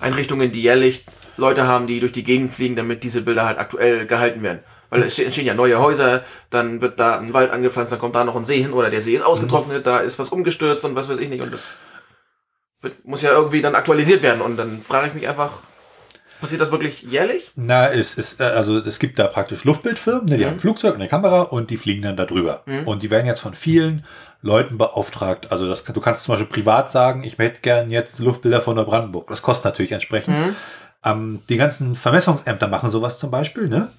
Einrichtungen, 0.00 0.52
die 0.52 0.62
jährlich 0.62 1.04
Leute 1.36 1.66
haben, 1.66 1.86
die 1.86 2.00
durch 2.00 2.12
die 2.12 2.24
Gegend 2.24 2.52
fliegen, 2.54 2.76
damit 2.76 3.04
diese 3.04 3.22
Bilder 3.22 3.46
halt 3.46 3.58
aktuell 3.58 4.06
gehalten 4.06 4.42
werden. 4.42 4.60
Weil 4.90 5.02
es 5.02 5.18
entstehen 5.18 5.46
ja 5.46 5.54
neue 5.54 5.78
Häuser, 5.78 6.22
dann 6.50 6.82
wird 6.82 7.00
da 7.00 7.18
ein 7.18 7.32
Wald 7.32 7.50
angepflanzt, 7.50 7.92
dann 7.92 7.98
kommt 7.98 8.14
da 8.14 8.24
noch 8.24 8.36
ein 8.36 8.44
See 8.44 8.60
hin 8.62 8.72
oder 8.72 8.90
der 8.90 9.00
See 9.00 9.14
ist 9.14 9.22
ausgetrocknet, 9.24 9.86
da 9.86 9.98
ist 10.00 10.18
was 10.18 10.28
umgestürzt 10.28 10.84
und 10.84 10.94
was 10.94 11.08
weiß 11.08 11.18
ich 11.18 11.30
nicht 11.30 11.40
und 11.40 11.52
das 11.52 11.76
wird, 12.82 13.04
muss 13.06 13.22
ja 13.22 13.30
irgendwie 13.30 13.62
dann 13.62 13.74
aktualisiert 13.74 14.22
werden 14.22 14.42
und 14.42 14.56
dann 14.58 14.82
frage 14.86 15.06
ich 15.08 15.14
mich 15.14 15.28
einfach, 15.28 15.50
passiert 16.42 16.60
das 16.60 16.72
wirklich 16.72 17.02
jährlich? 17.02 17.52
Na, 17.54 17.90
es 17.90 18.16
ist, 18.16 18.40
äh, 18.40 18.44
also 18.44 18.78
es 18.78 18.98
gibt 18.98 19.18
da 19.18 19.28
praktisch 19.28 19.64
Luftbildfirmen, 19.64 20.26
ne, 20.26 20.36
die 20.36 20.42
Mhm. 20.44 20.48
haben 20.48 20.56
ein 20.56 20.60
Flugzeug 20.60 20.94
und 20.94 21.00
eine 21.00 21.08
Kamera 21.08 21.42
und 21.42 21.70
die 21.70 21.76
fliegen 21.78 22.02
dann 22.02 22.16
da 22.16 22.26
drüber. 22.26 22.62
Mhm. 22.66 22.86
Und 22.86 23.02
die 23.02 23.10
werden 23.10 23.26
jetzt 23.26 23.40
von 23.40 23.54
vielen 23.54 24.04
Leuten 24.42 24.76
beauftragt. 24.76 25.52
Also 25.52 25.68
das, 25.68 25.84
du 25.84 26.00
kannst 26.00 26.24
zum 26.24 26.34
Beispiel 26.34 26.48
privat 26.50 26.90
sagen, 26.90 27.22
ich 27.22 27.38
hätte 27.38 27.60
gern 27.60 27.90
jetzt 27.92 28.18
Luftbilder 28.18 28.60
von 28.60 28.74
Neubrandenburg. 28.74 29.28
Das 29.28 29.40
kostet 29.40 29.66
natürlich 29.66 29.92
entsprechend. 29.92 30.36
Mhm. 30.36 30.56
Ähm, 31.04 31.40
die 31.48 31.56
ganzen 31.56 31.96
Vermessungsämter 31.96 32.68
machen 32.68 32.90
sowas 32.90 33.18
zum 33.18 33.30
Beispiel, 33.30 33.68
ne? 33.68 33.90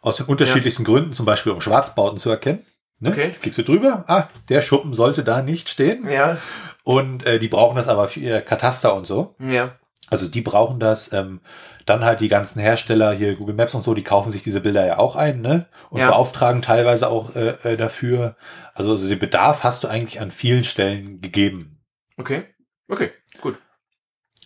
Aus 0.00 0.16
den 0.16 0.26
unterschiedlichsten 0.26 0.84
Gründen, 0.84 1.12
zum 1.12 1.26
Beispiel 1.26 1.52
um 1.52 1.60
Schwarzbauten 1.60 2.18
zu 2.18 2.30
erkennen. 2.30 2.66
Ne? 2.98 3.10
Okay. 3.10 3.32
Fliegst 3.32 3.58
du 3.58 3.62
drüber? 3.64 4.04
Ah, 4.08 4.28
der 4.48 4.62
Schuppen 4.62 4.94
sollte 4.94 5.22
da 5.24 5.42
nicht 5.42 5.68
stehen. 5.68 6.08
Ja, 6.10 6.38
Und 6.84 7.24
äh, 7.24 7.38
die 7.38 7.48
brauchen 7.48 7.76
das 7.76 7.86
aber 7.88 8.08
für 8.08 8.20
ihr 8.20 8.40
Kataster 8.42 8.94
und 8.94 9.06
so. 9.06 9.36
ja, 9.40 9.76
Also 10.08 10.26
die 10.28 10.40
brauchen 10.40 10.80
das. 10.80 11.12
Ähm, 11.12 11.40
dann 11.86 12.04
halt 12.04 12.20
die 12.20 12.28
ganzen 12.28 12.60
Hersteller 12.60 13.12
hier, 13.12 13.34
Google 13.34 13.56
Maps 13.56 13.74
und 13.74 13.82
so, 13.82 13.92
die 13.94 14.04
kaufen 14.04 14.30
sich 14.30 14.42
diese 14.44 14.60
Bilder 14.60 14.86
ja 14.86 14.98
auch 14.98 15.16
ein, 15.16 15.40
ne? 15.40 15.66
Und 15.90 16.00
Ja. 16.00 16.10
beauftragen 16.10 16.62
teilweise 16.62 17.08
auch 17.08 17.34
äh, 17.34 17.56
äh, 17.64 17.76
dafür. 17.76 18.36
Also, 18.74 18.92
also 18.92 19.08
den 19.08 19.18
Bedarf 19.18 19.64
hast 19.64 19.82
du 19.82 19.88
eigentlich 19.88 20.20
an 20.20 20.30
vielen 20.30 20.62
Stellen 20.64 21.20
gegeben. 21.20 21.80
okay, 22.18 22.44
okay, 22.88 23.10
gut. 23.40 23.58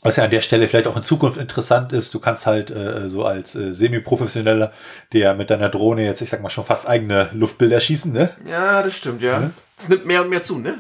Was 0.06 0.16
ja 0.16 0.24
an 0.24 0.30
der 0.30 0.40
Stelle 0.40 0.68
vielleicht 0.68 0.86
auch 0.86 0.96
in 0.96 1.02
Zukunft 1.02 1.36
interessant 1.36 1.92
ist, 1.92 2.14
du 2.14 2.20
kannst 2.20 2.46
halt 2.46 2.70
äh, 2.70 3.08
so 3.08 3.24
als 3.24 3.54
äh, 3.54 3.72
Semi-Professioneller, 3.72 4.72
der 5.12 5.34
mit 5.34 5.50
deiner 5.50 5.68
Drohne 5.68 6.04
jetzt, 6.04 6.20
ich 6.20 6.30
sag 6.30 6.42
mal, 6.42 6.50
schon 6.50 6.64
fast 6.64 6.88
eigene 6.88 7.28
Luftbilder 7.32 7.80
schießen, 7.80 8.12
ne? 8.12 8.30
Ja, 8.48 8.82
das 8.82 8.96
stimmt, 8.96 9.22
ja. 9.22 9.40
Mhm. 9.40 9.54
Es 9.76 9.88
nimmt 9.88 10.06
mehr 10.06 10.22
und 10.22 10.30
mehr 10.30 10.42
zu, 10.42 10.58
ne? 10.58 10.74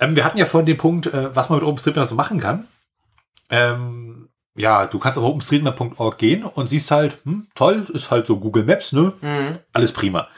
Ähm, 0.00 0.14
wir 0.14 0.24
hatten 0.24 0.38
ja 0.38 0.46
vorhin 0.46 0.66
den 0.66 0.76
Punkt, 0.76 1.06
äh, 1.08 1.34
was 1.34 1.48
man 1.48 1.58
mit 1.58 1.66
OpenStreetMap 1.66 2.08
so 2.08 2.14
machen 2.14 2.38
kann. 2.38 2.68
Ähm, 3.50 4.28
ja, 4.54 4.86
du 4.86 4.98
kannst 4.98 5.18
auf 5.18 5.24
openstreetmap.org 5.24 6.18
gehen 6.18 6.44
und 6.44 6.68
siehst 6.68 6.90
halt, 6.90 7.18
hm, 7.24 7.48
toll, 7.54 7.86
ist 7.92 8.10
halt 8.10 8.26
so 8.26 8.38
Google 8.38 8.64
Maps, 8.64 8.92
ne? 8.92 9.14
Mhm. 9.20 9.58
Alles 9.72 9.92
prima. 9.92 10.28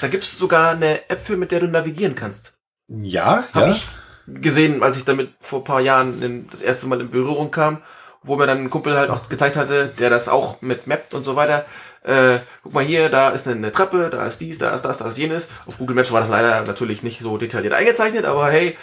Da 0.00 0.08
gibt 0.08 0.24
es 0.24 0.38
sogar 0.38 0.72
eine 0.72 1.08
App 1.10 1.20
für, 1.20 1.36
mit 1.36 1.50
der 1.50 1.60
du 1.60 1.66
navigieren 1.66 2.14
kannst. 2.14 2.58
Ja, 2.88 3.44
Hab 3.52 3.66
ja. 3.66 3.72
ich 3.72 3.88
gesehen, 4.34 4.82
als 4.82 4.96
ich 4.96 5.04
damit 5.04 5.30
vor 5.40 5.60
ein 5.60 5.64
paar 5.64 5.80
Jahren 5.80 6.22
in, 6.22 6.48
das 6.50 6.62
erste 6.62 6.86
Mal 6.86 7.00
in 7.00 7.10
Berührung 7.10 7.50
kam, 7.50 7.78
wo 8.22 8.36
mir 8.36 8.46
dann 8.46 8.58
ein 8.58 8.70
Kumpel 8.70 8.96
halt 8.96 9.10
auch 9.10 9.22
gezeigt 9.28 9.56
hatte, 9.56 9.92
der 9.98 10.10
das 10.10 10.28
auch 10.28 10.60
mit 10.60 10.86
mappt 10.86 11.14
und 11.14 11.24
so 11.24 11.36
weiter. 11.36 11.64
Äh, 12.02 12.38
guck 12.62 12.74
mal 12.74 12.84
hier, 12.84 13.08
da 13.08 13.30
ist 13.30 13.46
eine, 13.46 13.56
eine 13.56 13.72
Treppe, 13.72 14.08
da 14.10 14.26
ist 14.26 14.40
dies, 14.40 14.58
da 14.58 14.70
ist 14.74 14.84
das, 14.84 14.98
da 14.98 15.08
ist 15.08 15.18
jenes. 15.18 15.48
Auf 15.66 15.78
Google 15.78 15.96
Maps 15.96 16.12
war 16.12 16.20
das 16.20 16.30
leider 16.30 16.62
natürlich 16.62 17.02
nicht 17.02 17.20
so 17.20 17.36
detailliert 17.36 17.74
eingezeichnet, 17.74 18.24
aber 18.24 18.48
hey, 18.50 18.76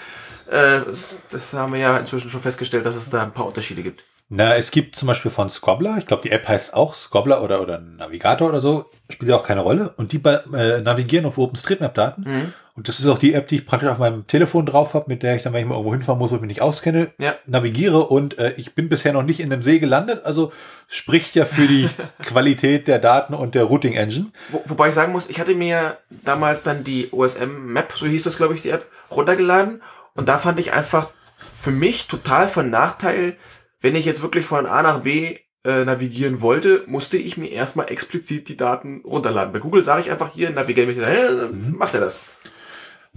äh, 0.50 0.82
das, 0.86 1.20
das 1.30 1.54
haben 1.54 1.74
wir 1.74 1.80
ja 1.80 1.98
inzwischen 1.98 2.30
schon 2.30 2.42
festgestellt, 2.42 2.86
dass 2.86 2.96
es 2.96 3.10
da 3.10 3.24
ein 3.24 3.34
paar 3.34 3.48
Unterschiede 3.48 3.84
gibt. 3.84 4.04
Na, 4.30 4.56
es 4.56 4.72
gibt 4.72 4.96
zum 4.96 5.08
Beispiel 5.08 5.32
von 5.32 5.50
Scobbler, 5.50 5.96
ich 5.98 6.06
glaube, 6.06 6.24
die 6.24 6.32
App 6.32 6.48
heißt 6.48 6.74
auch 6.74 6.94
Scobbler 6.94 7.42
oder, 7.42 7.62
oder 7.62 7.80
Navigator 7.80 8.50
oder 8.50 8.60
so, 8.60 8.90
spielt 9.10 9.30
ja 9.30 9.38
auch 9.38 9.46
keine 9.46 9.62
Rolle. 9.62 9.94
Und 9.96 10.12
die 10.12 10.22
äh, 10.24 10.82
navigieren 10.82 11.26
auf 11.26 11.38
OpenStreetMap-Daten. 11.38 12.24
Mhm. 12.24 12.54
Und 12.78 12.88
das 12.88 13.00
ist 13.00 13.08
auch 13.08 13.18
die 13.18 13.34
App, 13.34 13.48
die 13.48 13.56
ich 13.56 13.66
praktisch 13.66 13.90
auf 13.90 13.98
meinem 13.98 14.28
Telefon 14.28 14.68
drauf 14.68 14.94
habe, 14.94 15.06
mit 15.08 15.24
der 15.24 15.36
ich 15.36 15.42
dann, 15.42 15.52
wenn 15.52 15.62
ich 15.62 15.68
mal 15.68 15.74
irgendwo 15.76 15.94
hinfahren 15.94 16.20
muss, 16.20 16.30
wo 16.32 16.36
ich 16.36 16.42
mich 16.42 16.48
nicht 16.48 16.62
auskenne, 16.62 17.10
Ja. 17.20 17.34
navigiere. 17.48 18.06
Und 18.06 18.38
äh, 18.38 18.54
ich 18.58 18.76
bin 18.76 18.88
bisher 18.88 19.14
noch 19.14 19.24
nicht 19.24 19.40
in 19.40 19.52
einem 19.52 19.64
See 19.64 19.80
gelandet. 19.80 20.24
Also 20.26 20.52
spricht 20.88 21.34
ja 21.36 21.44
für 21.46 21.68
die 21.68 21.90
Qualität 22.24 22.88
der 22.88 23.00
Daten 23.00 23.34
und 23.34 23.56
der 23.56 23.64
Routing 23.64 23.94
Engine. 23.94 24.28
Wo, 24.50 24.62
wobei 24.66 24.90
ich 24.90 24.94
sagen 24.94 25.12
muss, 25.12 25.28
ich 25.30 25.40
hatte 25.40 25.56
mir 25.56 25.98
damals 26.24 26.62
dann 26.64 26.84
die 26.84 27.10
OSM 27.12 27.74
Map, 27.74 27.94
so 27.96 28.06
hieß 28.06 28.24
das 28.24 28.38
glaube 28.38 28.54
ich 28.54 28.62
die 28.62 28.70
App, 28.70 28.86
runtergeladen 29.12 29.82
Und 30.14 30.30
da 30.30 30.38
fand 30.38 30.60
ich 30.60 30.72
einfach 30.72 31.10
für 31.52 31.72
mich 31.72 32.08
total 32.08 32.48
von 32.48 32.70
Nachteil, 32.70 33.36
wenn 33.82 33.96
ich 33.96 34.06
jetzt 34.06 34.22
wirklich 34.22 34.46
von 34.46 34.68
A 34.68 34.84
nach 34.84 35.00
B 35.00 35.38
äh, 35.66 35.84
navigieren 35.84 36.42
wollte, 36.42 36.84
musste 36.86 37.18
ich 37.18 37.38
mir 37.38 37.52
erstmal 37.52 37.92
explizit 37.92 38.48
die 38.50 38.56
Daten 38.58 39.02
runterladen. 39.04 39.52
Bei 39.52 39.60
Google 39.60 39.84
sage 39.84 40.02
ich 40.02 40.12
einfach 40.12 40.32
hier, 40.34 40.52
navigiere 40.52 40.86
mich, 40.86 40.98
äh, 41.00 41.04
dann 41.28 41.76
macht 41.76 41.96
er 41.96 42.02
das. 42.02 42.22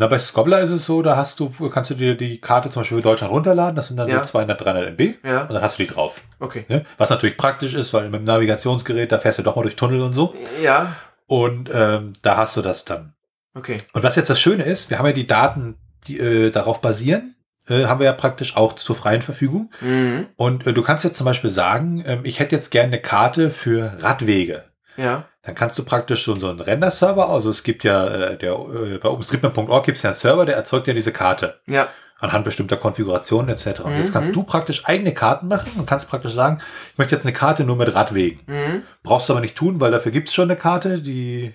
Na, 0.01 0.07
bei 0.07 0.19
Scobbler 0.19 0.61
ist 0.63 0.71
es 0.71 0.87
so, 0.87 1.03
da 1.03 1.15
hast 1.17 1.39
du, 1.41 1.51
kannst 1.69 1.91
du 1.91 1.95
dir 1.95 2.17
die 2.17 2.41
Karte 2.41 2.71
zum 2.71 2.81
Beispiel 2.81 2.97
für 2.99 3.03
Deutschland 3.03 3.33
runterladen, 3.35 3.77
das 3.77 3.89
sind 3.89 3.99
dann 3.99 4.09
Ja. 4.09 4.21
so 4.21 4.31
200, 4.33 4.59
300 4.65 4.87
MB 4.99 5.15
Ja. 5.23 5.43
und 5.43 5.53
dann 5.53 5.63
hast 5.63 5.79
du 5.79 5.83
die 5.83 5.89
drauf. 5.93 6.23
Okay. 6.39 6.65
Ne? 6.69 6.87
Was 6.97 7.11
natürlich 7.11 7.37
praktisch 7.37 7.75
ist, 7.75 7.93
weil 7.93 8.05
mit 8.09 8.21
dem 8.21 8.25
Navigationsgerät, 8.25 9.13
da 9.13 9.19
fährst 9.19 9.39
du 9.39 9.43
doch 9.43 9.57
mal 9.57 9.63
durch 9.63 9.77
Tunnel 9.77 10.01
und 10.01 10.15
so. 10.15 10.35
Ja, 10.63 10.97
Und 11.27 11.69
ähm, 11.73 12.15
da 12.23 12.39
hast 12.39 12.57
du 12.57 12.63
das 12.63 12.87
dann. 12.87 13.13
okay. 13.55 13.77
Und 13.93 14.03
was 14.03 14.17
jetzt 14.17 14.31
das 14.31 14.41
Schöne 14.41 14.63
ist, 14.65 14.89
wir 14.89 14.99
haben 14.99 15.07
ja 15.07 15.13
die 15.13 15.27
Daten, 15.27 15.77
die 16.07 16.19
äh, 16.19 16.51
darauf 16.51 16.81
basieren, 16.81 17.35
äh, 17.69 17.85
haben 17.85 18.01
wir 18.01 18.07
ja 18.07 18.13
praktisch 18.15 18.57
auch 18.57 18.77
zur 18.77 18.97
freien 18.97 19.21
Verfügung. 19.21 19.71
Mhm. 19.83 20.29
Und 20.37 20.67
äh, 20.67 20.73
du 20.73 20.81
kannst 20.83 21.05
jetzt 21.05 21.19
zum 21.19 21.27
Beispiel 21.27 21.51
sagen, 21.51 22.03
ähm, 22.07 22.21
ich 22.25 22.41
hätte 22.41 22.57
jetzt 22.57 22.71
gerne 22.71 22.87
eine 22.89 23.03
Karte 23.03 23.51
für 23.51 23.93
Radwege. 24.01 24.65
Ja. 24.97 25.25
Dann 25.43 25.55
kannst 25.55 25.79
du 25.79 25.85
praktisch 25.85 26.25
so, 26.25 26.35
so 26.39 26.49
einen 26.49 26.61
Render-Server, 26.61 27.29
also 27.29 27.49
es 27.51 27.63
gibt 27.63 27.85
ja, 27.85 28.07
äh, 28.07 28.37
der, 28.39 28.53
äh, 28.53 28.99
bei 28.99 29.09
OpenStreetMap.org 29.09 29.85
gibt 29.87 29.97
es 29.97 30.03
ja 30.03 30.11
einen 30.11 30.19
Server, 30.19 30.45
der 30.45 30.57
erzeugt 30.57 30.87
ja 30.87 30.93
diese 30.93 31.13
Karte 31.13 31.61
Ja. 31.69 31.89
anhand 32.19 32.45
bestimmter 32.45 32.77
Konfigurationen 32.77 33.49
etc. 33.49 33.81
Und 33.81 33.97
jetzt 33.97 34.09
Mhm. 34.09 34.13
kannst 34.13 34.35
du 34.35 34.43
praktisch 34.43 34.85
eigene 34.87 35.15
Karten 35.15 35.49
machen 35.49 35.73
und 35.79 35.87
kannst 35.87 36.09
praktisch 36.11 36.35
sagen, 36.35 36.61
ich 36.93 36.99
möchte 36.99 37.15
jetzt 37.15 37.25
eine 37.25 37.33
Karte 37.33 37.65
nur 37.65 37.77
mit 37.77 37.95
Radwegen. 37.95 38.41
Mhm. 38.47 38.83
Brauchst 39.03 39.29
du 39.29 39.33
aber 39.33 39.41
nicht 39.41 39.57
tun, 39.57 39.81
weil 39.81 39.91
dafür 39.93 40.13
gibt 40.13 40.29
es 40.29 40.35
schon 40.35 40.51
eine 40.51 40.59
Karte, 40.59 40.99
die 41.01 41.55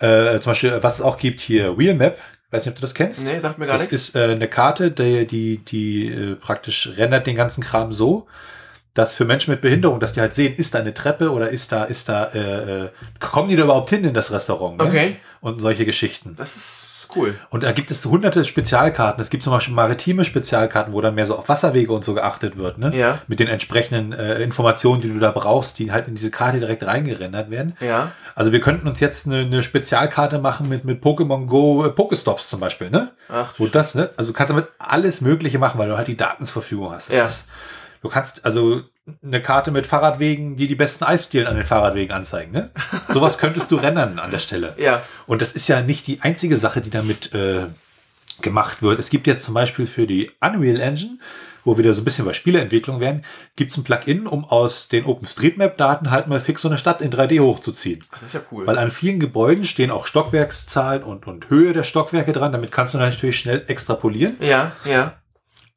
äh, 0.00 0.40
zum 0.40 0.50
Beispiel, 0.52 0.82
was 0.82 0.96
es 0.96 1.02
auch 1.02 1.18
gibt 1.18 1.40
hier, 1.40 1.78
Wheelmap, 1.78 2.16
weiß 2.50 2.64
nicht, 2.64 2.72
ob 2.72 2.76
du 2.76 2.80
das 2.80 2.94
kennst. 2.94 3.24
Nee, 3.24 3.38
sagt 3.38 3.58
mir 3.58 3.66
gar 3.66 3.74
das 3.78 3.82
nichts. 3.92 4.08
ist 4.08 4.16
äh, 4.16 4.24
eine 4.32 4.48
Karte, 4.48 4.90
die, 4.90 5.26
die, 5.26 5.58
die 5.58 6.08
äh, 6.08 6.34
praktisch 6.36 6.90
rendert 6.96 7.26
den 7.26 7.36
ganzen 7.36 7.62
Kram 7.62 7.92
so, 7.92 8.26
dass 8.94 9.14
für 9.14 9.24
Menschen 9.24 9.52
mit 9.52 9.60
Behinderung, 9.60 10.00
dass 10.00 10.12
die 10.12 10.20
halt 10.20 10.34
sehen, 10.34 10.54
ist 10.54 10.74
da 10.74 10.80
eine 10.80 10.94
Treppe 10.94 11.30
oder 11.30 11.50
ist 11.50 11.72
da, 11.72 11.84
ist 11.84 12.08
da, 12.08 12.24
äh, 12.34 12.84
äh, 12.84 12.88
kommen 13.20 13.48
die 13.48 13.56
da 13.56 13.64
überhaupt 13.64 13.90
hin 13.90 14.04
in 14.04 14.14
das 14.14 14.32
Restaurant? 14.32 14.78
Ne? 14.78 14.84
Okay. 14.84 15.16
Und 15.40 15.60
solche 15.60 15.84
Geschichten. 15.84 16.34
Das 16.36 16.56
ist 16.56 17.08
cool. 17.16 17.38
Und 17.50 17.62
da 17.62 17.72
gibt 17.72 17.90
es 17.90 18.04
hunderte 18.04 18.44
Spezialkarten. 18.44 19.22
Es 19.22 19.30
gibt 19.30 19.42
zum 19.42 19.52
Beispiel 19.52 19.74
maritime 19.74 20.24
Spezialkarten, 20.24 20.92
wo 20.92 21.00
dann 21.00 21.14
mehr 21.14 21.26
so 21.26 21.36
auf 21.36 21.48
Wasserwege 21.48 21.92
und 21.92 22.04
so 22.04 22.14
geachtet 22.14 22.56
wird, 22.56 22.78
ne? 22.78 22.92
Ja. 22.94 23.18
Mit 23.26 23.40
den 23.40 23.48
entsprechenden 23.48 24.12
äh, 24.12 24.42
Informationen, 24.42 25.02
die 25.02 25.08
du 25.08 25.18
da 25.18 25.30
brauchst, 25.30 25.78
die 25.78 25.92
halt 25.92 26.08
in 26.08 26.14
diese 26.14 26.30
Karte 26.30 26.58
direkt 26.58 26.84
reingerendert 26.84 27.50
werden. 27.50 27.76
Ja. 27.80 28.12
Also 28.34 28.52
wir 28.52 28.60
könnten 28.60 28.88
uns 28.88 29.00
jetzt 29.00 29.26
eine, 29.26 29.40
eine 29.40 29.62
Spezialkarte 29.62 30.38
machen 30.38 30.68
mit, 30.68 30.84
mit 30.84 31.02
Pokémon 31.02 31.46
Go 31.46 31.84
äh, 31.84 31.90
Pokestops 31.90 32.48
zum 32.48 32.60
Beispiel, 32.60 32.90
ne? 32.90 33.10
Ach, 33.28 33.54
Wo 33.58 33.66
das, 33.66 33.94
ne? 33.94 34.10
Also 34.16 34.30
du 34.30 34.36
kannst 34.36 34.50
damit 34.50 34.68
alles 34.78 35.20
Mögliche 35.20 35.58
machen, 35.58 35.78
weil 35.78 35.88
du 35.88 35.96
halt 35.96 36.08
die 36.08 36.16
Daten 36.16 36.44
zur 36.44 36.54
Verfügung 36.54 36.92
hast. 36.92 37.10
Das 37.10 37.16
Ja. 37.16 37.24
Ist, 37.24 37.48
du 38.02 38.08
kannst 38.08 38.44
also 38.44 38.82
eine 39.22 39.42
Karte 39.42 39.70
mit 39.70 39.86
Fahrradwegen, 39.86 40.56
die 40.56 40.68
die 40.68 40.74
besten 40.74 41.04
Eisdielen 41.04 41.46
an 41.46 41.56
den 41.56 41.66
Fahrradwegen 41.66 42.14
anzeigen, 42.14 42.52
ne? 42.52 42.70
Sowas 43.08 43.38
könntest 43.38 43.70
du 43.70 43.76
rendern 43.76 44.18
an 44.18 44.30
der 44.30 44.38
Stelle. 44.38 44.74
Ja. 44.78 45.02
Und 45.26 45.42
das 45.42 45.52
ist 45.52 45.68
ja 45.68 45.80
nicht 45.80 46.06
die 46.06 46.20
einzige 46.22 46.56
Sache, 46.56 46.80
die 46.80 46.90
damit 46.90 47.34
äh, 47.34 47.66
gemacht 48.40 48.82
wird. 48.82 49.00
Es 49.00 49.10
gibt 49.10 49.26
jetzt 49.26 49.44
zum 49.44 49.54
Beispiel 49.54 49.86
für 49.86 50.06
die 50.06 50.30
Unreal 50.40 50.80
Engine, 50.80 51.18
wo 51.64 51.76
wieder 51.76 51.92
so 51.92 52.02
ein 52.02 52.04
bisschen 52.04 52.24
bei 52.24 52.32
Spieleentwicklung 52.32 53.00
werden, 53.00 53.24
gibt 53.56 53.70
es 53.70 53.76
ein 53.76 53.84
Plugin, 53.84 54.26
um 54.26 54.44
aus 54.44 54.88
den 54.88 55.04
OpenStreetMap-Daten 55.04 56.10
halt 56.10 56.26
mal 56.26 56.40
fix 56.40 56.62
so 56.62 56.68
eine 56.68 56.78
Stadt 56.78 57.00
in 57.00 57.12
3D 57.12 57.40
hochzuziehen. 57.40 58.00
Ach, 58.10 58.18
das 58.18 58.28
ist 58.28 58.34
ja 58.34 58.40
cool. 58.50 58.66
Weil 58.66 58.78
an 58.78 58.90
vielen 58.90 59.20
Gebäuden 59.20 59.64
stehen 59.64 59.90
auch 59.90 60.06
Stockwerkszahlen 60.06 61.02
und, 61.02 61.26
und 61.26 61.50
Höhe 61.50 61.72
der 61.72 61.84
Stockwerke 61.84 62.32
dran. 62.32 62.52
Damit 62.52 62.72
kannst 62.72 62.94
du 62.94 62.98
natürlich 62.98 63.38
schnell 63.38 63.64
extrapolieren 63.66 64.36
ja, 64.40 64.72
ja. 64.84 65.19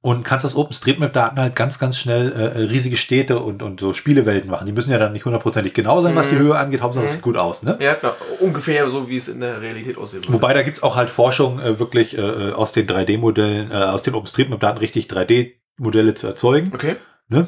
Und 0.04 0.26
kannst 0.26 0.46
aus 0.46 0.54
OpenStreetMap-Daten 0.58 1.39
halt 1.39 1.56
ganz, 1.56 1.80
ganz 1.80 1.98
schnell 1.98 2.34
äh, 2.34 2.60
riesige 2.63 2.98
Städte 2.98 3.39
und, 3.39 3.63
und 3.63 3.80
so 3.80 3.94
Spielewelten 3.94 4.52
machen. 4.52 4.66
Die 4.66 4.74
müssen 4.74 4.92
ja 4.92 4.98
dann 5.00 5.13
nicht 5.13 5.24
hundertprozentig 5.24 5.74
genau 5.74 6.04
sein, 6.04 6.13
was 6.13 6.30
die 6.30 6.38
Höhe 6.38 6.58
angeht. 6.58 6.82
Hauptsache, 6.82 7.06
es 7.06 7.13
sieht 7.13 7.22
gut 7.22 7.38
aus, 7.38 7.63
ne? 7.63 7.80
Ja, 7.82 7.94
genau. 7.94 8.13
Ungefähr 8.42 8.89
so, 8.89 9.08
wie 9.08 9.16
es 9.16 9.30
in 9.30 9.39
der 9.39 9.62
Realität 9.62 9.96
würde. 9.96 10.28
Wobei, 10.28 10.54
da 10.54 10.62
gibt's 10.62 10.84
auch 10.84 10.98
halt 10.98 11.10
Forschung, 11.10 11.62
äh, 11.62 11.80
wirklich 11.80 12.18
äh, 12.18 12.52
aus 12.52 12.74
den 12.74 12.86
3D-Modellen, 12.86 13.72
äh, 13.72 13.76
aus 13.76 14.02
den 14.04 14.13
OpenStreetMap-Daten 14.13 14.78
richtig 14.78 15.08
3D-Modelle 15.08 16.16
zu 16.16 16.28
erzeugen. 16.28 16.72
Okay. 16.74 16.98
Ne? 17.30 17.48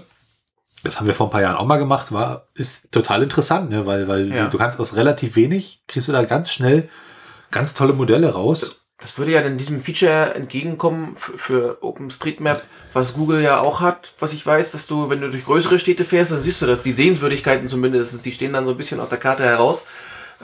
Das 0.84 0.98
haben 0.98 1.08
wir 1.08 1.14
vor 1.14 1.28
ein 1.28 1.32
paar 1.32 1.42
Jahren 1.42 1.58
auch 1.58 1.66
mal 1.66 1.76
gemacht, 1.78 2.14
war, 2.14 2.48
ist 2.56 2.90
total 2.90 3.22
interessant, 3.24 3.70
ne? 3.70 3.86
weil, 3.86 4.08
weil 4.08 4.34
Ja. 4.34 4.46
du, 4.46 4.52
du 4.52 4.58
kannst 4.58 4.80
aus 4.80 4.96
relativ 4.96 5.36
wenig, 5.36 5.84
kriegst 5.90 6.08
du 6.08 6.14
da 6.14 6.24
ganz 6.24 6.52
schnell 6.52 6.88
ganz 7.52 7.74
tolle 7.74 7.92
Modelle 7.92 8.30
raus. 8.32 8.85
Das 9.00 9.18
würde 9.18 9.32
ja 9.32 9.42
dann 9.42 9.58
diesem 9.58 9.80
Feature 9.80 10.36
entgegenkommen 10.36 11.16
für, 11.16 11.38
für 11.38 11.84
OpenStreetMap, 11.84 12.64
was 12.94 13.14
Google 13.14 13.42
ja 13.42 13.60
auch 13.60 13.82
hat, 13.82 14.14
was 14.20 14.32
ich 14.32 14.46
weiß, 14.46 14.72
dass 14.72 14.88
du, 14.88 15.10
wenn 15.10 15.20
du 15.20 15.30
durch 15.30 15.46
größere 15.46 15.80
Städte 15.80 16.06
fährst, 16.06 16.32
dann 16.32 16.40
siehst 16.40 16.62
du 16.62 16.66
das, 16.66 16.82
die 16.82 16.94
Sehenswürdigkeiten 16.94 17.68
zumindest, 17.68 18.26
die 18.26 18.32
stehen 18.32 18.54
dann 18.54 18.66
so 18.66 18.72
ein 18.72 18.78
bisschen 18.78 19.02
aus 19.02 19.10
der 19.10 19.18
Karte 19.18 19.44
heraus. 19.44 19.84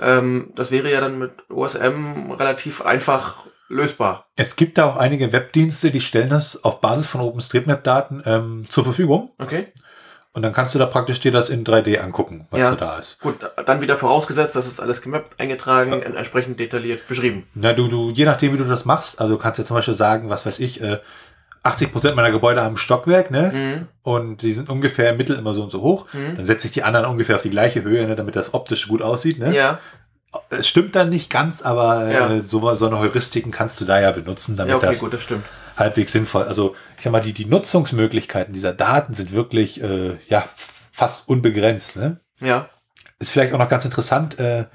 Ähm, 0.01 0.51
das 0.55 0.71
wäre 0.71 0.91
ja 0.91 0.99
dann 0.99 1.17
mit 1.17 1.31
OSM 1.49 2.31
relativ 2.31 2.81
einfach 2.81 3.45
lösbar. 3.69 4.27
Es 4.35 4.55
gibt 4.55 4.77
da 4.77 4.89
auch 4.89 4.97
einige 4.97 5.31
Webdienste, 5.31 5.91
die 5.91 6.01
stellen 6.01 6.29
das 6.29 6.63
auf 6.63 6.81
Basis 6.81 7.07
von 7.07 7.21
OpenStreetMap-Daten 7.21 8.21
ähm, 8.25 8.65
zur 8.69 8.83
Verfügung. 8.83 9.31
Okay. 9.39 9.71
Und 10.34 10.44
dann 10.44 10.54
kannst 10.54 10.74
du 10.74 10.80
da 10.80 10.86
praktisch 10.86 11.20
dir 11.20 11.32
das 11.34 11.50
in 11.50 11.65
3D 11.65 12.00
angucken, 12.00 12.48
was 12.52 12.60
Ja. 12.62 12.76
da 12.76 12.98
ist. 13.00 13.20
Gut, 13.20 13.36
dann 13.65 13.82
wieder 13.82 13.98
vorausgesetzt, 13.98 14.56
das 14.56 14.65
ist 14.65 14.80
alles 14.80 15.02
gemappt, 15.02 15.39
eingetragen, 15.41 15.91
en- 16.02 16.15
entsprechend 16.15 16.58
detailliert 16.60 17.06
beschrieben. 17.08 17.48
Na, 17.54 17.74
du, 17.74 17.89
du, 17.89 18.12
je 18.12 18.24
nachdem, 18.24 18.54
wie 18.54 18.58
du 18.58 18.63
das 18.63 18.86
machst, 18.86 19.20
also 19.20 19.34
du 19.36 19.39
kannst 19.41 19.60
ja 19.60 19.65
zum 19.65 19.76
Beispiel 19.76 19.94
sagen, 19.94 20.30
was 20.30 20.46
weiß 20.46 20.60
ich, 20.60 20.82
äh, 20.82 21.00
80 21.63 21.91
Prozent 21.91 22.15
meiner 22.15 22.32
Gebäude 22.32 22.63
haben 22.63 22.78
Stockwerk, 22.78 23.30
ne? 23.30 23.52
Mhm. 23.54 23.88
Und 24.04 24.41
die 24.41 24.54
sind 24.54 24.70
ungefähr 24.70 25.12
im 25.12 25.17
Mittel 25.17 25.38
immer 25.38 25.54
so 25.54 25.62
und 25.63 25.70
so 25.70 25.82
hoch. 25.82 26.06
Dann 26.13 26.46
setze 26.46 26.65
ich 26.67 26.74
die 26.74 26.84
anderen 26.84 27.06
ungefähr 27.08 27.36
auf 27.36 27.41
die 27.44 27.50
gleiche 27.52 27.84
Höhe, 27.84 28.08
ne, 28.08 28.15
damit 28.15 28.36
das 28.38 28.54
optisch 28.54 28.88
gut 28.88 29.02
aussieht, 29.02 29.38
ne? 29.38 29.54
Ja, 29.54 29.80
Es 30.50 30.65
stimmt 30.65 30.96
dann 30.96 31.10
nicht 31.10 31.30
ganz, 31.30 31.62
aber 31.62 32.10
Ja. 32.10 32.30
äh, 32.36 32.41
so, 32.41 32.74
so 32.74 32.88
eine 32.88 33.00
Heuristiken 33.00 33.52
kannst 33.52 33.82
du 33.82 33.86
da 33.86 34.00
ja 34.00 34.12
benutzen, 34.12 34.56
damit 34.56 34.72
ja, 34.72 34.78
okay, 34.78 34.86
das 34.86 35.00
gut, 35.00 35.13
das 35.13 35.22
stimmt. 35.24 35.44
halbwegs 35.78 36.13
sinnvoll. 36.13 36.44
Also 36.44 36.74
ich 37.01 37.05
sag 37.05 37.13
mal, 37.13 37.21
die, 37.21 37.33
die 37.33 37.45
Nutzungsmöglichkeiten 37.45 38.53
dieser 38.53 38.73
Daten 38.73 39.15
sind 39.15 39.31
wirklich 39.31 39.81
äh, 39.81 40.17
ja 40.29 40.47
fast 40.55 41.27
unbegrenzt. 41.27 41.97
Ne? 41.97 42.19
Ja, 42.39 42.69
Ist 43.17 43.31
vielleicht 43.31 43.53
auch 43.53 43.57
noch 43.57 43.69
ganz 43.69 43.85
interessant, 43.85 44.37
äh, 44.39 44.65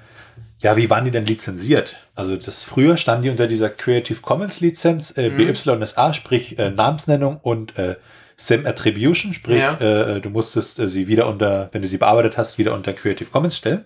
ja, 0.58 0.76
wie 0.76 0.90
waren 0.90 1.04
die 1.04 1.12
denn 1.12 1.24
lizenziert? 1.24 1.98
Also 2.16 2.36
das 2.36 2.64
früher 2.64 2.96
standen 2.96 3.22
die 3.22 3.30
unter 3.30 3.46
dieser 3.46 3.68
Creative 3.70 4.20
Commons 4.22 4.58
Lizenz 4.58 5.16
äh, 5.16 5.30
BYSA, 5.30 6.14
sprich 6.14 6.58
äh, 6.58 6.70
Namensnennung 6.70 7.38
und 7.38 7.78
äh, 7.78 7.94
Sim 8.36 8.66
Attribution, 8.66 9.32
sprich 9.32 9.60
Ja. 9.60 9.76
äh, 10.16 10.20
du 10.20 10.30
musstest 10.30 10.80
äh, 10.80 10.88
sie 10.88 11.06
wieder 11.06 11.28
unter, 11.28 11.68
wenn 11.70 11.82
du 11.82 11.86
sie 11.86 11.98
bearbeitet 11.98 12.36
hast, 12.36 12.58
wieder 12.58 12.74
unter 12.74 12.92
Creative 12.92 13.30
Commons 13.30 13.56
stellen. 13.56 13.84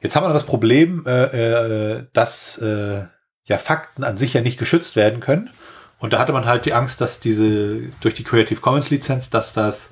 Jetzt 0.00 0.16
haben 0.16 0.24
wir 0.24 0.28
noch 0.28 0.34
das 0.34 0.46
Problem, 0.46 1.04
äh, 1.06 1.98
äh, 1.98 2.06
dass 2.12 2.58
äh, 2.58 3.04
ja 3.44 3.58
Fakten 3.58 4.02
an 4.02 4.16
sich 4.16 4.34
ja 4.34 4.40
nicht 4.40 4.58
geschützt 4.58 4.96
werden 4.96 5.20
können. 5.20 5.50
Und 5.98 6.12
da 6.12 6.18
hatte 6.18 6.32
man 6.32 6.46
halt 6.46 6.64
die 6.64 6.74
Angst, 6.74 7.00
dass 7.00 7.20
diese 7.20 7.90
durch 8.00 8.14
die 8.14 8.24
Creative 8.24 8.60
Commons 8.60 8.90
Lizenz, 8.90 9.30
dass 9.30 9.52
das 9.52 9.90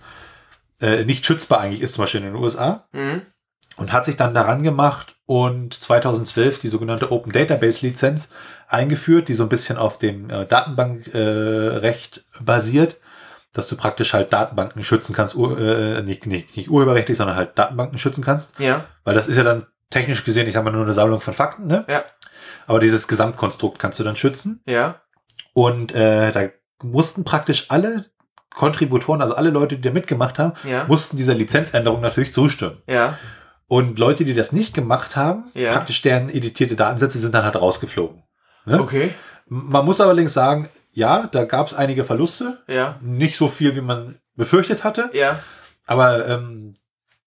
äh, 0.81 1.05
nicht 1.05 1.27
schützbar 1.27 1.61
eigentlich 1.61 1.83
ist, 1.83 1.95
zum 1.95 2.05
Beispiel 2.05 2.21
in 2.21 2.27
den 2.27 2.37
USA 2.37 2.87
mhm. 2.93 3.23
und 3.77 3.93
hat 3.93 4.05
sich 4.05 4.17
dann 4.17 4.35
daran 4.35 4.63
gemacht 4.63 5.17
und 5.27 5.75
2012 5.75 6.61
die 6.61 6.69
sogenannte 6.69 7.11
Open 7.11 7.33
Database 7.33 7.85
Lizenz 7.85 8.31
eingeführt, 8.69 9.29
die 9.29 9.35
so 9.35 9.43
ein 9.43 9.49
bisschen 9.49 9.79
auf 9.79 9.99
dem 9.99 10.31
äh, 10.31 10.47
Datenbankrecht 10.47 12.19
äh, 12.19 12.43
basiert, 12.43 12.97
dass 13.53 13.69
du 13.69 13.77
praktisch 13.77 14.13
halt 14.13 14.33
Datenbanken 14.33 14.85
schützen 14.85 15.15
kannst, 15.15 15.35
ur, 15.35 15.59
äh, 15.59 16.03
nicht, 16.03 16.27
nicht, 16.27 16.57
nicht 16.57 16.69
urheberrechtlich, 16.69 17.17
sondern 17.17 17.37
halt 17.37 17.59
Datenbanken 17.59 17.99
schützen 17.99 18.23
kannst, 18.23 18.59
ja, 18.61 18.85
weil 19.05 19.15
das 19.15 19.29
ist 19.29 19.37
ja 19.37 19.45
dann 19.45 19.67
technisch 19.91 20.25
gesehen, 20.25 20.47
ich 20.47 20.55
sag 20.55 20.65
mal, 20.65 20.73
nur 20.73 20.83
eine 20.83 20.93
Sammlung 20.93 21.21
von 21.21 21.35
Fakten, 21.35 21.67
ne? 21.67 21.85
ja, 21.89 22.03
Aber 22.67 22.81
dieses 22.81 23.09
Gesamtkonstrukt 23.09 23.79
kannst 23.79 23.99
du 23.99 24.05
dann 24.05 24.17
schützen. 24.17 24.63
Ja, 24.67 25.01
und 25.57 25.93
äh, 25.95 26.33
da 26.33 26.49
mussten 26.83 27.25
praktisch 27.25 27.67
alle 27.71 28.05
Kontributoren, 28.55 29.23
also 29.23 29.35
alle 29.35 29.49
Leute, 29.49 29.77
die 29.77 29.81
da 29.83 29.91
mitgemacht 29.91 30.39
haben, 30.39 30.53
ja, 30.65 30.85
mussten 30.87 31.17
dieser 31.17 31.33
Lizenzänderung 31.35 32.03
natürlich 32.03 32.33
zustimmen. 32.35 32.83
ja, 32.87 33.19
Und 33.67 33.99
Leute, 33.99 34.25
die 34.27 34.35
das 34.35 34.53
nicht 34.53 34.75
gemacht 34.75 35.17
haben, 35.17 35.51
Ja. 35.55 35.73
praktisch 35.73 36.03
deren 36.03 36.29
editierte 36.29 36.77
Datensätze 36.77 37.19
sind 37.19 37.35
dann 37.35 37.45
halt 37.45 37.57
rausgeflogen. 37.57 38.23
Ne? 38.67 38.81
okay, 38.81 39.15
Man 39.47 39.85
muss 39.87 40.01
allerdings 40.01 40.35
sagen, 40.35 40.69
ja, 40.93 41.27
da 41.33 41.45
gab 41.45 41.69
es 41.69 41.75
einige 41.75 42.05
Verluste. 42.05 42.63
ja, 42.69 42.97
Nicht 43.01 43.37
so 43.39 43.49
viel, 43.49 43.75
wie 43.77 43.81
man 43.81 44.19
befürchtet 44.35 44.85
hatte. 44.85 45.09
ja, 45.15 45.39
Aber 45.87 46.27
ähm, 46.29 46.75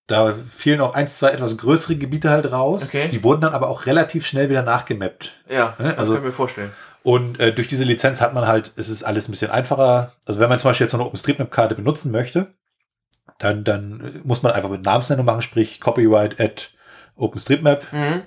da 0.08 0.34
fielen 0.56 0.82
auch 0.82 0.94
eins, 0.96 1.18
zwei 1.18 1.30
etwas 1.30 1.58
größere 1.58 1.96
Gebiete 1.96 2.30
halt 2.32 2.52
raus. 2.52 2.84
Okay. 2.90 3.08
Die 3.10 3.24
wurden 3.24 3.42
dann 3.42 3.54
aber 3.54 3.70
auch 3.70 3.86
relativ 3.88 4.26
schnell 4.28 4.50
wieder 4.50 4.64
nachgemappt. 4.64 5.32
ja, 5.50 5.76
Ne, 5.80 5.90
das 5.90 5.98
also- 6.00 6.14
kann 6.14 6.22
ich 6.22 6.28
mir 6.28 6.32
vorstellen. 6.34 6.72
Und 7.04 7.40
äh, 7.40 7.54
durch 7.54 7.68
diese 7.68 7.84
Lizenz 7.84 8.22
hat 8.22 8.34
man 8.34 8.48
halt, 8.48 8.74
es 8.76 8.90
ist 8.90 9.04
alles 9.04 9.28
ein 9.28 9.32
bisschen 9.32 9.52
einfacher. 9.52 10.14
Also 10.26 10.40
wenn 10.40 10.50
man 10.50 10.60
zum 10.60 10.70
Beispiel 10.70 10.86
jetzt 10.86 10.92
so 10.92 10.98
eine 10.98 11.06
OpenStreetMap-Karte 11.06 11.76
benutzen 11.76 12.12
möchte, 12.12 12.54
dann, 13.38 13.64
dann 13.64 14.22
muss 14.24 14.44
man 14.44 14.52
einfach 14.52 14.70
mit 14.70 14.84
Namensnennung 14.84 15.26
machen, 15.26 15.42
sprich 15.42 15.80
Copyright 15.80 16.40
at 16.42 16.72
OpenStreetMap. 17.16 17.86
Mhm 17.94 18.24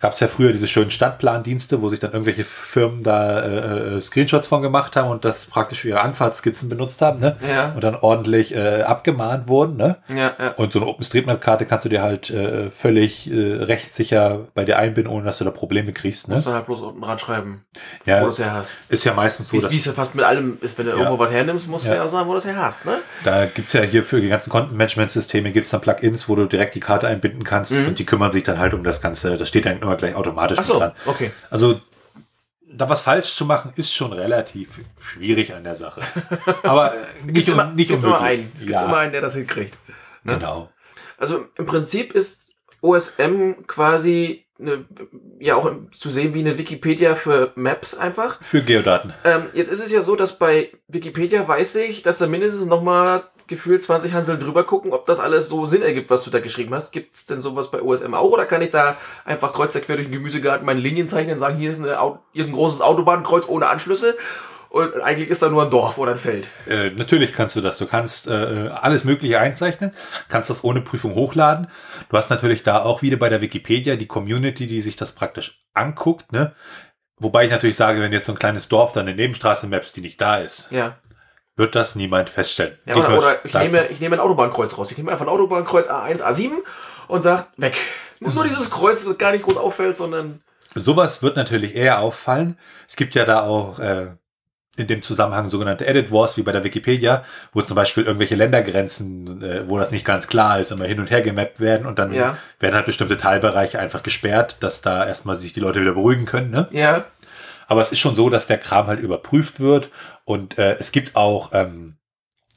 gab 0.00 0.14
es 0.14 0.20
ja 0.20 0.28
früher 0.28 0.52
diese 0.52 0.66
schönen 0.66 0.90
Stadtplandienste, 0.90 1.82
wo 1.82 1.88
sich 1.88 2.00
dann 2.00 2.12
irgendwelche 2.12 2.44
Firmen 2.44 3.02
da 3.02 3.40
äh, 3.40 3.96
äh, 3.96 4.00
Screenshots 4.00 4.46
von 4.48 4.62
gemacht 4.62 4.96
haben 4.96 5.10
und 5.10 5.24
das 5.24 5.44
praktisch 5.44 5.80
für 5.80 5.88
ihre 5.90 6.00
Anfahrtskizzen 6.00 6.68
benutzt 6.68 7.02
haben, 7.02 7.20
ne? 7.20 7.36
Ja. 7.46 7.72
Und 7.74 7.84
dann 7.84 7.94
ordentlich 7.94 8.54
äh, 8.54 8.82
abgemahnt 8.82 9.46
wurden, 9.48 9.76
ne? 9.76 9.96
Ja, 10.08 10.32
ja. 10.40 10.48
Und 10.56 10.72
so 10.72 10.78
eine 10.80 10.88
OpenStreetMap-Karte 10.88 11.66
kannst 11.66 11.84
du 11.84 11.88
dir 11.90 12.02
halt 12.02 12.30
äh, 12.30 12.70
völlig 12.70 13.30
äh, 13.30 13.56
rechtssicher 13.62 14.46
bei 14.54 14.64
dir 14.64 14.78
einbinden, 14.78 15.12
ohne 15.12 15.24
dass 15.24 15.38
du 15.38 15.44
da 15.44 15.50
Probleme 15.50 15.92
kriegst, 15.92 16.28
ne? 16.28 16.34
Musst 16.34 16.46
du 16.46 16.52
halt 16.52 16.66
bloß 16.66 16.80
unten 16.80 17.00
dran 17.02 17.18
schreiben, 17.18 17.64
Ja. 18.06 18.20
wo 18.20 18.24
du 18.24 18.30
es 18.30 18.38
her 18.38 18.52
hast. 18.54 18.78
Ist 18.88 19.04
ja 19.04 19.12
meistens 19.12 19.48
so, 19.48 19.52
Wie 19.70 19.76
es 19.76 19.84
ja 19.84 19.92
fast 19.92 20.14
mit 20.14 20.24
allem 20.24 20.58
ist, 20.60 20.78
wenn 20.78 20.86
du 20.86 20.92
irgendwo 20.92 21.18
was 21.18 21.30
hernimmst, 21.30 21.68
musst 21.68 21.84
du 21.84 21.90
Ja. 21.90 21.96
ja 21.96 22.04
auch 22.04 22.08
sagen, 22.08 22.26
wo 22.28 22.32
du 22.32 22.38
es 22.38 22.44
her 22.46 22.56
hast, 22.56 22.86
ne? 22.86 22.98
da 23.24 23.44
gibt's 23.46 23.72
ja 23.74 23.82
hier 23.82 24.02
für 24.04 24.20
die 24.20 24.28
ganzen 24.28 24.50
Kontenmanagement-Systeme 24.50 25.52
gibt's 25.52 25.70
dann 25.70 25.80
Plugins, 25.80 26.28
wo 26.28 26.36
du 26.36 26.46
direkt 26.46 26.74
die 26.74 26.80
Karte 26.80 27.06
einbinden 27.06 27.44
kannst 27.44 27.72
Mhm. 27.72 27.88
und 27.88 27.98
die 27.98 28.06
kümmern 28.06 28.32
sich 28.32 28.44
dann 28.44 28.58
halt 28.58 28.74
um 28.74 28.82
das 28.84 29.00
Ganze. 29.00 29.36
Das 29.36 29.48
steht 29.48 29.66
dann 29.66 29.76
immer 29.90 29.96
gleich 29.98 30.14
automatisch 30.14 30.58
Ach 30.60 30.64
so, 30.64 30.78
dran. 30.78 30.92
okay. 31.06 31.32
Also 31.50 31.80
da 32.72 32.88
was 32.88 33.00
falsch 33.02 33.34
zu 33.34 33.44
machen, 33.44 33.72
ist 33.74 33.92
schon 33.92 34.12
relativ 34.12 34.80
schwierig 35.00 35.52
an 35.52 35.64
der 35.64 35.74
Sache. 35.74 36.00
Aber 36.62 36.94
äh, 36.94 37.06
nicht, 37.24 37.48
Immer, 37.48 37.66
um, 37.68 37.74
nicht 37.74 37.88
gibt 37.88 38.02
immer 38.04 38.18
unmöglich. 38.18 38.38
einen. 38.40 38.52
Es 38.54 38.60
gibt 38.60 38.72
ja, 38.72 38.84
immer 38.84 38.98
einen, 38.98 39.12
der 39.12 39.20
das 39.20 39.34
hinkriegt. 39.34 39.76
ne? 40.22 40.34
genau. 40.34 40.70
Also 41.18 41.46
im 41.56 41.66
Prinzip 41.66 42.12
ist 42.12 42.42
OSM 42.80 43.66
quasi 43.66 44.46
eine, 44.60 44.84
ja 45.38 45.56
auch 45.56 45.70
zu 45.92 46.10
sehen 46.10 46.34
wie 46.34 46.40
eine 46.40 46.58
Wikipedia 46.58 47.14
für 47.14 47.52
Maps 47.54 47.94
einfach. 47.94 48.40
Für 48.42 48.62
Geodaten. 48.62 49.14
Ähm, 49.24 49.44
jetzt 49.54 49.70
ist 49.70 49.80
es 49.80 49.90
ja 49.90 50.02
so, 50.02 50.16
dass 50.16 50.38
bei 50.38 50.70
Wikipedia 50.88 51.46
weiß 51.46 51.76
ich, 51.76 52.02
dass 52.02 52.18
da 52.18 52.26
mindestens 52.26 52.66
nochmal 52.66 53.24
gefühlt 53.50 53.82
20 53.82 54.12
Hansel 54.12 54.38
drüber 54.38 54.64
gucken, 54.64 54.92
ob 54.92 55.06
das 55.06 55.18
alles 55.18 55.48
so 55.48 55.66
Sinn 55.66 55.82
ergibt, 55.82 56.08
was 56.08 56.22
du 56.22 56.30
da 56.30 56.38
geschrieben 56.38 56.72
hast. 56.72 56.92
Gibt 56.92 57.14
es 57.14 57.26
denn 57.26 57.40
sowas 57.40 57.70
bei 57.70 57.82
OSM 57.82 58.14
auch 58.14 58.30
oder 58.30 58.46
kann 58.46 58.62
ich 58.62 58.70
da 58.70 58.96
einfach 59.24 59.52
kreuz 59.52 59.72
quer 59.72 59.96
durch 59.96 60.06
den 60.06 60.12
Gemüsegarten 60.12 60.64
meine 60.64 60.80
Linien 60.80 61.08
zeichnen 61.08 61.34
und 61.34 61.40
sagen, 61.40 61.58
hier 61.58 61.70
ist, 61.70 61.80
eine, 61.80 61.98
hier 62.32 62.44
ist 62.44 62.48
ein 62.48 62.54
großes 62.54 62.80
Autobahnkreuz 62.80 63.48
ohne 63.48 63.66
Anschlüsse 63.68 64.16
und 64.70 65.00
eigentlich 65.02 65.28
ist 65.28 65.42
da 65.42 65.48
nur 65.50 65.64
ein 65.64 65.70
Dorf 65.70 65.98
oder 65.98 66.12
ein 66.12 66.16
Feld. 66.18 66.48
Äh, 66.66 66.90
natürlich 66.90 67.32
kannst 67.34 67.56
du 67.56 67.60
das. 67.60 67.78
Du 67.78 67.86
kannst 67.86 68.28
äh, 68.28 68.70
alles 68.72 69.04
Mögliche 69.04 69.38
einzeichnen, 69.40 69.92
kannst 70.28 70.48
das 70.50 70.64
ohne 70.64 70.80
Prüfung 70.80 71.14
hochladen. 71.14 71.68
Du 72.08 72.16
hast 72.16 72.30
natürlich 72.30 72.62
da 72.62 72.82
auch 72.82 73.02
wieder 73.02 73.16
bei 73.16 73.28
der 73.28 73.40
Wikipedia 73.40 73.96
die 73.96 74.06
Community, 74.06 74.66
die 74.66 74.80
sich 74.80 74.96
das 74.96 75.12
praktisch 75.12 75.62
anguckt. 75.74 76.32
Ne? 76.32 76.54
Wobei 77.18 77.44
ich 77.44 77.50
natürlich 77.50 77.76
sage, 77.76 78.00
wenn 78.00 78.12
jetzt 78.12 78.26
so 78.26 78.32
ein 78.32 78.38
kleines 78.38 78.68
Dorf 78.68 78.92
dann 78.94 79.06
eine 79.06 79.14
Nebenstraße 79.16 79.66
maps, 79.66 79.92
die 79.92 80.00
nicht 80.00 80.20
da 80.20 80.38
ist, 80.38 80.68
Ja. 80.70 80.96
wird 81.56 81.74
das 81.74 81.94
niemand 81.96 82.30
feststellen. 82.30 82.78
Ja, 82.86 82.96
oder, 82.96 83.18
oder 83.18 83.44
ich, 83.44 83.52
nehme, 83.52 83.86
ich 83.88 84.00
nehme 84.00 84.16
ein 84.16 84.20
Autobahnkreuz 84.20 84.78
raus. 84.78 84.90
Ich 84.90 84.96
nehme 84.96 85.10
einfach 85.12 85.26
ein 85.26 85.30
Autobahnkreuz 85.30 85.88
A1, 85.90 86.22
A7 86.22 86.52
und 87.08 87.20
sag 87.20 87.48
weg. 87.58 87.76
Muss 88.20 88.34
nur 88.36 88.44
dieses 88.44 88.70
Kreuz, 88.70 89.04
das 89.04 89.18
gar 89.18 89.32
nicht 89.32 89.44
groß 89.44 89.56
auffällt, 89.56 89.96
sondern. 89.96 90.42
Sowas 90.74 91.22
wird 91.22 91.36
natürlich 91.36 91.74
eher 91.74 91.98
auffallen. 91.98 92.56
Es 92.88 92.94
gibt 92.96 93.14
ja 93.16 93.24
da 93.24 93.42
auch 93.42 93.78
äh, 93.80 94.12
in 94.80 94.88
dem 94.88 95.02
Zusammenhang 95.02 95.46
sogenannte 95.46 95.86
Edit 95.86 96.10
Wars, 96.10 96.36
wie 96.36 96.42
bei 96.42 96.52
der 96.52 96.64
Wikipedia, 96.64 97.24
wo 97.52 97.62
zum 97.62 97.76
Beispiel 97.76 98.04
irgendwelche 98.04 98.34
Ländergrenzen, 98.34 99.42
äh, 99.42 99.68
wo 99.68 99.78
das 99.78 99.90
nicht 99.90 100.04
ganz 100.04 100.26
klar 100.26 100.58
ist, 100.60 100.72
immer 100.72 100.86
hin 100.86 101.00
und 101.00 101.10
her 101.10 101.22
gemappt 101.22 101.60
werden 101.60 101.86
und 101.86 101.98
dann 101.98 102.12
Ja. 102.12 102.36
werden 102.58 102.74
halt 102.74 102.86
bestimmte 102.86 103.16
Teilbereiche 103.16 103.78
einfach 103.78 104.02
gesperrt, 104.02 104.56
dass 104.60 104.82
da 104.82 105.06
erstmal 105.06 105.36
sich 105.36 105.52
die 105.52 105.60
Leute 105.60 105.80
wieder 105.80 105.92
beruhigen 105.92 106.24
können. 106.24 106.50
Ne? 106.50 106.66
Ja. 106.72 107.04
Aber 107.68 107.80
es 107.82 107.92
ist 107.92 108.00
schon 108.00 108.16
so, 108.16 108.30
dass 108.30 108.46
der 108.48 108.58
Kram 108.58 108.88
halt 108.88 108.98
überprüft 109.00 109.60
wird 109.60 109.90
und 110.24 110.58
äh, 110.58 110.76
es 110.80 110.90
gibt 110.90 111.14
auch 111.14 111.50
ähm, 111.52 111.94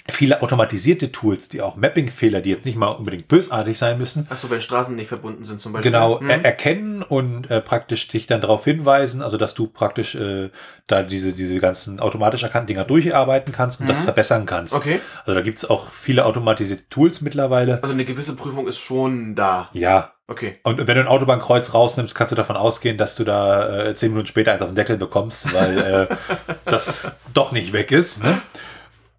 viele 0.09 0.41
automatisierte 0.41 1.11
Tools, 1.11 1.47
die 1.49 1.61
auch 1.61 1.75
Mapping-Fehler, 1.77 2.41
die 2.41 2.49
jetzt 2.49 2.65
nicht 2.65 2.77
mal 2.77 2.87
unbedingt 2.87 3.27
bösartig 3.29 3.77
sein 3.77 3.97
müssen, 3.97 4.27
Achso, 4.29 4.49
wenn 4.49 4.59
Straßen 4.59 4.95
nicht 4.95 5.07
verbunden 5.07 5.45
sind 5.45 5.59
zum 5.59 5.71
Beispiel. 5.73 5.91
genau 5.91 6.19
Mhm. 6.19 6.29
er 6.29 6.43
erkennen 6.45 7.01
und 7.03 7.49
äh, 7.49 7.61
praktisch 7.61 8.07
dich 8.09 8.27
dann 8.27 8.41
darauf 8.41 8.65
hinweisen, 8.65 9.21
also 9.21 9.37
dass 9.37 9.53
du 9.53 9.67
praktisch 9.67 10.15
äh, 10.15 10.49
da 10.87 11.03
diese, 11.03 11.31
diese 11.31 11.57
ganzen 11.59 11.99
automatisch 12.01 12.43
erkannten 12.43 12.67
Dinger 12.67 12.83
durcharbeiten 12.83 13.53
kannst 13.53 13.79
und 13.79 13.87
das 13.87 13.99
Mhm. 14.01 14.03
verbessern 14.03 14.45
kannst. 14.45 14.73
Okay. 14.73 14.99
Also 15.21 15.33
da 15.35 15.41
gibt's 15.41 15.63
auch 15.63 15.89
viele 15.89 16.25
automatisierte 16.25 16.83
Tools 16.89 17.21
mittlerweile. 17.21 17.79
Also 17.81 17.93
eine 17.93 18.03
gewisse 18.05 18.35
Prüfung 18.35 18.67
ist 18.67 18.79
schon 18.79 19.35
da. 19.35 19.69
Ja. 19.73 20.11
Okay. 20.27 20.59
Und 20.63 20.77
wenn 20.79 20.95
du 20.95 21.01
ein 21.01 21.07
Autobahnkreuz 21.07 21.73
rausnimmst, 21.73 22.15
kannst 22.15 22.31
du 22.31 22.35
davon 22.35 22.55
ausgehen, 22.55 22.97
dass 22.97 23.15
du 23.15 23.23
da 23.25 23.87
äh, 23.87 23.95
zehn 23.95 24.09
Minuten 24.11 24.27
später 24.27 24.53
einfach 24.53 24.67
einen 24.67 24.75
Deckel 24.75 24.97
bekommst, 24.97 25.53
weil 25.53 25.77
äh, 26.09 26.15
das 26.65 27.17
doch 27.33 27.51
nicht 27.51 27.73
weg 27.73 27.91
ist. 27.91 28.23
Ne? 28.23 28.41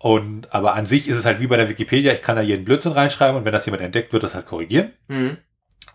Und 0.04 0.52
aber 0.54 0.74
an 0.74 0.84
sich 0.84 1.08
ist 1.08 1.16
es 1.16 1.24
halt 1.24 1.40
wie 1.40 1.46
bei 1.46 1.56
der 1.56 1.70
Wikipedia, 1.70 2.12
ich 2.12 2.20
kann 2.20 2.36
da 2.36 2.42
jeden 2.42 2.66
Blödsinn 2.66 2.92
reinschreiben 2.92 3.36
und 3.38 3.46
wenn 3.46 3.54
das 3.54 3.64
jemand 3.64 3.82
entdeckt, 3.82 4.12
wird 4.12 4.22
das 4.22 4.34
halt 4.34 4.44
korrigieren. 4.44 4.92
Mhm. 5.08 5.38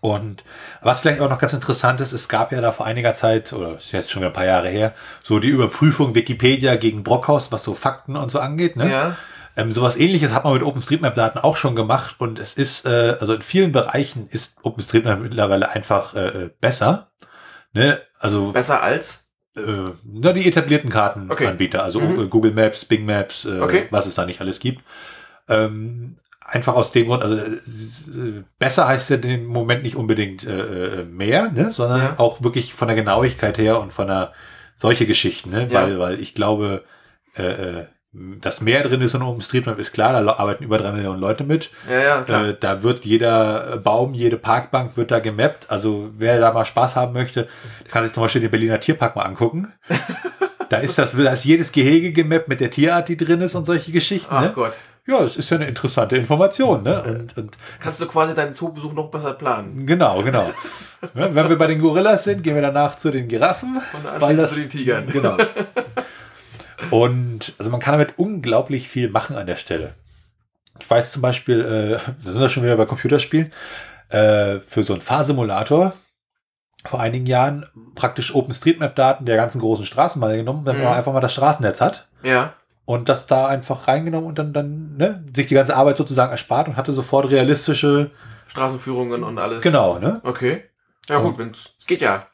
Und 0.00 0.42
was 0.82 0.98
vielleicht 0.98 1.20
auch 1.20 1.30
noch 1.30 1.38
ganz 1.38 1.52
interessant 1.52 2.00
ist, 2.00 2.12
es 2.12 2.28
gab 2.28 2.50
ja 2.50 2.60
da 2.60 2.72
vor 2.72 2.86
einiger 2.86 3.14
Zeit, 3.14 3.52
oder 3.52 3.76
ist 3.76 3.92
jetzt 3.92 4.10
schon 4.10 4.22
wieder 4.22 4.30
ein 4.30 4.34
paar 4.34 4.46
Jahre 4.46 4.68
her, 4.68 4.94
so 5.22 5.38
die 5.38 5.46
Überprüfung 5.46 6.16
Wikipedia 6.16 6.74
gegen 6.74 7.04
Brockhaus, 7.04 7.52
was 7.52 7.62
so 7.62 7.72
Fakten 7.72 8.16
und 8.16 8.32
so 8.32 8.40
angeht. 8.40 8.74
Ne? 8.74 8.90
Ja. 8.90 9.16
Ähm, 9.56 9.70
sowas 9.70 9.96
ähnliches 9.96 10.34
hat 10.34 10.42
man 10.42 10.54
mit 10.54 10.64
OpenStreetMap-Daten 10.64 11.38
auch 11.38 11.56
schon 11.56 11.76
gemacht 11.76 12.16
und 12.18 12.40
es 12.40 12.54
ist, 12.54 12.86
äh, 12.86 13.16
also 13.20 13.34
in 13.34 13.42
vielen 13.42 13.70
Bereichen 13.70 14.26
ist 14.26 14.58
OpenStreetMap 14.64 15.20
mittlerweile 15.20 15.70
einfach 15.70 16.16
äh, 16.16 16.26
äh, 16.26 16.50
besser. 16.60 17.12
Ne? 17.74 18.00
Also 18.18 18.50
Besser 18.50 18.82
als? 18.82 19.19
Äh, 19.56 19.90
na, 20.04 20.32
die 20.32 20.46
etablierten 20.46 20.90
Kartenanbieter, 20.90 21.82
also 21.82 22.00
Mhm. 22.00 22.30
Google 22.30 22.52
Maps, 22.52 22.84
Bing 22.84 23.04
Maps, 23.04 23.44
äh, 23.44 23.60
Okay. 23.60 23.86
was 23.90 24.06
es 24.06 24.14
da 24.14 24.24
nicht 24.26 24.40
alles 24.40 24.60
gibt. 24.60 24.82
Ähm, 25.48 26.16
einfach 26.40 26.74
aus 26.74 26.92
dem 26.92 27.06
Grund, 27.08 27.22
also 27.22 27.36
äh, 27.36 28.42
besser 28.58 28.86
heißt 28.88 29.10
ja 29.10 29.16
im 29.16 29.46
Moment 29.46 29.82
nicht 29.82 29.96
unbedingt 29.96 30.46
äh, 30.46 31.00
äh, 31.00 31.04
mehr, 31.04 31.50
ne? 31.50 31.72
sondern 31.72 32.00
Ja. 32.00 32.14
auch 32.18 32.42
wirklich 32.42 32.74
von 32.74 32.88
der 32.88 32.96
Genauigkeit 32.96 33.58
her 33.58 33.80
und 33.80 33.92
von 33.92 34.06
der 34.08 34.32
solche 34.76 35.06
Geschichten, 35.06 35.50
ne? 35.50 35.68
Ja. 35.70 35.82
weil, 35.82 35.98
weil 35.98 36.20
ich 36.20 36.34
glaube, 36.34 36.84
dass 38.12 38.60
mehr 38.60 38.82
drin 38.82 39.00
ist 39.02 39.14
in 39.14 39.22
OpenStreetMap 39.22 39.78
ist 39.78 39.92
klar, 39.92 40.20
da 40.20 40.32
arbeiten 40.34 40.64
über 40.64 40.78
drei 40.78 40.90
Millionen 40.92 41.20
Leute 41.20 41.44
mit. 41.44 41.70
Ja, 41.88 41.98
ja, 42.00 42.22
klar. 42.22 42.48
Äh, 42.48 42.56
da 42.58 42.82
wird 42.82 43.04
jeder 43.04 43.76
Baum, 43.78 44.14
jede 44.14 44.36
Parkbank 44.36 44.96
wird 44.96 45.10
da 45.12 45.20
gemappt. 45.20 45.70
Also 45.70 46.10
wer 46.16 46.40
da 46.40 46.52
mal 46.52 46.64
Spaß 46.64 46.96
haben 46.96 47.12
möchte, 47.12 47.46
kann 47.90 48.02
sich 48.02 48.12
zum 48.12 48.22
Beispiel 48.24 48.40
den 48.42 48.50
Berliner 48.50 48.80
Tierpark 48.80 49.14
mal 49.16 49.22
angucken. 49.22 49.72
Da 50.68 50.76
ist 50.76 51.00
das, 51.00 51.16
da 51.16 51.32
ist 51.32 51.44
jedes 51.44 51.72
Gehege 51.72 52.12
gemappt 52.12 52.46
mit 52.46 52.60
der 52.60 52.70
Tierart, 52.70 53.08
die 53.08 53.16
drin 53.16 53.40
ist 53.40 53.56
und 53.56 53.64
solche 53.66 53.90
Geschichten. 53.90 54.28
Ach 54.32 54.42
Ne? 54.42 54.52
Gott. 54.54 54.74
Ja, 55.04 55.18
es 55.24 55.36
ist 55.36 55.50
ja 55.50 55.56
eine 55.56 55.66
interessante 55.66 56.16
Information. 56.16 56.84
Ne? 56.84 57.02
Und, 57.02 57.36
und 57.36 57.58
Kannst 57.80 58.00
du 58.00 58.06
quasi 58.06 58.36
deinen 58.36 58.52
Zoobesuch 58.52 58.92
noch 58.92 59.10
besser 59.10 59.32
planen. 59.32 59.84
genau, 59.84 60.22
genau. 60.22 60.48
Wenn 61.14 61.34
wir 61.48 61.58
bei 61.58 61.66
den 61.66 61.80
Gorillas 61.80 62.22
sind, 62.22 62.44
gehen 62.44 62.54
wir 62.54 62.62
danach 62.62 62.96
zu 62.98 63.10
den 63.10 63.26
Giraffen. 63.26 63.78
Und 63.92 64.06
anschließend 64.06 64.38
das- 64.38 64.50
zu 64.50 64.56
den 64.60 64.68
Tigern. 64.68 65.06
Genau. 65.08 65.36
Und 66.90 67.52
also 67.58 67.70
man 67.70 67.80
kann 67.80 67.92
damit 67.98 68.18
unglaublich 68.18 68.88
viel 68.88 69.10
machen 69.10 69.36
an 69.36 69.46
der 69.46 69.56
Stelle. 69.56 69.94
Ich 70.80 70.88
weiß 70.88 71.12
zum 71.12 71.22
Beispiel, 71.22 71.60
äh, 71.60 72.10
da 72.24 72.32
sind 72.32 72.40
wir 72.40 72.48
schon 72.48 72.62
wieder 72.62 72.76
bei 72.76 72.86
Computerspielen, 72.86 73.52
äh, 74.08 74.60
für 74.60 74.82
so 74.82 74.92
einen 74.94 75.02
Fahrsimulator 75.02 75.92
vor 76.86 77.00
einigen 77.00 77.26
Jahren 77.26 77.66
praktisch 77.94 78.34
OpenStreetMap-Daten 78.34 79.26
der 79.26 79.36
ganzen 79.36 79.60
großen 79.60 79.84
Straßen 79.84 80.18
mal 80.18 80.34
genommen, 80.36 80.64
damit 80.64 80.80
Mhm. 80.80 80.88
man 80.88 80.96
einfach 80.96 81.12
mal 81.12 81.20
das 81.20 81.34
Straßennetz 81.34 81.80
hat 81.82 82.08
Ja. 82.22 82.54
und 82.86 83.10
das 83.10 83.26
da 83.26 83.46
einfach 83.46 83.86
reingenommen 83.86 84.26
und 84.26 84.38
dann, 84.38 84.54
dann 84.54 84.96
ne, 84.96 85.22
sich 85.36 85.46
die 85.48 85.54
ganze 85.54 85.76
Arbeit 85.76 85.98
sozusagen 85.98 86.32
erspart 86.32 86.68
und 86.68 86.76
hatte 86.76 86.92
sofort 86.94 87.30
realistische, 87.30 88.10
Straßenführungen 88.46 89.22
und 89.22 89.38
alles. 89.38 89.62
genau, 89.62 89.98
ne? 89.98 90.20
Okay. 90.24 90.64
Ja 91.08 91.18
gut, 91.18 91.38
es 91.38 91.86
geht 91.86 92.00
ja 92.00 92.26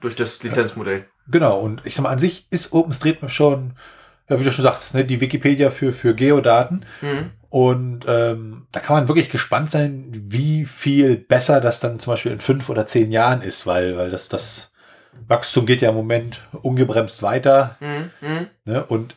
durch 0.00 0.14
das 0.14 0.40
Lizenzmodell. 0.42 1.06
Genau, 1.30 1.60
und 1.60 1.82
ich 1.84 1.94
sag 1.94 2.02
mal, 2.02 2.10
an 2.10 2.18
sich 2.18 2.46
ist 2.50 2.72
OpenStreetMap 2.72 3.30
schon, 3.30 3.72
ja, 4.28 4.38
wie 4.38 4.44
du 4.44 4.52
schon 4.52 4.64
sagtest, 4.64 4.94
ne, 4.94 5.04
die 5.04 5.20
Wikipedia 5.20 5.70
für, 5.70 5.92
für 5.92 6.14
Geodaten. 6.14 6.84
Mhm. 7.00 7.30
Und 7.50 8.04
ähm, 8.06 8.66
da 8.70 8.78
kann 8.78 8.94
man 8.94 9.08
wirklich 9.08 9.30
gespannt 9.30 9.70
sein, 9.72 10.06
wie 10.12 10.64
viel 10.64 11.16
besser 11.16 11.60
das 11.60 11.80
dann 11.80 11.98
zum 11.98 12.12
Beispiel 12.12 12.32
in 12.32 12.40
fünf 12.40 12.68
oder 12.68 12.86
zehn 12.86 13.10
Jahren 13.10 13.42
ist, 13.42 13.66
weil, 13.66 13.96
weil 13.96 14.10
das, 14.10 14.28
das 14.28 14.72
Wachstum 15.26 15.66
geht 15.66 15.82
ja 15.82 15.88
im 15.88 15.96
Moment 15.96 16.42
ungebremst 16.62 17.22
weiter. 17.22 17.76
Mhm. 17.80 18.10
Mhm. 18.20 18.46
Ne? 18.64 18.84
Und 18.84 19.16